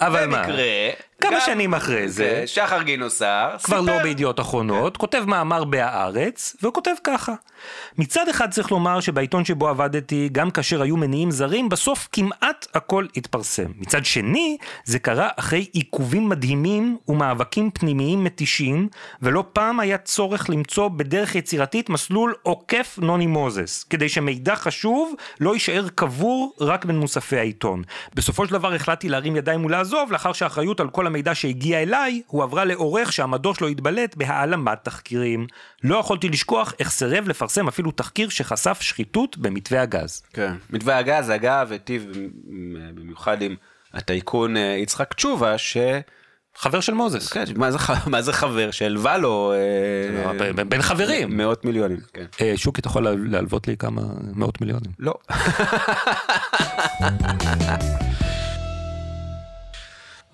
אבל 0.00 0.26
מה? 0.26 0.38
במקרה, 0.38 0.64
כמה 1.22 1.40
שנים 1.40 1.74
אחרי 1.74 2.08
זה, 2.08 2.36
כן, 2.40 2.46
שחר 2.46 2.82
גינוסר, 2.82 3.48
כבר 3.62 3.80
לא 3.80 3.92
סיפר- 3.92 4.02
בידיעות 4.02 4.40
אחרונות, 4.40 4.96
כותב 4.96 5.24
מאמר 5.26 5.64
בהארץ, 5.64 6.56
והוא 6.62 6.74
כותב 6.74 6.94
ככה: 7.04 7.34
מצד 7.98 8.28
אחד 8.28 8.50
צריך 8.50 8.70
לומר 8.70 9.00
שבעיתון 9.00 9.44
שבו 9.44 9.68
עבדתי, 9.68 10.28
גם 10.32 10.50
כאשר 10.50 10.82
היו 10.82 10.96
מניעים 10.96 11.30
זרים, 11.30 11.68
בסוף 11.68 12.08
כמעט 12.12 12.66
הכל 12.74 13.06
התפרסם. 13.16 13.66
מצד 13.78 14.04
שני, 14.04 14.56
זה 14.84 14.98
קרה 14.98 15.28
אחרי 15.36 15.66
עיכובים 15.72 16.28
מדהימים 16.28 16.96
ומאבקים 17.08 17.70
פנימיים 17.70 18.24
מתישים, 18.24 18.88
ולא 19.22 19.44
פעם 19.52 19.80
היה 19.80 19.98
צורך 19.98 20.50
למצוא 20.50 20.88
בדרך 20.88 21.34
יצירתית 21.34 21.90
מסלול 21.90 22.34
עוקף 22.42 22.98
נוני 23.02 23.26
מוזס, 23.26 23.84
כדי 23.90 24.08
שמידע 24.08 24.56
חשוב 24.56 25.14
לא 25.40 25.54
יישאר 25.54 25.88
קבור 25.94 26.54
רק 26.60 26.84
בין 26.84 26.98
מוספי 26.98 27.38
העיתון. 27.38 27.82
בסופו 28.14 28.46
של 28.46 28.52
דבר 28.52 28.74
החלטתי 28.74 29.08
להרים 29.08 29.36
ידיים 29.36 29.64
ולעזוב, 29.64 30.12
לאחר 30.12 30.32
שהאחריות 30.32 30.80
על 30.80 30.88
כל 30.88 31.06
המידע 31.12 31.34
שהגיע 31.34 31.82
אליי, 31.82 32.22
הועברה 32.26 32.64
לעורך 32.64 33.12
שהמדור 33.12 33.54
שלו 33.54 33.68
התבלט 33.68 34.14
בהעלמת 34.16 34.78
תחקירים. 34.82 35.46
לא 35.84 35.96
יכולתי 35.96 36.28
לשכוח 36.28 36.74
איך 36.78 36.90
סירב 36.90 37.28
לפרסם 37.28 37.68
אפילו 37.68 37.90
תחקיר 37.90 38.28
שחשף 38.28 38.78
שחיתות 38.80 39.38
במתווה 39.38 39.82
הגז. 39.82 40.22
כן. 40.32 40.54
מתווה 40.70 40.98
הגז, 40.98 41.30
אגב, 41.30 41.72
היטיב 41.72 42.06
במיוחד 42.94 43.42
עם 43.42 43.54
הטייקון 43.94 44.56
אה, 44.56 44.76
יצחק 44.82 45.14
תשובה, 45.14 45.58
ש... 45.58 45.76
חבר 46.56 46.80
של 46.80 46.94
מוזס. 46.94 47.32
כן, 47.32 47.44
מה 47.56 47.70
זה, 47.70 47.78
מה 48.06 48.22
זה 48.22 48.32
חבר 48.32 48.70
שהלווה 48.70 49.18
לו 49.18 49.52
אה, 49.52 50.32
ב- 50.54 50.60
בין 50.60 50.82
חברים. 50.82 51.36
מאות 51.36 51.64
מיליונים, 51.64 51.98
כן. 52.14 52.24
אה, 52.40 52.52
שוקי, 52.56 52.80
אתה 52.80 52.88
יכול 52.88 53.04
לה- 53.04 53.14
להלוות 53.16 53.68
לי 53.68 53.76
כמה 53.76 54.02
מאות 54.34 54.60
מיליונים? 54.60 54.90
לא. 54.98 55.14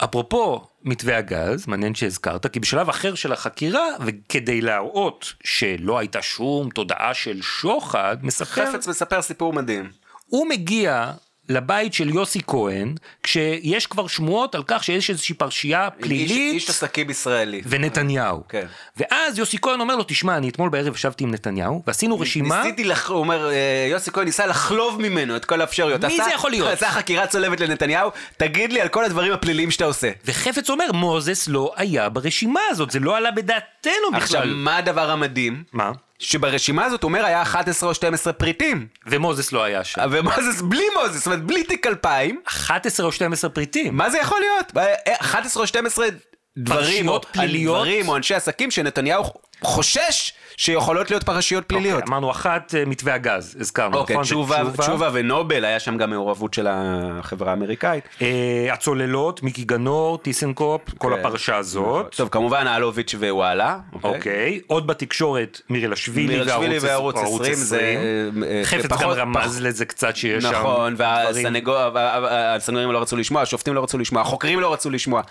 אפרופו 0.04 0.64
מתווה 0.82 1.18
הגז, 1.18 1.66
מעניין 1.66 1.94
שהזכרת, 1.94 2.46
כי 2.46 2.60
בשלב 2.60 2.88
אחר 2.88 3.14
של 3.14 3.32
החקירה, 3.32 3.86
וכדי 4.06 4.60
להראות 4.60 5.32
שלא 5.44 5.98
הייתה 5.98 6.22
שום 6.22 6.70
תודעה 6.70 7.14
של 7.14 7.42
שוחד, 7.42 8.16
מספר, 8.22 8.44
חפץ 8.44 8.88
מספר 8.88 9.22
סיפור 9.22 9.52
מדהים. 9.52 9.90
הוא 10.26 10.48
מגיע 10.48 11.12
לבית 11.48 11.94
של 11.94 12.08
יוסי 12.08 12.40
כהן, 12.46 12.94
כשיש 13.22 13.86
כבר 13.86 14.06
שמועות 14.06 14.54
על 14.54 14.62
כך 14.66 14.84
שיש 14.84 15.10
איזושהי 15.10 15.34
פרשייה 15.34 15.88
איש, 15.96 16.06
פלילית. 16.06 16.54
איש 16.54 16.70
עסקים 16.70 17.10
ישראלי. 17.10 17.62
ונתניהו. 17.66 18.42
כן. 18.48 18.66
ואז 18.96 19.38
יוסי 19.38 19.58
כהן 19.62 19.80
אומר 19.80 19.96
לו, 19.96 20.04
תשמע, 20.08 20.36
אני 20.36 20.48
אתמול 20.48 20.68
בערב 20.68 20.94
ישבתי 20.94 21.24
עם 21.24 21.30
נתניהו, 21.30 21.82
ועשינו 21.86 22.20
רשימה, 22.20 22.62
ניסיתי, 22.62 22.84
לח... 22.84 23.08
הוא 23.10 23.18
אומר, 23.18 23.50
אה, 23.50 23.54
יוסי 23.90 24.10
כהן 24.10 24.24
ניסה 24.24 24.46
לחלוב 24.46 25.00
ממנו 25.00 25.36
את 25.36 25.44
כל 25.44 25.60
האפשרויות. 25.60 26.04
מי 26.04 26.14
עשה- 26.14 26.24
זה 26.24 26.30
יכול 26.34 26.50
להיות? 26.50 26.68
עשה 26.68 26.90
חקירה 26.90 27.26
צולבת 27.26 27.60
לנתניהו, 27.60 28.10
תגיד 28.36 28.72
לי 28.72 28.80
על 28.80 28.88
כל 28.88 29.04
הדברים 29.04 29.32
הפליליים 29.32 29.70
שאתה 29.70 29.84
עושה. 29.84 30.10
וחפץ 30.24 30.70
אומר, 30.70 30.92
מוזס 30.92 31.48
לא 31.48 31.72
היה 31.76 32.08
ברשימה 32.08 32.60
הזאת, 32.70 32.90
זה 32.90 33.00
לא 33.00 33.16
עלה 33.16 33.30
בדעתנו 33.30 33.92
עכשיו, 34.14 34.40
בכלל. 34.40 34.54
מה 34.54 34.76
הדבר 34.76 35.10
המדהים? 35.10 35.64
מה? 35.72 35.92
שברשימה 36.18 36.84
הזאת 36.84 37.02
הוא 37.02 37.08
אומר 37.08 37.24
היה 37.24 37.42
11 37.42 37.88
או 37.88 37.94
12 37.94 38.32
פריטים. 38.32 38.86
ומוזס 39.06 39.52
לא 39.52 39.64
היה 39.64 39.84
שם. 39.84 40.00
ומוזס 40.10 40.60
בלי 40.62 40.84
מוזס, 40.96 41.16
זאת 41.16 41.26
אומרת 41.26 41.42
בלי 41.42 41.64
תיק 41.64 41.86
2000, 41.86 42.40
11 42.46 43.06
או 43.06 43.12
12 43.12 43.50
פריטים. 43.50 43.96
מה 43.96 44.10
זה 44.10 44.18
יכול 44.18 44.40
להיות? 44.40 44.76
אה, 44.76 45.14
11 45.20 45.62
או 45.62 45.66
12 45.66 46.06
דברים, 46.58 47.08
או 47.08 47.20
פליליות? 47.32 47.76
דברים 47.76 48.08
או 48.08 48.16
אנשי 48.16 48.34
עסקים 48.34 48.70
שנתניהו 48.70 49.24
חושש 49.62 50.32
שיכולות 50.56 51.10
להיות 51.10 51.24
פרשיות 51.24 51.64
פליליות. 51.66 51.94
אוקיי, 52.00 52.08
אמרנו 52.08 52.30
אחת, 52.30 52.74
אה, 52.78 52.84
מתווה 52.84 53.14
הגז, 53.14 53.56
הזכרנו, 53.60 53.96
אוקיי, 53.98 54.14
נכון? 54.14 54.24
תשובה, 54.24 54.56
ותשובה. 54.66 54.82
תשובה 54.84 55.10
ונובל, 55.12 55.64
היה 55.64 55.80
שם 55.80 55.96
גם 55.96 56.10
מעורבות 56.10 56.54
של 56.54 56.66
החברה 56.70 57.50
האמריקאית. 57.50 58.04
אה, 58.22 58.68
הצוללות, 58.72 59.42
מיקי 59.42 59.64
גנור, 59.64 60.18
טיסנקופ, 60.18 60.80
כל 60.98 61.12
כן. 61.14 61.20
הפרשה 61.20 61.56
הזאת. 61.56 62.14
טוב, 62.16 62.28
כמובן 62.28 62.66
אלוביץ' 62.76 63.14
ווואלה. 63.14 63.78
אוקיי, 64.02 64.60
עוד 64.66 64.86
בתקשורת, 64.86 65.60
מירילשווילי 65.70 66.34
מירלשווילי 66.34 66.78
וערוץ 66.78 67.16
וערוץ 67.16 67.40
20 67.42 67.54
זה... 67.54 67.76
20. 67.76 68.44
אה, 68.44 68.60
חפץ 68.64 68.82
גם 68.82 68.88
פחות- 68.88 69.16
רמז 69.16 69.60
לזה 69.60 69.84
קצת 69.84 70.16
שיש 70.16 70.44
שם 70.44 70.50
נכון. 70.50 70.94
והסנגורים 70.98 72.92
לא 72.92 72.98
רצו 73.02 73.16
לשמוע, 73.16 73.42
השופטים 73.42 73.74
לא 73.74 73.82
רצו 73.82 73.98
לשמוע, 73.98 74.22
החוקרים 74.22 74.60
לא 74.60 74.72
רצו 74.72 74.90
לשמוע. 74.90 75.22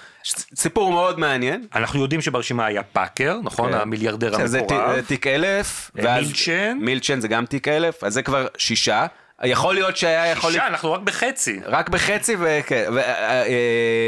סיפור 0.55 0.91
מאוד 0.91 1.19
מעניין. 1.19 1.65
אנחנו 1.75 2.01
יודעים 2.01 2.21
שברשימה 2.21 2.65
היה 2.65 2.84
פאקר, 2.84 3.38
נכון? 3.43 3.73
כן. 4.20 4.26
המיליארדר 4.26 4.47
זה 4.47 4.59
המקורב. 4.59 5.01
תיק 5.07 5.28
אלף. 5.28 5.91
אה, 5.99 6.22
מילצ'ן. 6.22 6.78
מילצ'ן 6.82 7.20
זה 7.20 7.28
גם 7.28 7.45
תיק 7.45 7.68
אלף, 7.68 8.03
אז 8.03 8.13
זה 8.13 8.22
כבר 8.22 8.47
שישה. 8.57 9.05
יכול 9.43 9.76
להיות 9.76 9.97
שהיה 9.97 10.28
יכול. 10.28 10.51
שישה, 10.51 10.68
אנחנו 10.68 10.93
רק 10.93 11.01
בחצי. 11.01 11.59
רק 11.65 11.89
בחצי, 11.89 12.36
וכן. 12.39 12.91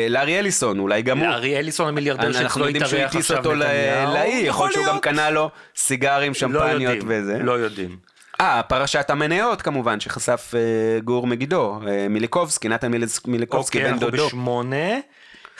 לארי 0.09 0.39
אליסון, 0.39 0.79
אולי 0.79 1.01
גם 1.01 1.19
הוא. 1.19 1.27
ארי 1.27 1.59
אליסון 1.59 1.87
המיליארדר 1.87 2.27
אנחנו 2.27 2.43
שאצלו 2.43 2.65
יודעים 2.65 2.85
שהוא 2.85 2.97
התארח 2.97 3.15
הטיס 3.15 3.31
עכשיו 3.31 3.37
אותו 3.37 3.55
נתניהו. 3.55 4.13
לאי, 4.13 4.41
יכול 4.45 4.67
להיות 4.67 4.73
שהוא 4.73 4.85
גם 4.85 4.99
קנה 4.99 5.29
לו 5.29 5.49
סיגרים, 5.75 6.31
לא 6.31 6.33
שמפניות 6.33 6.97
וזה. 7.07 7.39
לא 7.39 7.51
יודעים. 7.51 8.09
אה, 8.41 8.63
פרשת 8.63 9.09
המניות 9.09 9.61
כמובן, 9.61 9.99
שחשף 9.99 10.51
אה, 10.55 10.99
גור 10.99 11.27
מגידו, 11.27 11.79
אה, 11.87 12.07
מיליקובסקי, 12.09 12.67
נתן 12.69 12.91
מיליקובסקי, 13.27 13.77
אוקיי, 13.77 13.81
בן 13.81 13.93
אנחנו 13.93 14.09
דודו. 14.09 14.27
בשמונה. 14.27 14.99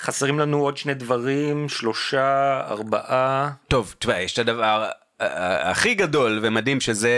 חסרים 0.01 0.39
לנו 0.39 0.59
עוד 0.59 0.77
שני 0.77 0.93
דברים, 0.93 1.69
שלושה, 1.69 2.61
ארבעה. 2.69 3.51
טוב, 3.67 3.95
תשמע, 3.99 4.19
יש 4.19 4.33
את 4.33 4.39
הדבר 4.39 4.89
אה, 5.21 5.71
הכי 5.71 5.95
גדול 5.95 6.39
ומדהים, 6.41 6.79
שזה 6.79 7.09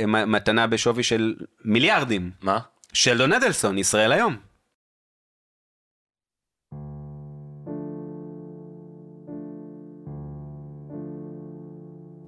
אה, 0.00 0.24
מתנה 0.26 0.66
בשווי 0.66 1.02
של 1.02 1.34
מיליארדים. 1.64 2.30
מה? 2.42 2.58
שלדון 2.92 3.32
אדלסון, 3.32 3.78
ישראל 3.78 4.12
היום. 4.12 4.36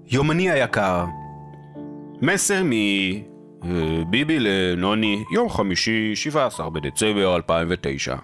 יומני 0.07 0.51
היקר, 0.51 1.05
מסר 2.22 2.62
מביבי 2.64 4.39
לנוני, 4.39 5.25
יום 5.33 5.49
חמישי, 5.49 6.16
17 6.16 6.70
בדצמבר 6.70 7.37
2009. 7.37 8.14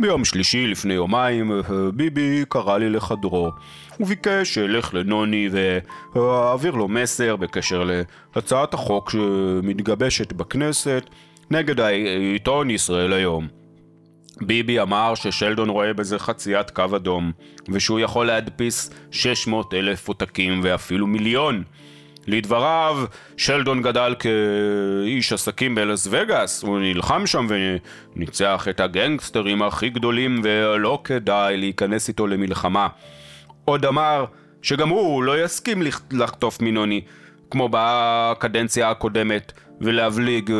ביום 0.00 0.24
שלישי 0.24 0.66
לפני 0.66 0.94
יומיים 0.94 1.52
אה, 1.52 1.60
ביבי 1.94 2.44
קרא 2.48 2.78
לי 2.78 2.90
לחדרו. 2.90 3.50
הוא 3.98 4.06
ביקש 4.06 4.54
שאלך 4.54 4.94
לנוני 4.94 5.48
ואעביר 6.14 6.74
לו 6.74 6.88
מסר 6.88 7.36
בקשר 7.36 7.90
להצעת 8.36 8.74
החוק 8.74 9.10
שמתגבשת 9.10 10.32
בכנסת 10.32 11.04
נגד 11.50 11.80
העיתון 11.80 12.70
ישראל 12.70 13.12
היום. 13.12 13.48
ביבי 14.40 14.80
אמר 14.80 15.14
ששלדון 15.14 15.68
רואה 15.68 15.92
בזה 15.92 16.18
חציית 16.18 16.70
קו 16.70 16.96
אדום, 16.96 17.32
ושהוא 17.68 18.00
יכול 18.00 18.26
להדפיס 18.26 18.90
600 19.10 19.74
אלף 19.74 20.08
עותקים 20.08 20.60
ואפילו 20.62 21.06
מיליון. 21.06 21.62
לדבריו, 22.26 23.04
שלדון 23.36 23.82
גדל 23.82 24.14
כאיש 24.18 25.32
עסקים 25.32 25.74
בלס 25.74 26.08
וגאס, 26.10 26.62
הוא 26.62 26.78
נלחם 26.78 27.26
שם 27.26 27.46
וניצח 27.48 28.66
את 28.70 28.80
הגנגסטרים 28.80 29.62
הכי 29.62 29.88
גדולים 29.90 30.40
ולא 30.44 31.00
כדאי 31.04 31.56
להיכנס 31.56 32.08
איתו 32.08 32.26
למלחמה. 32.26 32.88
עוד 33.64 33.84
אמר 33.84 34.24
שגם 34.62 34.88
הוא 34.88 35.22
לא 35.22 35.44
יסכים 35.44 35.82
לח- 35.82 36.02
לחטוף 36.12 36.62
מנוני, 36.62 37.00
כמו 37.50 37.68
בקדנציה 37.72 38.90
הקודמת, 38.90 39.52
ולהבליג. 39.80 40.52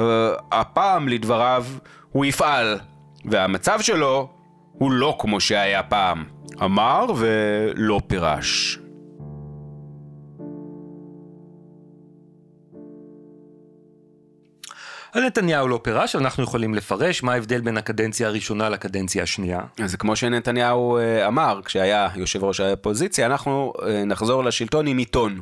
אה, 0.00 0.04
הפעם, 0.52 1.08
לדבריו, 1.08 1.64
הוא 2.10 2.24
יפעל, 2.24 2.78
והמצב 3.24 3.80
שלו 3.80 4.28
הוא 4.72 4.92
לא 4.92 5.16
כמו 5.18 5.40
שהיה 5.40 5.82
פעם. 5.82 6.24
אמר 6.64 7.06
ולא 7.16 8.00
פירש. 8.06 8.78
אז 15.16 15.22
נתניהו 15.22 15.68
לא 15.68 15.80
פירש, 15.82 16.14
אבל 16.14 16.24
אנחנו 16.24 16.42
יכולים 16.42 16.74
לפרש 16.74 17.22
מה 17.22 17.32
ההבדל 17.32 17.60
בין 17.60 17.76
הקדנציה 17.76 18.28
הראשונה 18.28 18.68
לקדנציה 18.68 19.22
השנייה. 19.22 19.60
אז 19.84 19.94
כמו 19.94 20.16
שנתניהו 20.16 20.98
אה, 20.98 21.26
אמר 21.26 21.60
כשהיה 21.64 22.08
יושב 22.14 22.44
ראש 22.44 22.60
האופוזיציה, 22.60 23.26
אנחנו 23.26 23.72
אה, 23.82 24.04
נחזור 24.04 24.44
לשלטון 24.44 24.86
עם 24.86 24.98
עיתון. 24.98 25.40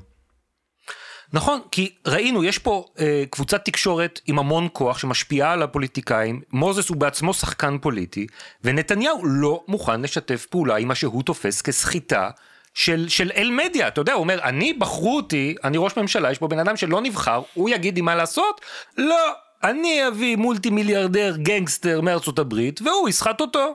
נכון, 1.33 1.61
כי 1.71 1.95
ראינו, 2.07 2.45
יש 2.45 2.59
פה 2.59 2.85
אה, 2.99 3.25
קבוצת 3.31 3.65
תקשורת 3.65 4.21
עם 4.27 4.39
המון 4.39 4.69
כוח 4.73 4.99
שמשפיעה 4.99 5.53
על 5.53 5.63
הפוליטיקאים, 5.63 6.41
מוזס 6.53 6.89
הוא 6.89 6.97
בעצמו 6.97 7.35
שחקן 7.35 7.79
פוליטי, 7.79 8.27
ונתניהו 8.65 9.27
לא 9.27 9.65
מוכן 9.69 10.01
לשתף 10.01 10.47
פעולה 10.47 10.77
עם 10.77 10.89
מה 10.89 10.95
שהוא 10.95 11.23
תופס 11.23 11.63
כסחיטה 11.63 12.31
של, 12.75 13.09
של 13.09 13.31
אל 13.37 13.51
מדיה, 13.51 13.89
אתה 13.89 14.01
יודע, 14.01 14.13
הוא 14.13 14.21
אומר, 14.21 14.43
אני 14.43 14.73
בחרו 14.73 15.17
אותי, 15.17 15.55
אני 15.65 15.79
ראש 15.79 15.97
ממשלה, 15.97 16.31
יש 16.31 16.39
פה 16.39 16.49
בן 16.49 16.59
אדם 16.59 16.77
שלא 16.77 17.01
נבחר, 17.01 17.43
הוא 17.55 17.69
יגיד 17.69 17.95
לי 17.95 18.01
מה 18.01 18.15
לעשות? 18.15 18.61
לא, 18.99 19.33
אני 19.65 20.09
אביא 20.09 20.37
מולטי 20.37 20.71
מיליארדר 20.71 21.37
גנגסטר 21.37 22.01
מארצות 22.01 22.39
הברית, 22.39 22.81
והוא 22.83 23.09
יסחט 23.09 23.41
אותו. 23.41 23.75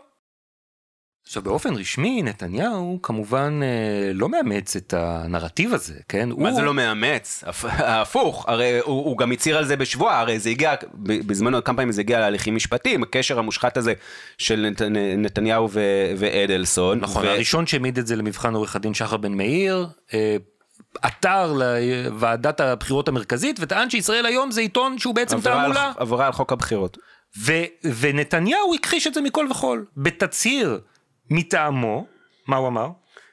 עכשיו 1.26 1.44
באופן 1.44 1.74
רשמי 1.74 2.22
נתניהו 2.24 3.00
כמובן 3.04 3.60
אה, 3.64 4.12
לא 4.14 4.30
מאמץ 4.30 4.76
את 4.76 4.94
הנרטיב 4.98 5.74
הזה, 5.74 5.94
כן? 6.10 6.30
מה 6.30 6.50
הוא... 6.50 6.56
זה 6.56 6.62
לא 6.62 6.74
מאמץ? 6.74 7.44
הפ- 7.48 7.66
הפוך, 7.80 8.46
הרי 8.50 8.80
הוא, 8.80 9.06
הוא 9.06 9.18
גם 9.18 9.32
הצהיר 9.32 9.58
על 9.58 9.66
זה 9.66 9.78
בשבועה, 9.78 10.20
הרי 10.20 10.40
זה 10.40 10.50
הגיע, 10.50 10.76
בזמנו 11.04 11.64
כמה 11.64 11.78
פעמים 11.78 11.92
זה 11.92 12.02
הגיע 12.02 12.20
להליכים 12.20 12.56
משפטיים, 12.56 13.04
הקשר 13.04 13.40
המושחת 13.40 13.78
הזה 13.78 13.94
של 14.38 14.68
נת, 14.72 14.82
נתניהו 15.18 15.68
ו, 15.72 15.80
ואדלסון. 16.18 17.00
נכון, 17.00 17.26
ו- 17.26 17.30
הראשון 17.30 17.68
שהעמיד 17.68 17.98
את 17.98 18.08
זה 18.08 18.16
למבחן 18.16 18.54
עורך 18.54 18.76
הדין 18.76 18.94
שחר 18.94 19.18
בן 19.18 19.34
מאיר, 19.34 19.88
אה, 20.14 20.38
עתר 21.02 21.54
לוועדת 21.54 22.60
הבחירות 22.60 23.08
המרכזית 23.08 23.56
וטען 23.60 23.90
שישראל 23.90 24.26
היום 24.26 24.52
זה 24.52 24.62
עיתון 24.62 24.98
שהוא 25.00 25.16
בעצם 25.16 25.36
עבירה 25.36 25.56
על- 25.56 25.62
תעמולה. 25.62 25.92
עבירה 25.98 26.26
על 26.26 26.32
חוק 26.32 26.52
הבחירות. 26.54 26.98
ו, 27.40 27.54
ונתניהו 28.00 28.74
הכחיש 28.76 29.08
את 29.08 29.14
זה 29.14 29.22
מכל 29.22 29.48
וכול. 29.52 29.86
בתצהיר 29.98 30.80
מטעמו, 31.30 32.06
מה 32.48 32.58
הוא 32.58 32.68
אמר? 32.68 32.88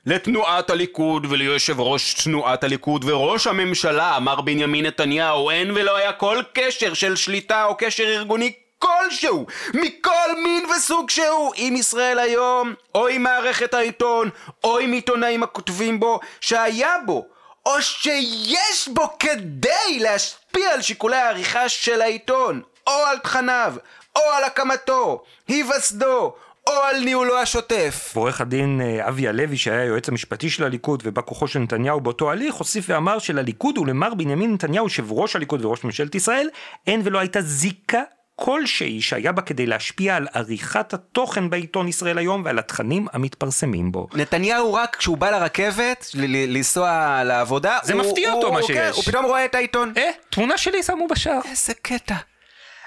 לתנועת 0.07 0.71
הליכוד 0.71 1.27
וליושב 1.31 1.81
ראש 1.81 2.15
תנועת 2.25 2.65
הליכוד 2.65 3.05
וראש 3.09 3.47
הממשלה, 3.47 4.19
מר 4.21 4.41
בנימין 4.41 4.87
נתניהו, 4.87 5.51
אין 5.51 5.71
ולא 5.71 5.97
היה 5.97 6.13
כל 6.13 6.43
קשר 6.55 6.95
של 6.95 7.17
שליטה 7.17 7.65
או 7.65 7.75
קשר 7.79 8.05
ארגוני 8.05 8.53
כלשהו, 8.79 9.47
מכל 9.75 10.43
מין 10.45 10.65
וסוג 10.77 11.11
שהוא, 11.11 11.53
עם 11.57 11.77
ישראל 11.77 12.19
היום, 12.19 12.75
או 12.95 13.09
עם 13.09 13.23
מערכת 13.23 13.75
העיתון, 13.75 14.31
או 14.65 14.79
עם 14.79 14.93
עיתונאים 14.93 15.43
הכותבים 15.43 16.01
בו, 16.01 16.21
שהיה 16.41 16.95
בו, 17.07 17.27
או 17.67 17.83
שיש 17.83 18.89
בו 18.93 19.03
כדי 19.19 19.99
להשפיע 20.01 20.73
על 20.75 20.83
שיקולי 20.83 21.17
העריכה 21.17 21.69
של 21.69 22.03
העיתון, 22.03 22.63
או 22.87 22.93
על 22.93 23.19
תכניו, 23.19 23.75
או 24.17 24.21
על 24.37 24.45
הקמתו, 24.45 25.23
היווסדו, 25.49 26.35
או 26.67 26.73
על 26.73 27.05
ניהולו 27.05 27.39
השוטף. 27.39 28.13
ועורך 28.15 28.41
הדין 28.41 28.81
אה, 28.81 29.09
אבי 29.09 29.29
הלוי 29.29 29.57
שהיה 29.57 29.81
היועץ 29.81 30.09
המשפטי 30.09 30.51
של 30.51 30.65
הליכוד 30.65 31.03
ובא 31.07 31.23
כוחו 31.23 31.49
של 31.49 31.59
נתניהו 31.59 32.01
באותו 32.01 32.31
הליך 32.31 32.55
הוסיף 32.55 32.85
ואמר 32.89 33.19
שלליכוד 33.19 33.79
ולמר 33.79 34.15
בנימין 34.15 34.55
נתניהו 34.55 34.85
יושב 34.85 35.13
ראש 35.13 35.37
הליכוד 35.37 35.65
וראש 35.65 35.85
ממשלת 35.85 36.15
ישראל 36.15 36.49
אין 36.87 37.01
ולא 37.05 37.19
הייתה 37.19 37.41
זיקה 37.41 38.03
כלשהי 38.37 39.03
שהיה 39.03 39.33
בה 39.33 39.43
כדי 39.43 39.67
להשפיע 39.67 40.17
על 40.17 40.27
עריכת 40.33 40.95
התוכן 40.95 41.51
בעיתון 41.51 41.89
ישראל 41.89 42.19
היום 42.19 42.43
ועל 42.45 42.59
התכנים 42.59 43.07
המתפרסמים 43.13 43.93
בו. 43.93 44.07
נתניהו 44.15 44.75
רק 44.75 44.97
כשהוא 44.97 45.17
בא 45.19 45.31
לרכבת, 45.31 46.07
ל- 46.15 46.21
ל- 46.27 46.57
לנסוע 46.57 47.21
לעבודה, 47.25 47.79
זה 47.83 47.93
הוא- 47.93 48.03
מפתיע 48.03 48.31
הוא- 48.31 48.37
אותו 48.43 48.53
מה 48.53 48.59
הוא- 48.61 48.69
כן, 48.69 48.75
שיש. 48.75 48.97
הוא 48.97 49.05
פתאום 49.05 49.25
רואה 49.25 49.45
את 49.45 49.55
העיתון. 49.55 49.93
אה, 49.97 50.11
תמונה 50.31 50.59
שלי 50.59 50.83
שמו 50.83 51.09
בשער. 51.09 51.41
איזה 51.51 51.75
קטע. 51.83 52.15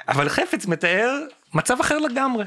אבל 0.07 0.29
חפץ 0.29 0.65
מתאר 0.65 1.19
מצב 1.53 1.79
אחר 1.79 1.97
לגמרי. 1.97 2.45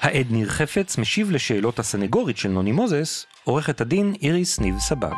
העד 0.00 0.26
ניר 0.30 0.48
חפץ 0.48 0.98
משיב 0.98 1.30
לשאלות 1.30 1.78
הסנגורית 1.78 2.36
של 2.38 2.48
נוני 2.48 2.72
מוזס, 2.72 3.26
עורכת 3.44 3.80
הדין 3.80 4.14
איריס 4.22 4.60
ניב 4.60 4.78
סבג. 4.78 5.12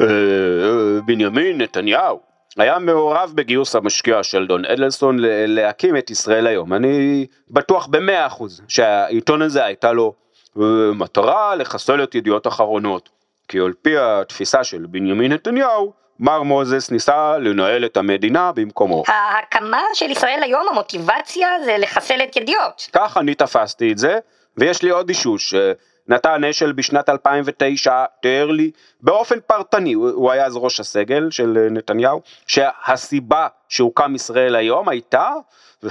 אה, 0.00 0.06
אה, 0.06 1.00
בנימין 1.06 1.60
נתניהו 1.60 2.33
היה 2.58 2.78
מעורב 2.78 3.32
בגיוס 3.34 3.76
המשקיע 3.76 4.22
שלדון 4.22 4.64
אדלסון 4.64 5.18
ל- 5.18 5.26
להקים 5.46 5.96
את 5.96 6.10
ישראל 6.10 6.46
היום. 6.46 6.72
אני 6.72 7.26
בטוח 7.50 7.86
במאה 7.86 8.26
אחוז 8.26 8.60
שהעיתון 8.68 9.42
הזה 9.42 9.64
הייתה 9.64 9.92
לו 9.92 10.14
אה, 10.58 10.62
מטרה 10.94 11.54
לחסל 11.54 12.02
את 12.02 12.14
ידיעות 12.14 12.46
אחרונות. 12.46 13.08
כי 13.48 13.58
על 13.58 13.72
פי 13.82 13.98
התפיסה 13.98 14.64
של 14.64 14.86
בנימין 14.88 15.32
נתניהו, 15.32 15.92
מר 16.20 16.42
מוזס 16.42 16.90
ניסה 16.90 17.38
לנהל 17.38 17.84
את 17.84 17.96
המדינה 17.96 18.52
במקומו. 18.52 19.02
ההקמה 19.06 19.82
של 19.94 20.10
ישראל 20.10 20.40
היום, 20.42 20.66
המוטיבציה 20.70 21.48
זה 21.64 21.76
לחסל 21.78 22.22
את 22.22 22.36
ידיעות. 22.36 22.88
כך 22.92 23.16
אני 23.16 23.34
תפסתי 23.34 23.92
את 23.92 23.98
זה, 23.98 24.18
ויש 24.56 24.82
לי 24.82 24.90
עוד 24.90 25.08
אישוש. 25.08 25.54
נתן 26.08 26.44
אשל 26.44 26.72
בשנת 26.72 27.08
2009 27.08 28.04
תיאר 28.22 28.50
לי 28.50 28.70
באופן 29.00 29.38
פרטני, 29.46 29.92
הוא, 29.92 30.30
היה 30.30 30.46
אז 30.46 30.56
ראש 30.56 30.80
הסגל 30.80 31.30
של 31.30 31.58
אה, 31.58 31.70
נתניהו, 31.70 32.20
שהסיבה 32.46 33.48
שהוקם 33.68 34.14
ישראל 34.14 34.56
היום 34.56 34.88
הייתה 34.88 35.30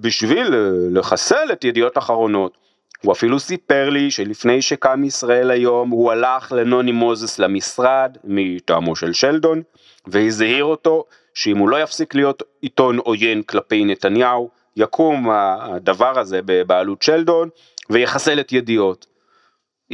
בשביל 0.00 0.54
אה, 0.54 0.70
לחסל 0.90 1.52
את 1.52 1.64
ידיעות 1.64 1.98
אחרונות. 1.98 2.58
הוא 3.02 3.12
אפילו 3.12 3.40
סיפר 3.40 3.90
לי 3.90 4.10
שלפני 4.10 4.62
שקם 4.62 5.04
ישראל 5.04 5.50
היום 5.50 5.90
הוא 5.90 6.12
הלך 6.12 6.52
לנוני 6.52 6.92
מוזס 6.92 7.38
למשרד 7.38 8.16
מטעמו 8.24 8.96
של 8.96 9.12
שלדון 9.12 9.62
והזהיר 10.06 10.64
אותו 10.64 11.04
שאם 11.34 11.58
הוא 11.58 11.68
לא 11.68 11.82
יפסיק 11.82 12.14
להיות 12.14 12.42
עיתון 12.60 12.98
עוין 12.98 13.42
כלפי 13.42 13.84
נתניהו 13.84 14.50
יקום 14.76 15.30
הדבר 15.30 16.18
הזה 16.18 16.40
בבעלות 16.44 17.02
שלדון 17.02 17.48
ויחסל 17.90 18.40
את 18.40 18.52
ידיעות. 18.52 19.06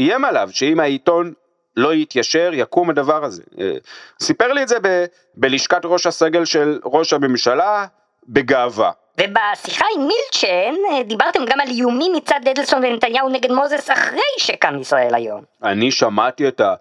איים 0.00 0.24
עליו 0.24 0.48
שאם 0.52 0.80
העיתון 0.80 1.32
לא 1.76 1.94
יתיישר 1.94 2.50
יקום 2.54 2.90
הדבר 2.90 3.24
הזה. 3.24 3.42
אה, 3.60 3.72
סיפר 4.20 4.52
לי 4.52 4.62
את 4.62 4.68
זה 4.68 4.76
ב- 4.82 5.04
בלשכת 5.34 5.80
ראש 5.84 6.06
הסגל 6.06 6.44
של 6.44 6.78
ראש 6.84 7.12
הממשלה 7.12 7.86
בגאווה. 8.28 8.90
ובשיחה 9.20 9.86
עם 9.96 10.02
מילצ'ן 10.02 10.74
אה, 10.90 11.02
דיברתם 11.02 11.44
גם 11.44 11.60
על 11.60 11.68
איומים 11.68 12.12
מצד 12.16 12.40
אדלסון 12.50 12.84
ונתניהו 12.84 13.28
נגד 13.28 13.52
מוזס 13.52 13.90
אחרי 13.90 14.20
שקם 14.38 14.78
ישראל 14.80 15.14
היום. 15.14 15.42
אני 15.62 15.90
שמעתי 15.90 16.48
את 16.48 16.60
אה, 16.60 16.74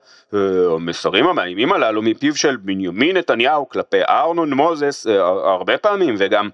המסרים 0.76 1.28
המאיימים 1.28 1.74
הללו 1.74 2.02
מפיו 2.02 2.36
של 2.36 2.56
בנימין 2.56 3.18
נתניהו 3.18 3.70
כלפי 3.70 4.02
ארנון 4.10 4.54
מוזס 4.54 5.08
הרבה 5.44 5.78
פעמים 5.78 6.16
וגם 6.20 6.50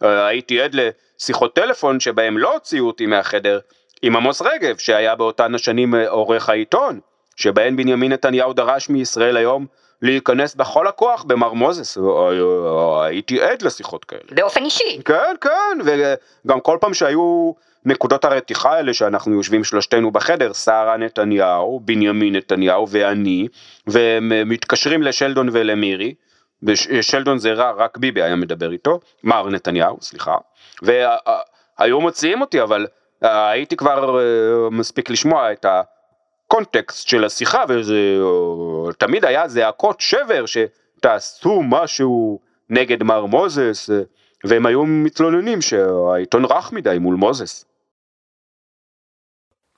הייתי 0.00 0.60
עד 0.60 0.76
לשיחות 1.18 1.54
טלפון 1.54 2.00
שבהם 2.00 2.38
לא 2.38 2.52
הוציאו 2.52 2.86
אותי 2.86 3.06
מהחדר 3.06 3.58
עם 4.06 4.16
עמוס 4.16 4.42
רגב 4.42 4.78
שהיה 4.78 5.14
באותן 5.14 5.54
השנים 5.54 5.94
אה, 5.94 6.08
עורך 6.08 6.48
העיתון 6.48 7.00
שבהן 7.36 7.76
בנימין 7.76 8.12
נתניהו 8.12 8.52
דרש 8.52 8.88
מישראל 8.88 9.36
היום 9.36 9.66
להיכנס 10.02 10.54
בכל 10.54 10.86
הכוח 10.86 11.22
במר 11.22 11.52
מוזס, 11.52 11.98
אה, 11.98 12.02
אה, 12.02 13.04
הייתי 13.04 13.42
עד 13.42 13.62
לשיחות 13.62 14.04
כאלה. 14.04 14.22
באופן 14.30 14.64
אישי. 14.64 15.02
כן, 15.04 15.34
כן, 15.40 15.78
וגם 15.84 16.60
כל 16.60 16.78
פעם 16.80 16.94
שהיו 16.94 17.52
נקודות 17.84 18.24
הרתיחה 18.24 18.72
האלה 18.72 18.94
שאנחנו 18.94 19.34
יושבים 19.34 19.64
שלושתנו 19.64 20.10
בחדר, 20.10 20.52
שרה 20.52 20.96
נתניהו, 20.96 21.80
בנימין 21.84 22.36
נתניהו 22.36 22.88
ואני, 22.88 23.48
ומתקשרים 23.86 25.02
לשלדון 25.02 25.48
ולמירי, 25.52 26.14
ושלדון 26.62 27.38
זה 27.38 27.52
רע, 27.52 27.70
רק 27.70 27.98
ביבי 27.98 28.22
היה 28.22 28.36
מדבר 28.36 28.72
איתו, 28.72 29.00
מר 29.22 29.48
נתניהו, 29.48 29.98
סליחה, 30.00 30.36
והיו 30.82 32.00
מוציאים 32.00 32.40
אותי, 32.40 32.62
אבל 32.62 32.86
הייתי 33.24 33.76
כבר 33.76 34.20
אה, 34.20 34.70
מספיק 34.70 35.10
לשמוע 35.10 35.52
את 35.52 35.66
הקונטקסט 35.68 37.08
של 37.08 37.24
השיחה, 37.24 37.64
וזה 37.68 38.16
אה, 38.20 38.92
תמיד 38.92 39.24
היה 39.24 39.48
זעקות 39.48 40.00
שבר 40.00 40.44
שתעשו 40.46 41.62
משהו 41.62 42.40
נגד 42.70 43.02
מר 43.02 43.26
מוזס, 43.26 43.90
אה, 43.90 44.00
והם 44.44 44.66
היו 44.66 44.86
מתלוננים 44.86 45.62
שהעיתון 45.62 46.44
רך 46.44 46.72
מדי 46.72 46.98
מול 47.00 47.14
מוזס. 47.14 47.64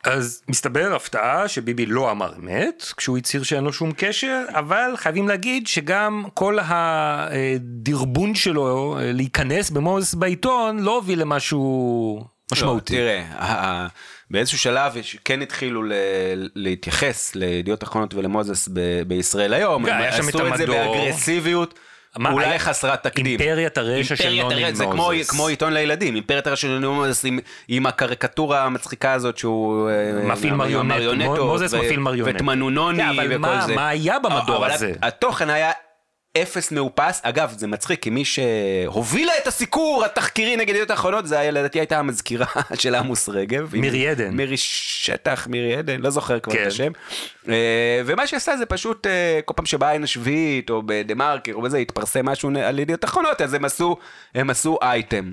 אז 0.05 0.43
מסתבר 0.49 0.95
הפתעה 0.95 1.49
שביבי 1.49 1.87
לא 1.87 2.11
אמר 2.11 2.35
אמת, 2.37 2.85
כשהוא 2.97 3.19
הצהיר 3.19 3.43
שאין 3.43 3.65
לו 3.65 3.73
שום 3.73 3.93
קשר, 3.97 4.43
אבל 4.49 4.93
חייבים 4.97 5.29
להגיד 5.29 5.67
שגם 5.67 6.25
כל 6.35 6.59
הדרבון 6.61 8.35
שלו 8.35 8.99
אה, 8.99 9.13
להיכנס 9.13 9.71
במוזס 9.71 10.15
בעיתון 10.15 10.79
לא 10.79 10.95
הוביל 10.95 11.21
למשהו 11.21 12.36
משמעותי. 12.53 12.95
לא, 12.95 12.99
תראה, 12.99 13.87
באיזשהו 14.31 14.59
שלב 14.59 14.93
כן 15.25 15.43
התחילו 15.43 15.83
ל- 15.83 15.93
להתייחס 16.55 17.35
לידיעות 17.35 17.83
אחרונות 17.83 18.15
ולמוזס 18.15 18.69
ב- 18.73 18.81
בישראל 19.07 19.55
היום, 19.55 19.87
כן, 19.87 19.93
הם 19.93 20.29
עשו 20.29 20.47
את 20.47 20.57
זה. 20.57 20.67
באגרסיביות. 20.67 21.79
מה, 22.19 22.33
אולי 22.33 22.47
היה- 22.47 22.59
חסרת 22.59 23.03
תקדים. 23.03 23.41
אימפריית 23.41 23.79
הרשע 23.79 24.17
של 24.17 24.29
נוני 24.43 24.65
הרשע, 24.65 24.75
זה 24.77 24.87
מוזס. 24.87 25.29
כמו, 25.31 25.37
כמו 25.39 25.49
עיתון 25.49 25.73
לילדים, 25.73 26.15
אימפריית 26.15 26.47
הרשע 26.47 26.63
של 26.69 26.79
נוני 26.79 26.87
מוזס 27.07 27.25
עם, 27.25 27.39
עם 27.69 27.87
הקריקטורה 27.87 28.65
המצחיקה 28.65 29.13
הזאת 29.13 29.39
שהוא... 29.39 29.91
אה, 29.91 30.13
מפעיל 30.29 30.53
המריונטות 30.53 31.39
מוזס 31.39 31.73
ו- 31.75 31.79
מפעיל 31.79 31.99
מריונטות. 32.01 32.35
ותמנונוני 32.35 33.03
כן, 33.03 33.27
וכל 33.31 33.39
מה- 33.39 33.67
זה. 33.67 33.75
מה 33.75 33.89
היה 33.89 34.19
במדור 34.19 34.57
אבל 34.57 34.71
הזה? 34.71 34.93
התוכן 35.03 35.51
היה 35.51 35.71
אפס 36.43 36.73
מאופס. 36.73 37.21
אגב, 37.23 37.55
זה 37.59 37.67
מצחיק, 37.67 38.03
כי 38.03 38.11
מי 38.11 38.25
שהובילה 38.25 39.33
את 39.43 39.47
הסיקור 39.47 40.05
התחקירי 40.05 40.57
נגד 40.57 40.69
ידיעות 40.69 40.91
אחרונות, 40.91 41.27
זה 41.27 41.39
היה, 41.39 41.51
לדעתי 41.51 41.79
הייתה 41.79 41.99
המזכירה 41.99 42.47
של 42.75 42.95
עמוס 42.95 43.29
רגב. 43.29 43.71
מירי 43.73 44.09
עדן. 44.09 44.31
מירי 44.37 44.57
שטח, 44.57 45.47
מירי 45.47 45.77
עדן, 45.77 46.01
לא 46.01 46.11
זוכר 46.11 46.41
כבר 46.41 46.53
כן. 46.53 46.63
את 46.63 46.67
השם. 46.67 46.93
אה, 47.49 48.01
ומה 48.07 48.27
שעשה 48.27 48.57
זה 48.57 48.67
פשוט, 48.67 49.07
אה, 49.07 49.41
כל 49.45 49.55
פעם 49.57 49.67
שבאה 49.67 49.91
עין 49.91 50.03
השביעית, 50.03 50.71
או 50.71 50.83
בדה 50.87 51.15
מרקר, 51.15 51.53
או 51.55 51.63
בזה, 51.63 51.79
התפרסם 51.79 52.27
משהו 52.27 52.51
על 52.65 52.79
ידיעות 52.79 53.05
אחרונות, 53.05 53.41
אז 53.41 53.55
הם 53.55 53.65
עשו, 53.65 53.97
הם 54.35 54.51
עשו 54.51 54.79
אייטם. 54.83 55.33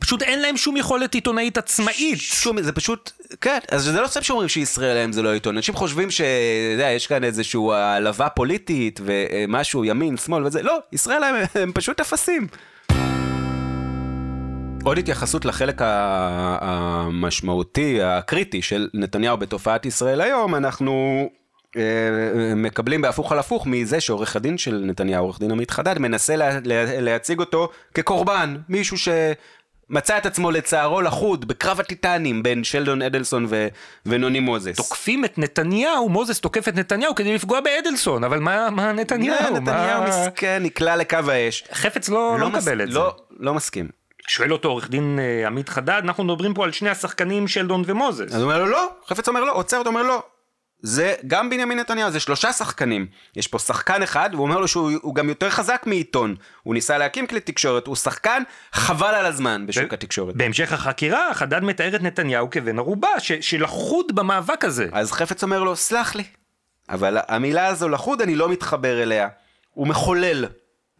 פשוט 0.00 0.22
אין 0.22 0.40
להם 0.42 0.56
שום 0.56 0.76
יכולת 0.76 1.14
עיתונאית 1.14 1.58
עצמאית. 1.58 2.18
שום, 2.20 2.62
זה 2.62 2.72
פשוט, 2.72 3.10
כן, 3.40 3.58
אז 3.70 3.82
זה 3.82 4.00
לא 4.00 4.06
סתם 4.06 4.22
שאומרים 4.22 4.48
שישראל 4.48 4.96
היום 4.96 5.12
זה 5.12 5.22
לא 5.22 5.32
עיתון, 5.32 5.56
אנשים 5.56 5.74
חושבים 5.74 6.10
ש... 6.10 6.20
אתה 6.20 6.72
יודע, 6.72 6.90
יש 6.90 7.06
כאן 7.06 7.24
איזושהי 7.24 7.60
העלבה 7.72 8.28
פוליטית 8.28 9.00
ומשהו 9.04 9.84
ימין, 9.84 10.16
שמאל 10.16 10.46
וזה, 10.46 10.62
לא, 10.62 10.78
ישראל 10.92 11.24
הם, 11.24 11.34
הם 11.62 11.72
פשוט 11.72 12.00
אפסים. 12.00 12.46
עוד 14.84 14.98
התייחסות 14.98 15.44
לחלק 15.44 15.80
המשמעותי, 16.60 18.02
הקריטי 18.02 18.62
של 18.62 18.88
נתניהו 18.94 19.36
בתופעת 19.36 19.86
ישראל 19.86 20.20
היום, 20.20 20.54
אנחנו 20.54 21.28
אה, 21.76 22.54
מקבלים 22.56 23.02
בהפוך 23.02 23.32
על 23.32 23.38
הפוך 23.38 23.66
מזה 23.66 24.00
שעורך 24.00 24.36
הדין 24.36 24.58
של 24.58 24.82
נתניהו, 24.86 25.24
עורך 25.24 25.40
דין 25.40 25.50
עמית 25.50 25.70
חדד, 25.70 25.98
מנסה 25.98 26.36
לה, 26.36 26.58
לה, 26.64 27.00
להציג 27.00 27.40
אותו 27.40 27.68
כקורבן, 27.94 28.56
מישהו 28.68 28.96
שמצא 29.90 30.18
את 30.18 30.26
עצמו 30.26 30.50
לצערו 30.50 31.00
לחוד 31.02 31.48
בקרב 31.48 31.80
הטיטנים 31.80 32.42
בין 32.42 32.64
שלדון 32.64 33.02
אדלסון 33.02 33.46
ו, 33.48 33.68
ונוני 34.06 34.40
מוזס. 34.40 34.76
תוקפים 34.76 35.24
את 35.24 35.38
נתניהו, 35.38 36.08
מוזס 36.08 36.40
תוקף 36.40 36.68
את 36.68 36.74
נתניהו 36.76 37.14
כדי 37.14 37.34
לפגוע 37.34 37.60
באדלסון, 37.60 38.24
אבל 38.24 38.38
מה, 38.38 38.70
מה 38.70 38.92
נתניהו? 38.92 39.34
נתניהו, 39.34 39.56
נתניהו 39.60 40.02
מה... 40.02 40.08
מסכן, 40.08 40.62
נקלע 40.62 40.96
לקו 40.96 41.18
האש. 41.28 41.64
חפץ 41.72 42.08
לא, 42.08 42.36
לא, 42.40 42.50
מס- 42.50 42.62
מקבל 42.62 42.82
את 42.82 42.88
זה. 42.92 42.98
לא, 42.98 43.16
לא 43.40 43.54
מסכים. 43.54 43.88
שואל 44.28 44.52
אותו 44.52 44.68
עורך 44.68 44.90
דין 44.90 45.18
אה, 45.22 45.46
עמית 45.46 45.68
חדד, 45.68 46.00
אנחנו 46.04 46.24
מדברים 46.24 46.54
פה 46.54 46.64
על 46.64 46.72
שני 46.72 46.90
השחקנים 46.90 47.48
שלדון 47.48 47.82
ומוזס. 47.86 48.20
אז 48.28 48.34
הוא 48.34 48.42
אומר 48.42 48.58
לו 48.58 48.66
לא, 48.66 48.88
חפץ 49.08 49.28
אומר 49.28 49.44
לא, 49.44 49.52
עוצר 49.52 49.78
אותו, 49.78 49.88
אומר 49.90 50.02
לא. 50.02 50.22
זה 50.86 51.14
גם 51.26 51.50
בנימין 51.50 51.78
נתניהו, 51.78 52.10
זה 52.10 52.20
שלושה 52.20 52.52
שחקנים. 52.52 53.06
יש 53.36 53.46
פה 53.48 53.58
שחקן 53.58 54.02
אחד, 54.02 54.30
והוא 54.32 54.42
אומר 54.46 54.58
לו 54.58 54.68
שהוא 54.68 54.90
הוא 55.02 55.14
גם 55.14 55.28
יותר 55.28 55.50
חזק 55.50 55.82
מעיתון. 55.86 56.34
הוא 56.62 56.74
ניסה 56.74 56.98
להקים 56.98 57.26
כלי 57.26 57.40
תקשורת, 57.40 57.86
הוא 57.86 57.96
שחקן 57.96 58.42
חבל 58.72 59.14
על 59.14 59.26
הזמן 59.26 59.66
בשוק 59.66 59.90
ב- 59.90 59.94
התקשורת. 59.94 60.36
בהמשך 60.36 60.72
החקירה, 60.72 61.34
חדד 61.34 61.64
מתאר 61.64 61.96
את 61.96 62.02
נתניהו 62.02 62.50
כבן 62.50 62.78
ערובה, 62.78 63.08
ש- 63.20 63.32
שלחוד 63.32 64.14
במאבק 64.14 64.64
הזה. 64.64 64.86
אז 64.92 65.12
חפץ 65.12 65.42
אומר 65.42 65.62
לו, 65.64 65.76
סלח 65.76 66.14
לי, 66.14 66.24
אבל 66.88 67.18
המילה 67.28 67.66
הזו 67.66 67.88
לחוד 67.88 68.20
אני 68.22 68.34
לא 68.34 68.48
מתחבר 68.48 69.02
אליה. 69.02 69.28
הוא 69.70 69.86
מחולל. 69.86 70.44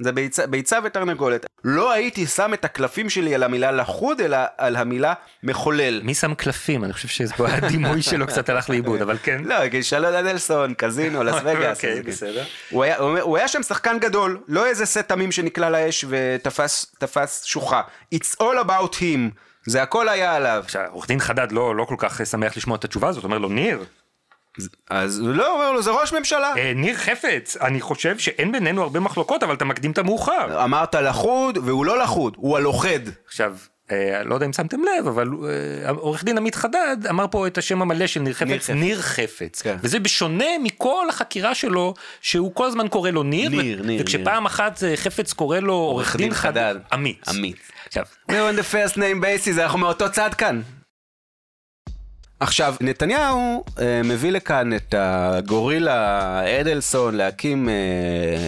זה 0.00 0.12
ביצה, 0.12 0.46
ביצה 0.46 0.78
ותרנגולת. 0.84 1.46
לא 1.64 1.92
הייתי 1.92 2.26
שם 2.26 2.54
את 2.54 2.64
הקלפים 2.64 3.10
שלי 3.10 3.34
על 3.34 3.42
המילה 3.42 3.72
לחוד, 3.72 4.20
אלא 4.20 4.38
על 4.58 4.76
המילה 4.76 5.14
מחולל. 5.42 6.00
מי 6.02 6.14
שם 6.14 6.34
קלפים? 6.34 6.84
אני 6.84 6.92
חושב 6.92 7.08
שפה 7.08 7.48
הדימוי 7.48 8.02
שלו 8.02 8.26
קצת 8.26 8.48
הלך 8.48 8.70
לאיבוד, 8.70 9.02
אבל 9.02 9.18
כן. 9.22 9.42
לא, 9.44 9.68
כי 9.68 9.82
שלום 9.82 10.14
אדלסון, 10.14 10.74
קזינו, 10.74 11.24
לס 11.24 11.34
וגאס. 11.34 11.76
אוקיי, 11.76 11.92
אז 11.92 11.98
כן. 11.98 12.02
בסדר. 12.02 12.44
הוא 12.70 12.84
היה, 12.84 12.96
הוא, 12.96 13.36
היה 13.36 13.48
שם 13.48 13.62
שחקן 13.62 13.98
גדול, 13.98 14.40
לא 14.48 14.66
איזה 14.66 14.86
סט 14.86 14.98
תמים 14.98 15.32
שנקלע 15.32 15.70
לאש 15.70 16.04
ותפס 16.08 16.94
תפס 16.98 17.44
שוחה. 17.44 17.82
It's 18.14 18.36
all 18.40 18.66
about 18.66 18.94
him. 18.94 19.38
זה 19.66 19.82
הכל 19.82 20.08
היה 20.08 20.36
עליו. 20.36 20.60
עכשיו, 20.64 20.82
עורך 20.90 21.08
דין 21.08 21.20
חדד 21.20 21.52
לא, 21.52 21.76
לא 21.76 21.84
כל 21.84 21.96
כך 21.98 22.26
שמח 22.26 22.56
לשמוע 22.56 22.76
את 22.76 22.84
התשובה 22.84 23.08
הזאת, 23.08 23.24
אומר 23.24 23.38
לו, 23.38 23.48
ניר, 23.48 23.84
אז 24.90 25.22
לא 25.24 25.52
אומר 25.54 25.72
לו, 25.72 25.82
זה 25.82 25.90
ראש 25.90 26.12
ממשלה. 26.12 26.52
אה, 26.56 26.72
ניר 26.74 26.96
חפץ, 26.96 27.56
אני 27.56 27.80
חושב 27.80 28.18
שאין 28.18 28.52
בינינו 28.52 28.82
הרבה 28.82 29.00
מחלוקות, 29.00 29.42
אבל 29.42 29.54
אתה 29.54 29.64
מקדים 29.64 29.90
את 29.90 29.98
המאוחר. 29.98 30.64
אמרת 30.64 30.94
לחוד, 30.94 31.58
והוא 31.58 31.86
לא 31.86 31.98
לחוד, 31.98 32.34
הוא 32.36 32.56
הלוכד. 32.56 33.00
עכשיו, 33.26 33.56
אה, 33.90 34.22
לא 34.24 34.34
יודע 34.34 34.46
אם 34.46 34.52
שמתם 34.52 34.80
לב, 34.80 35.06
אבל 35.06 35.28
אה, 35.84 35.90
עורך 35.90 36.24
דין 36.24 36.38
עמית 36.38 36.54
חדד 36.54 36.96
אמר 37.10 37.26
פה 37.30 37.46
את 37.46 37.58
השם 37.58 37.82
המלא 37.82 38.06
של 38.06 38.20
ניר 38.20 38.34
חפץ, 38.34 38.46
ניר 38.48 38.58
חפץ. 38.58 38.70
ניר 38.70 39.02
חפץ. 39.02 39.62
כן. 39.62 39.76
וזה 39.82 40.00
בשונה 40.00 40.58
מכל 40.62 41.06
החקירה 41.08 41.54
שלו, 41.54 41.94
שהוא 42.20 42.54
כל 42.54 42.66
הזמן 42.66 42.88
קורא 42.88 43.10
לו 43.10 43.22
ניר, 43.22 43.48
ניר, 43.50 43.80
ו- 43.82 43.86
ניר, 43.86 44.02
וכשפעם 44.02 44.46
אחת 44.46 44.84
אה, 44.84 44.96
חפץ 44.96 45.32
קורא 45.32 45.58
לו 45.58 45.74
עורך 45.74 46.16
דין 46.16 46.34
חדד, 46.34 46.74
עמית. 46.92 47.28
עמית. 47.28 47.56
עכשיו, 47.86 48.04
We're 48.30 48.34
on 48.34 48.58
the 48.58 48.74
first 48.74 48.94
name 48.96 49.24
basis, 49.24 49.60
אנחנו 49.62 49.78
מאותו 49.78 50.12
צד 50.12 50.34
כאן. 50.34 50.62
עכשיו, 52.40 52.74
נתניהו 52.80 53.64
אה, 53.80 54.00
מביא 54.04 54.32
לכאן 54.32 54.76
את 54.76 54.94
הגורילה 54.98 56.40
אדלסון 56.60 57.14
להקים 57.14 57.68
אה, 57.68 57.74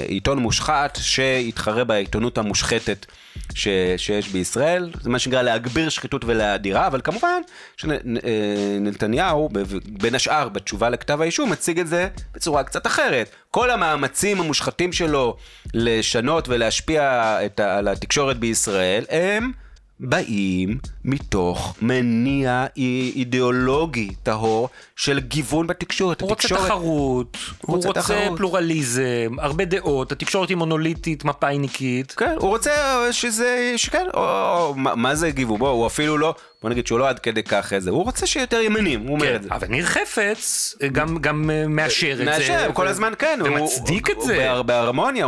עיתון 0.09 0.39
מושחת 0.39 0.99
שיתחרה 1.03 1.85
בעיתונות 1.85 2.39
המושחתת 2.39 3.07
ש, 3.55 3.69
שיש 3.97 4.29
בישראל, 4.29 4.91
זה 5.01 5.11
מה 5.11 5.19
שנקרא 5.19 5.43
להגביר 5.43 5.89
שחיתות 5.89 6.25
ולהדירה, 6.25 6.87
אבל 6.87 7.01
כמובן 7.05 7.41
שנתניהו, 7.77 9.49
בין 9.89 10.15
השאר 10.15 10.49
בתשובה 10.49 10.89
לכתב 10.89 11.21
האישום, 11.21 11.51
מציג 11.51 11.79
את 11.81 11.87
זה 11.87 12.09
בצורה 12.35 12.65
קצת 12.65 12.87
אחרת. 12.87 13.31
כל 13.51 13.71
המאמצים 13.71 14.41
המושחתים 14.41 14.93
שלו 14.93 15.37
לשנות 15.75 16.49
ולהשפיע 16.49 17.39
את, 17.47 17.61
על 17.61 17.89
התקשורת 17.89 18.37
בישראל 18.37 19.05
הם 19.11 19.53
באים 20.01 20.79
מתוך 21.05 21.75
מניע 21.83 22.67
אי- 22.77 23.13
אידיאולוגי 23.17 24.09
טהור 24.23 24.69
של 24.97 25.21
גיוון 25.21 25.67
בתקשורת. 25.67 26.21
הוא 26.21 26.29
רוצה 26.31 26.41
התקשורת- 26.49 26.67
תחרות, 26.67 27.37
הוא 27.63 27.77
רוצה 27.77 27.89
רוצה 27.89 28.01
תחרות. 28.01 28.39
פלורליזם, 28.39 29.03
הרבה 29.39 29.65
דעות, 29.65 30.13
התקשורת 30.13 30.49
היא 30.49 30.57
מונוליטית, 30.57 31.25
מפאיניקית. 31.25 32.13
כן, 32.13 32.35
הוא 32.41 32.49
רוצה 32.49 32.73
שזה, 33.13 33.73
שכן, 33.77 34.07
או, 34.15 34.21
או, 34.21 34.75
מה, 34.75 34.95
מה 34.95 35.15
זה 35.15 35.31
גיוון? 35.31 35.59
בוא, 35.59 35.69
הוא 35.69 35.87
אפילו 35.87 36.19
לא, 36.19 36.35
בוא 36.67 36.71
נגיד 36.71 36.87
שהוא 36.87 36.99
לא 36.99 37.09
עד 37.09 37.19
כדי 37.19 37.43
כך 37.43 37.73
איזה, 37.73 37.91
הוא 37.91 38.05
רוצה 38.05 38.27
שיותר 38.27 38.61
ימנים, 38.61 39.01
הוא 39.01 39.15
אומר 39.15 39.27
כן, 39.27 39.37
את 39.37 39.43
זה. 39.43 39.49
אבל 39.53 39.67
ניר 39.69 39.87
חפץ 39.87 40.75
גם, 40.93 41.19
גם 41.19 41.51
אה, 41.51 41.69
מאשר 41.69 42.13
את 42.13 42.17
זה. 42.17 42.25
מאשר, 42.25 42.71
כל 42.75 42.89
הזמן 42.89 43.13
כן. 43.19 43.39
ומצדיק 43.45 44.11
את 44.11 44.21
זה. 44.21 44.63
בהרמוניה, 44.67 45.25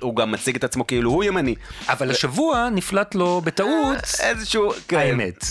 הוא 0.00 0.16
גם 0.16 0.32
מציג 0.32 0.56
את 0.56 0.64
עצמו 0.64 0.86
כאילו 0.86 1.10
הוא 1.10 1.24
ימני. 1.24 1.54
אבל 1.88 2.10
השבוע 2.10 2.68
נפלט 2.72 3.14
לו 3.14 3.40
בטעות 3.44 3.98
איזשהו, 4.20 4.72
כן. 4.88 4.96
האמת. 4.96 5.44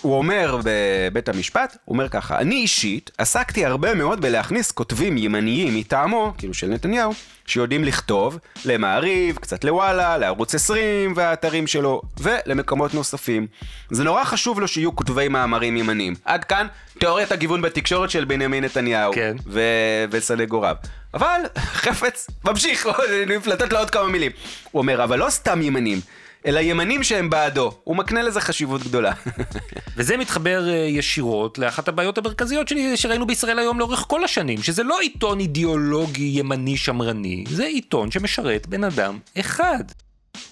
הוא 0.00 0.18
אומר 0.18 0.56
בבית 0.64 1.28
המשפט, 1.28 1.76
הוא 1.84 1.92
אומר 1.94 2.08
ככה, 2.08 2.38
אני 2.38 2.54
אישית 2.54 3.10
עסקתי 3.18 3.64
הרבה 3.64 3.94
מאוד 3.94 4.20
בלהכניס 4.20 4.72
כותבים 4.72 5.16
ימניים 5.16 5.76
מטעמו, 5.76 6.32
כאילו 6.38 6.54
של 6.54 6.66
נתניהו, 6.66 7.12
שיודעים 7.46 7.84
לכתוב 7.84 8.38
למעריב, 8.64 9.36
קצת 9.36 9.64
לוואלה, 9.64 10.18
לערוץ 10.18 10.54
20 10.54 11.12
והאתרים 11.16 11.66
שלו, 11.66 12.02
ולמקומות 12.20 12.94
נוספים. 12.94 13.46
זה 13.90 14.04
נורא 14.04 14.24
חשוב 14.24 14.60
לו 14.60 14.68
שיהיו 14.68 14.96
כותבי 14.96 15.28
מאמרים 15.28 15.76
ימניים. 15.76 16.14
עד 16.24 16.44
כאן 16.44 16.66
תיאוריית 16.98 17.32
הגיוון 17.32 17.62
בתקשורת 17.62 18.10
של 18.10 18.24
בנימין 18.24 18.64
נתניהו 18.64 19.12
כן. 19.12 19.36
ו- 19.46 20.04
וסנגוריו. 20.10 20.76
אבל 21.14 21.40
חפץ 21.84 22.30
ממשיך, 22.44 22.88
נפלטות 23.36 23.72
לו 23.72 23.78
עוד 23.78 23.90
כמה 23.90 24.08
מילים. 24.08 24.32
הוא 24.70 24.80
אומר, 24.80 25.04
אבל 25.04 25.18
לא 25.18 25.30
סתם 25.30 25.62
ימנים. 25.62 26.00
אלא 26.46 26.60
ימנים 26.60 27.02
שהם 27.02 27.30
בעדו, 27.30 27.72
הוא 27.84 27.96
מקנה 27.96 28.22
לזה 28.22 28.40
חשיבות 28.40 28.82
גדולה. 28.82 29.12
וזה 29.96 30.16
מתחבר 30.16 30.68
אה, 30.68 30.74
ישירות 30.74 31.58
לאחת 31.58 31.88
הבעיות 31.88 32.18
המרכזיות 32.18 32.68
שלי, 32.68 32.96
שראינו 32.96 33.26
בישראל 33.26 33.58
היום 33.58 33.78
לאורך 33.78 34.04
כל 34.08 34.24
השנים, 34.24 34.62
שזה 34.62 34.82
לא 34.82 35.00
עיתון 35.00 35.40
אידיאולוגי 35.40 36.30
ימני 36.34 36.76
שמרני, 36.76 37.44
זה 37.48 37.64
עיתון 37.64 38.10
שמשרת 38.10 38.66
בן 38.66 38.84
אדם 38.84 39.18
אחד. 39.40 39.84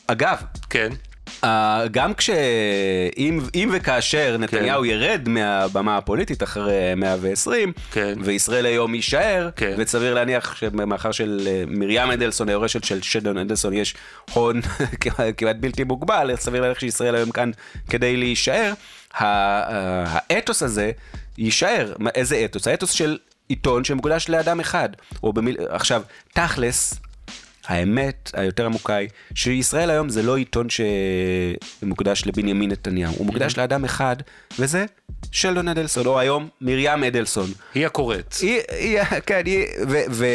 אגב, 0.07 0.43
כן. 0.71 0.89
אה, 1.45 1.85
גם 1.91 2.15
כש... 2.15 2.31
אם, 3.19 3.41
אם 3.55 3.71
וכאשר 3.73 4.37
נתניהו 4.39 4.85
ירד 4.85 5.29
מהבמה 5.29 5.97
הפוליטית 5.97 6.43
אחרי 6.43 6.73
120, 6.97 7.73
כן. 7.93 8.15
וישראל 8.21 8.67
היום 8.67 8.95
יישאר, 8.95 9.51
כן. 9.57 9.75
וסביר 9.79 10.15
להניח 10.15 10.57
שמאחר 10.57 11.13
של 11.13 11.49
אה, 11.51 11.63
מרים 11.69 12.11
אדלסון, 12.11 12.49
היורשת 12.49 12.85
של 12.85 13.03
שדון 13.03 13.39
אדלסון, 13.39 13.73
יש 13.73 13.95
הון 14.33 14.61
כמעט- 15.37 15.57
בלתי 15.61 15.85
מוגבל, 15.85 16.31
סביר 16.37 16.61
להניח 16.63 16.79
שישראל 16.81 17.15
היום 17.15 17.31
כאן 17.31 17.51
כדי 17.91 18.17
להישאר, 18.17 18.73
ה- 19.15 19.25
ה- 19.25 20.19
האתוס 20.31 20.63
הזה 20.63 20.91
יישאר. 21.39 21.93
איזה 22.15 22.43
אתוס? 22.45 22.69
האתוס 22.69 22.91
של 22.91 23.19
עיתון 23.49 23.85
שמקודש 23.85 24.29
לאדם 24.29 24.61
אחד. 24.61 24.89
או 25.23 25.33
במיל... 25.33 25.57
עכשיו, 25.69 26.03
תכלס, 26.35 26.95
האמת 27.67 28.31
היותר 28.35 28.67
עמוקה 28.67 28.95
היא 28.95 29.09
שישראל 29.35 29.91
היום 29.91 30.09
זה 30.09 30.23
לא 30.23 30.37
עיתון 30.37 30.67
שמוקדש 31.83 32.27
לבנימין 32.27 32.71
נתניהו, 32.71 33.15
הוא 33.17 33.27
מוקדש 33.27 33.59
לאדם 33.59 33.85
אחד, 33.85 34.17
וזה 34.59 34.85
שלדון 35.33 35.69
אדלסון, 35.69 36.07
או 36.07 36.19
היום 36.19 36.49
מרים 36.61 37.05
אדלסון. 37.05 37.51
היא 37.75 37.87
הקוראת. 37.87 38.35
היא, 38.41 38.61
היא, 38.69 38.99
כן, 39.27 39.43
היא, 39.47 39.67
ו... 39.89 39.99
ו 40.11 40.27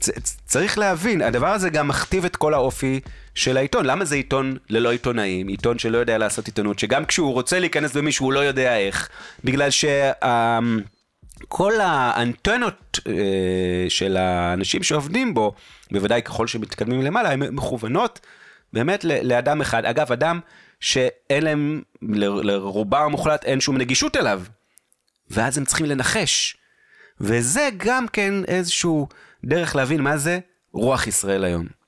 צ- 0.00 0.10
צ- 0.22 0.36
צריך 0.46 0.78
להבין, 0.78 1.22
הדבר 1.22 1.46
הזה 1.46 1.70
גם 1.70 1.88
מכתיב 1.88 2.24
את 2.24 2.36
כל 2.36 2.54
האופי 2.54 3.00
של 3.34 3.56
העיתון. 3.56 3.86
למה 3.86 4.04
זה 4.04 4.14
עיתון 4.14 4.56
ללא 4.70 4.92
עיתונאים? 4.92 5.48
עיתון 5.48 5.78
שלא 5.78 5.98
יודע 5.98 6.18
לעשות 6.18 6.46
עיתונות, 6.46 6.78
שגם 6.78 7.04
כשהוא 7.04 7.32
רוצה 7.32 7.58
להיכנס 7.58 7.96
במישהו 7.96 8.26
הוא 8.26 8.32
לא 8.32 8.40
יודע 8.40 8.78
איך, 8.78 9.08
בגלל 9.44 9.70
שה... 9.70 10.12
כל 11.48 11.72
האנטנות 11.80 13.00
אה, 13.06 13.86
של 13.88 14.16
האנשים 14.16 14.82
שעובדים 14.82 15.34
בו, 15.34 15.54
בוודאי 15.92 16.22
ככל 16.22 16.46
שמתקדמים 16.46 17.02
למעלה, 17.02 17.32
הן 17.32 17.54
מכוונות 17.54 18.20
באמת 18.72 19.04
לאדם 19.04 19.60
אחד. 19.60 19.84
אגב, 19.84 20.12
אדם 20.12 20.40
שאין 20.80 21.44
להם, 21.44 21.82
לרובם 22.42 23.02
המוחלט 23.02 23.44
אין 23.44 23.60
שום 23.60 23.76
נגישות 23.78 24.16
אליו. 24.16 24.42
ואז 25.30 25.58
הם 25.58 25.64
צריכים 25.64 25.86
לנחש. 25.86 26.56
וזה 27.20 27.68
גם 27.76 28.08
כן 28.08 28.34
איזשהו 28.44 29.08
דרך 29.44 29.76
להבין 29.76 30.00
מה 30.00 30.16
זה 30.16 30.38
רוח 30.72 31.06
ישראל 31.06 31.44
היום. 31.44 31.81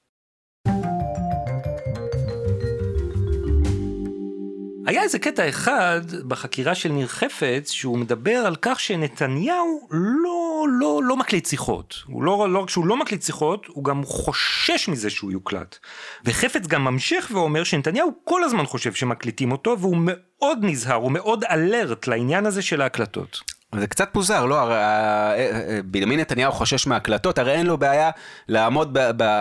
היה 4.86 5.02
איזה 5.02 5.18
קטע 5.18 5.48
אחד 5.48 6.00
בחקירה 6.28 6.74
של 6.74 6.92
ניר 6.92 7.06
חפץ 7.06 7.70
שהוא 7.70 7.98
מדבר 7.98 8.36
על 8.36 8.56
כך 8.62 8.80
שנתניהו 8.80 9.88
לא, 9.90 10.66
לא, 10.80 11.00
לא 11.04 11.16
מקליט 11.16 11.46
שיחות. 11.46 11.94
הוא 12.06 12.22
לא, 12.22 12.48
לא 12.48 12.58
רק 12.58 12.70
שהוא 12.70 12.86
לא 12.86 12.96
מקליט 12.96 13.22
שיחות, 13.22 13.66
הוא 13.68 13.84
גם 13.84 14.04
חושש 14.04 14.88
מזה 14.88 15.10
שהוא 15.10 15.32
יוקלט. 15.32 15.78
וחפץ 16.24 16.66
גם 16.66 16.84
ממשיך 16.84 17.30
ואומר 17.32 17.64
שנתניהו 17.64 18.12
כל 18.24 18.44
הזמן 18.44 18.66
חושב 18.66 18.94
שמקליטים 18.94 19.52
אותו 19.52 19.76
והוא 19.80 19.96
מאוד 20.00 20.58
נזהר, 20.62 20.96
הוא 20.96 21.12
מאוד 21.12 21.44
אלרט 21.44 22.06
לעניין 22.06 22.46
הזה 22.46 22.62
של 22.62 22.80
ההקלטות. 22.80 23.53
זה 23.80 23.86
קצת 23.86 24.08
פוזר, 24.12 24.46
לא? 24.46 24.60
הרי 24.60 24.74
אה, 24.74 25.34
אה, 25.34 25.80
בנימין 25.84 26.20
נתניהו 26.20 26.52
חושש 26.52 26.86
מהקלטות, 26.86 27.38
הרי 27.38 27.52
אין 27.52 27.66
לו 27.66 27.78
בעיה 27.78 28.10
לעמוד 28.48 28.90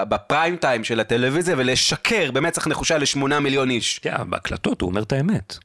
בפריים 0.09 0.55
טיים 0.55 0.83
של 0.83 0.99
הטלוויזיה 0.99 1.55
ולשקר 1.57 2.31
במצח 2.31 2.67
נחושה 2.67 2.97
לשמונה 2.97 3.39
מיליון 3.39 3.69
איש. 3.69 3.99
כן, 3.99 4.29
בהקלטות 4.29 4.81
הוא 4.81 4.89
אומר 4.89 5.03
את 5.03 5.11
האמת. 5.11 5.57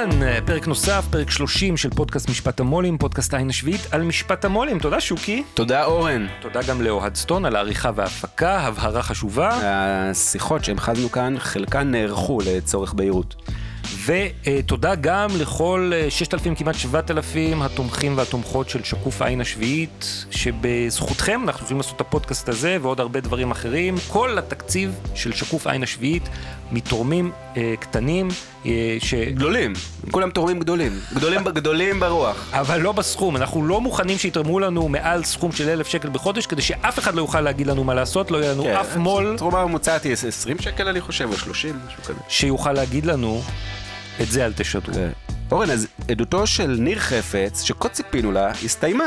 כאן 0.00 0.44
פרק 0.46 0.66
נוסף, 0.66 1.04
פרק 1.10 1.30
30 1.30 1.76
של 1.76 1.90
פודקאסט 1.90 2.28
משפט 2.28 2.60
המו"לים, 2.60 2.98
פודקאסט 2.98 3.34
העין 3.34 3.48
השביעית 3.48 3.80
על 3.90 4.02
משפט 4.02 4.44
המו"לים. 4.44 4.78
תודה 4.78 5.00
שוקי. 5.00 5.42
תודה 5.54 5.84
אורן. 5.84 6.26
תודה 6.40 6.60
גם 6.62 6.82
לאוהד 6.82 7.14
סטון 7.14 7.44
על 7.44 7.56
העריכה 7.56 7.90
וההפקה, 7.94 8.58
הבהרה 8.58 9.02
חשובה. 9.02 9.58
השיחות 9.62 10.64
שהמחזנו 10.64 11.10
כאן, 11.10 11.34
חלקן 11.38 11.90
נערכו 11.90 12.38
לצורך 12.46 12.94
בהירות. 12.94 13.34
ותודה 14.06 14.94
גם 14.94 15.28
לכל 15.38 15.90
אה, 15.94 16.10
6,000, 16.10 16.54
כמעט 16.54 16.74
7,000 16.74 17.62
התומכים 17.62 18.18
והתומכות 18.18 18.68
של 18.68 18.84
שקוף 18.84 19.22
העין 19.22 19.40
השביעית, 19.40 20.24
שבזכותכם 20.30 21.40
אנחנו 21.44 21.64
יכולים 21.64 21.76
לעשות 21.78 21.96
את 21.96 22.00
הפודקאסט 22.00 22.48
הזה 22.48 22.76
ועוד 22.82 23.00
הרבה 23.00 23.20
דברים 23.20 23.50
אחרים. 23.50 23.94
כל 24.08 24.38
התקציב 24.38 25.00
של 25.14 25.32
שקוף 25.32 25.66
העין 25.66 25.82
השביעית 25.82 26.28
מתורמים 26.72 27.30
אה, 27.56 27.74
קטנים, 27.80 28.28
אה, 28.66 28.96
ש... 29.00 29.14
גדולים, 29.14 29.72
כולם 30.10 30.30
תורמים 30.30 30.60
גדולים, 30.60 30.92
גדולים, 31.14 31.44
גדולים 31.44 32.00
ברוח. 32.00 32.50
אבל 32.52 32.80
לא 32.80 32.92
בסכום, 32.92 33.36
אנחנו 33.36 33.66
לא 33.66 33.80
מוכנים 33.80 34.18
שיתרמו 34.18 34.60
לנו 34.60 34.88
מעל 34.88 35.24
סכום 35.24 35.52
של 35.52 35.68
אלף 35.68 35.86
שקל 35.86 36.08
בחודש, 36.08 36.46
כדי 36.46 36.62
שאף 36.62 36.98
אחד 36.98 37.14
לא 37.14 37.20
יוכל 37.20 37.40
להגיד 37.40 37.66
לנו 37.66 37.84
מה 37.84 37.94
לעשות, 37.94 38.30
לא 38.30 38.38
יהיה 38.38 38.52
לנו 38.52 38.80
אף 38.80 38.96
מו"ל 38.96 39.34
תרומה 39.36 39.66
ממוצעת 39.66 40.04
היא 40.04 40.12
20 40.12 40.58
שקל 40.58 40.88
אני 40.88 41.00
חושב, 41.00 41.28
או 41.32 41.36
30, 41.36 41.78
משהו 41.86 42.02
כזה. 42.02 42.20
שיוכל 42.28 42.72
להגיד 42.72 43.06
לנו, 43.06 43.42
את 44.22 44.30
זה 44.30 44.46
אל 44.46 44.52
תשדרו. 44.52 44.94
אורן, 45.52 45.70
אז 45.70 45.86
עדותו 46.08 46.46
של 46.46 46.76
ניר 46.78 46.98
חפץ, 46.98 47.62
שכה 47.62 47.88
ציפינו 47.88 48.32
לה, 48.32 48.52
הסתיימה. 48.64 49.04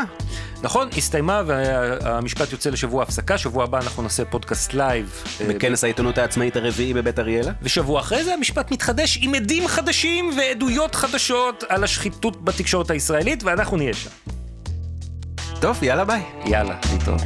נכון, 0.62 0.90
הסתיימה 0.98 1.42
והמשפט 1.46 2.52
יוצא 2.52 2.70
לשבוע 2.70 3.04
הפסקה, 3.04 3.38
שבוע 3.38 3.64
הבא 3.64 3.80
אנחנו 3.80 4.04
נעשה 4.04 4.26
פודקאסט 4.26 4.74
לייב. 4.74 5.24
אה, 5.42 5.48
בכנס 5.48 5.84
העיתונות 5.84 6.18
העצמאית 6.18 6.56
הרביעי 6.56 6.94
בבית 6.94 7.20
אריאלה. 7.20 7.52
ושבוע 7.62 8.00
אחרי 8.00 8.24
זה 8.24 8.34
המשפט 8.34 8.72
מתחדש 8.72 9.20
עם 9.22 9.36
עדים 9.36 9.68
חדשים 9.68 10.32
ועדויות 10.38 10.96
חדשות 10.96 11.64
על 11.70 11.84
השחיתות 11.84 12.44
בתקשורת 12.44 12.92
הישראלית, 12.92 13.44
ואנחנו 13.44 13.78
נהיה 13.78 13.94
שם. 13.94 14.10
טוב, 15.62 15.84
יאללה 15.84 16.06
ביי. 16.06 16.22
יאללה, 16.46 16.76
להתראות. 16.92 17.22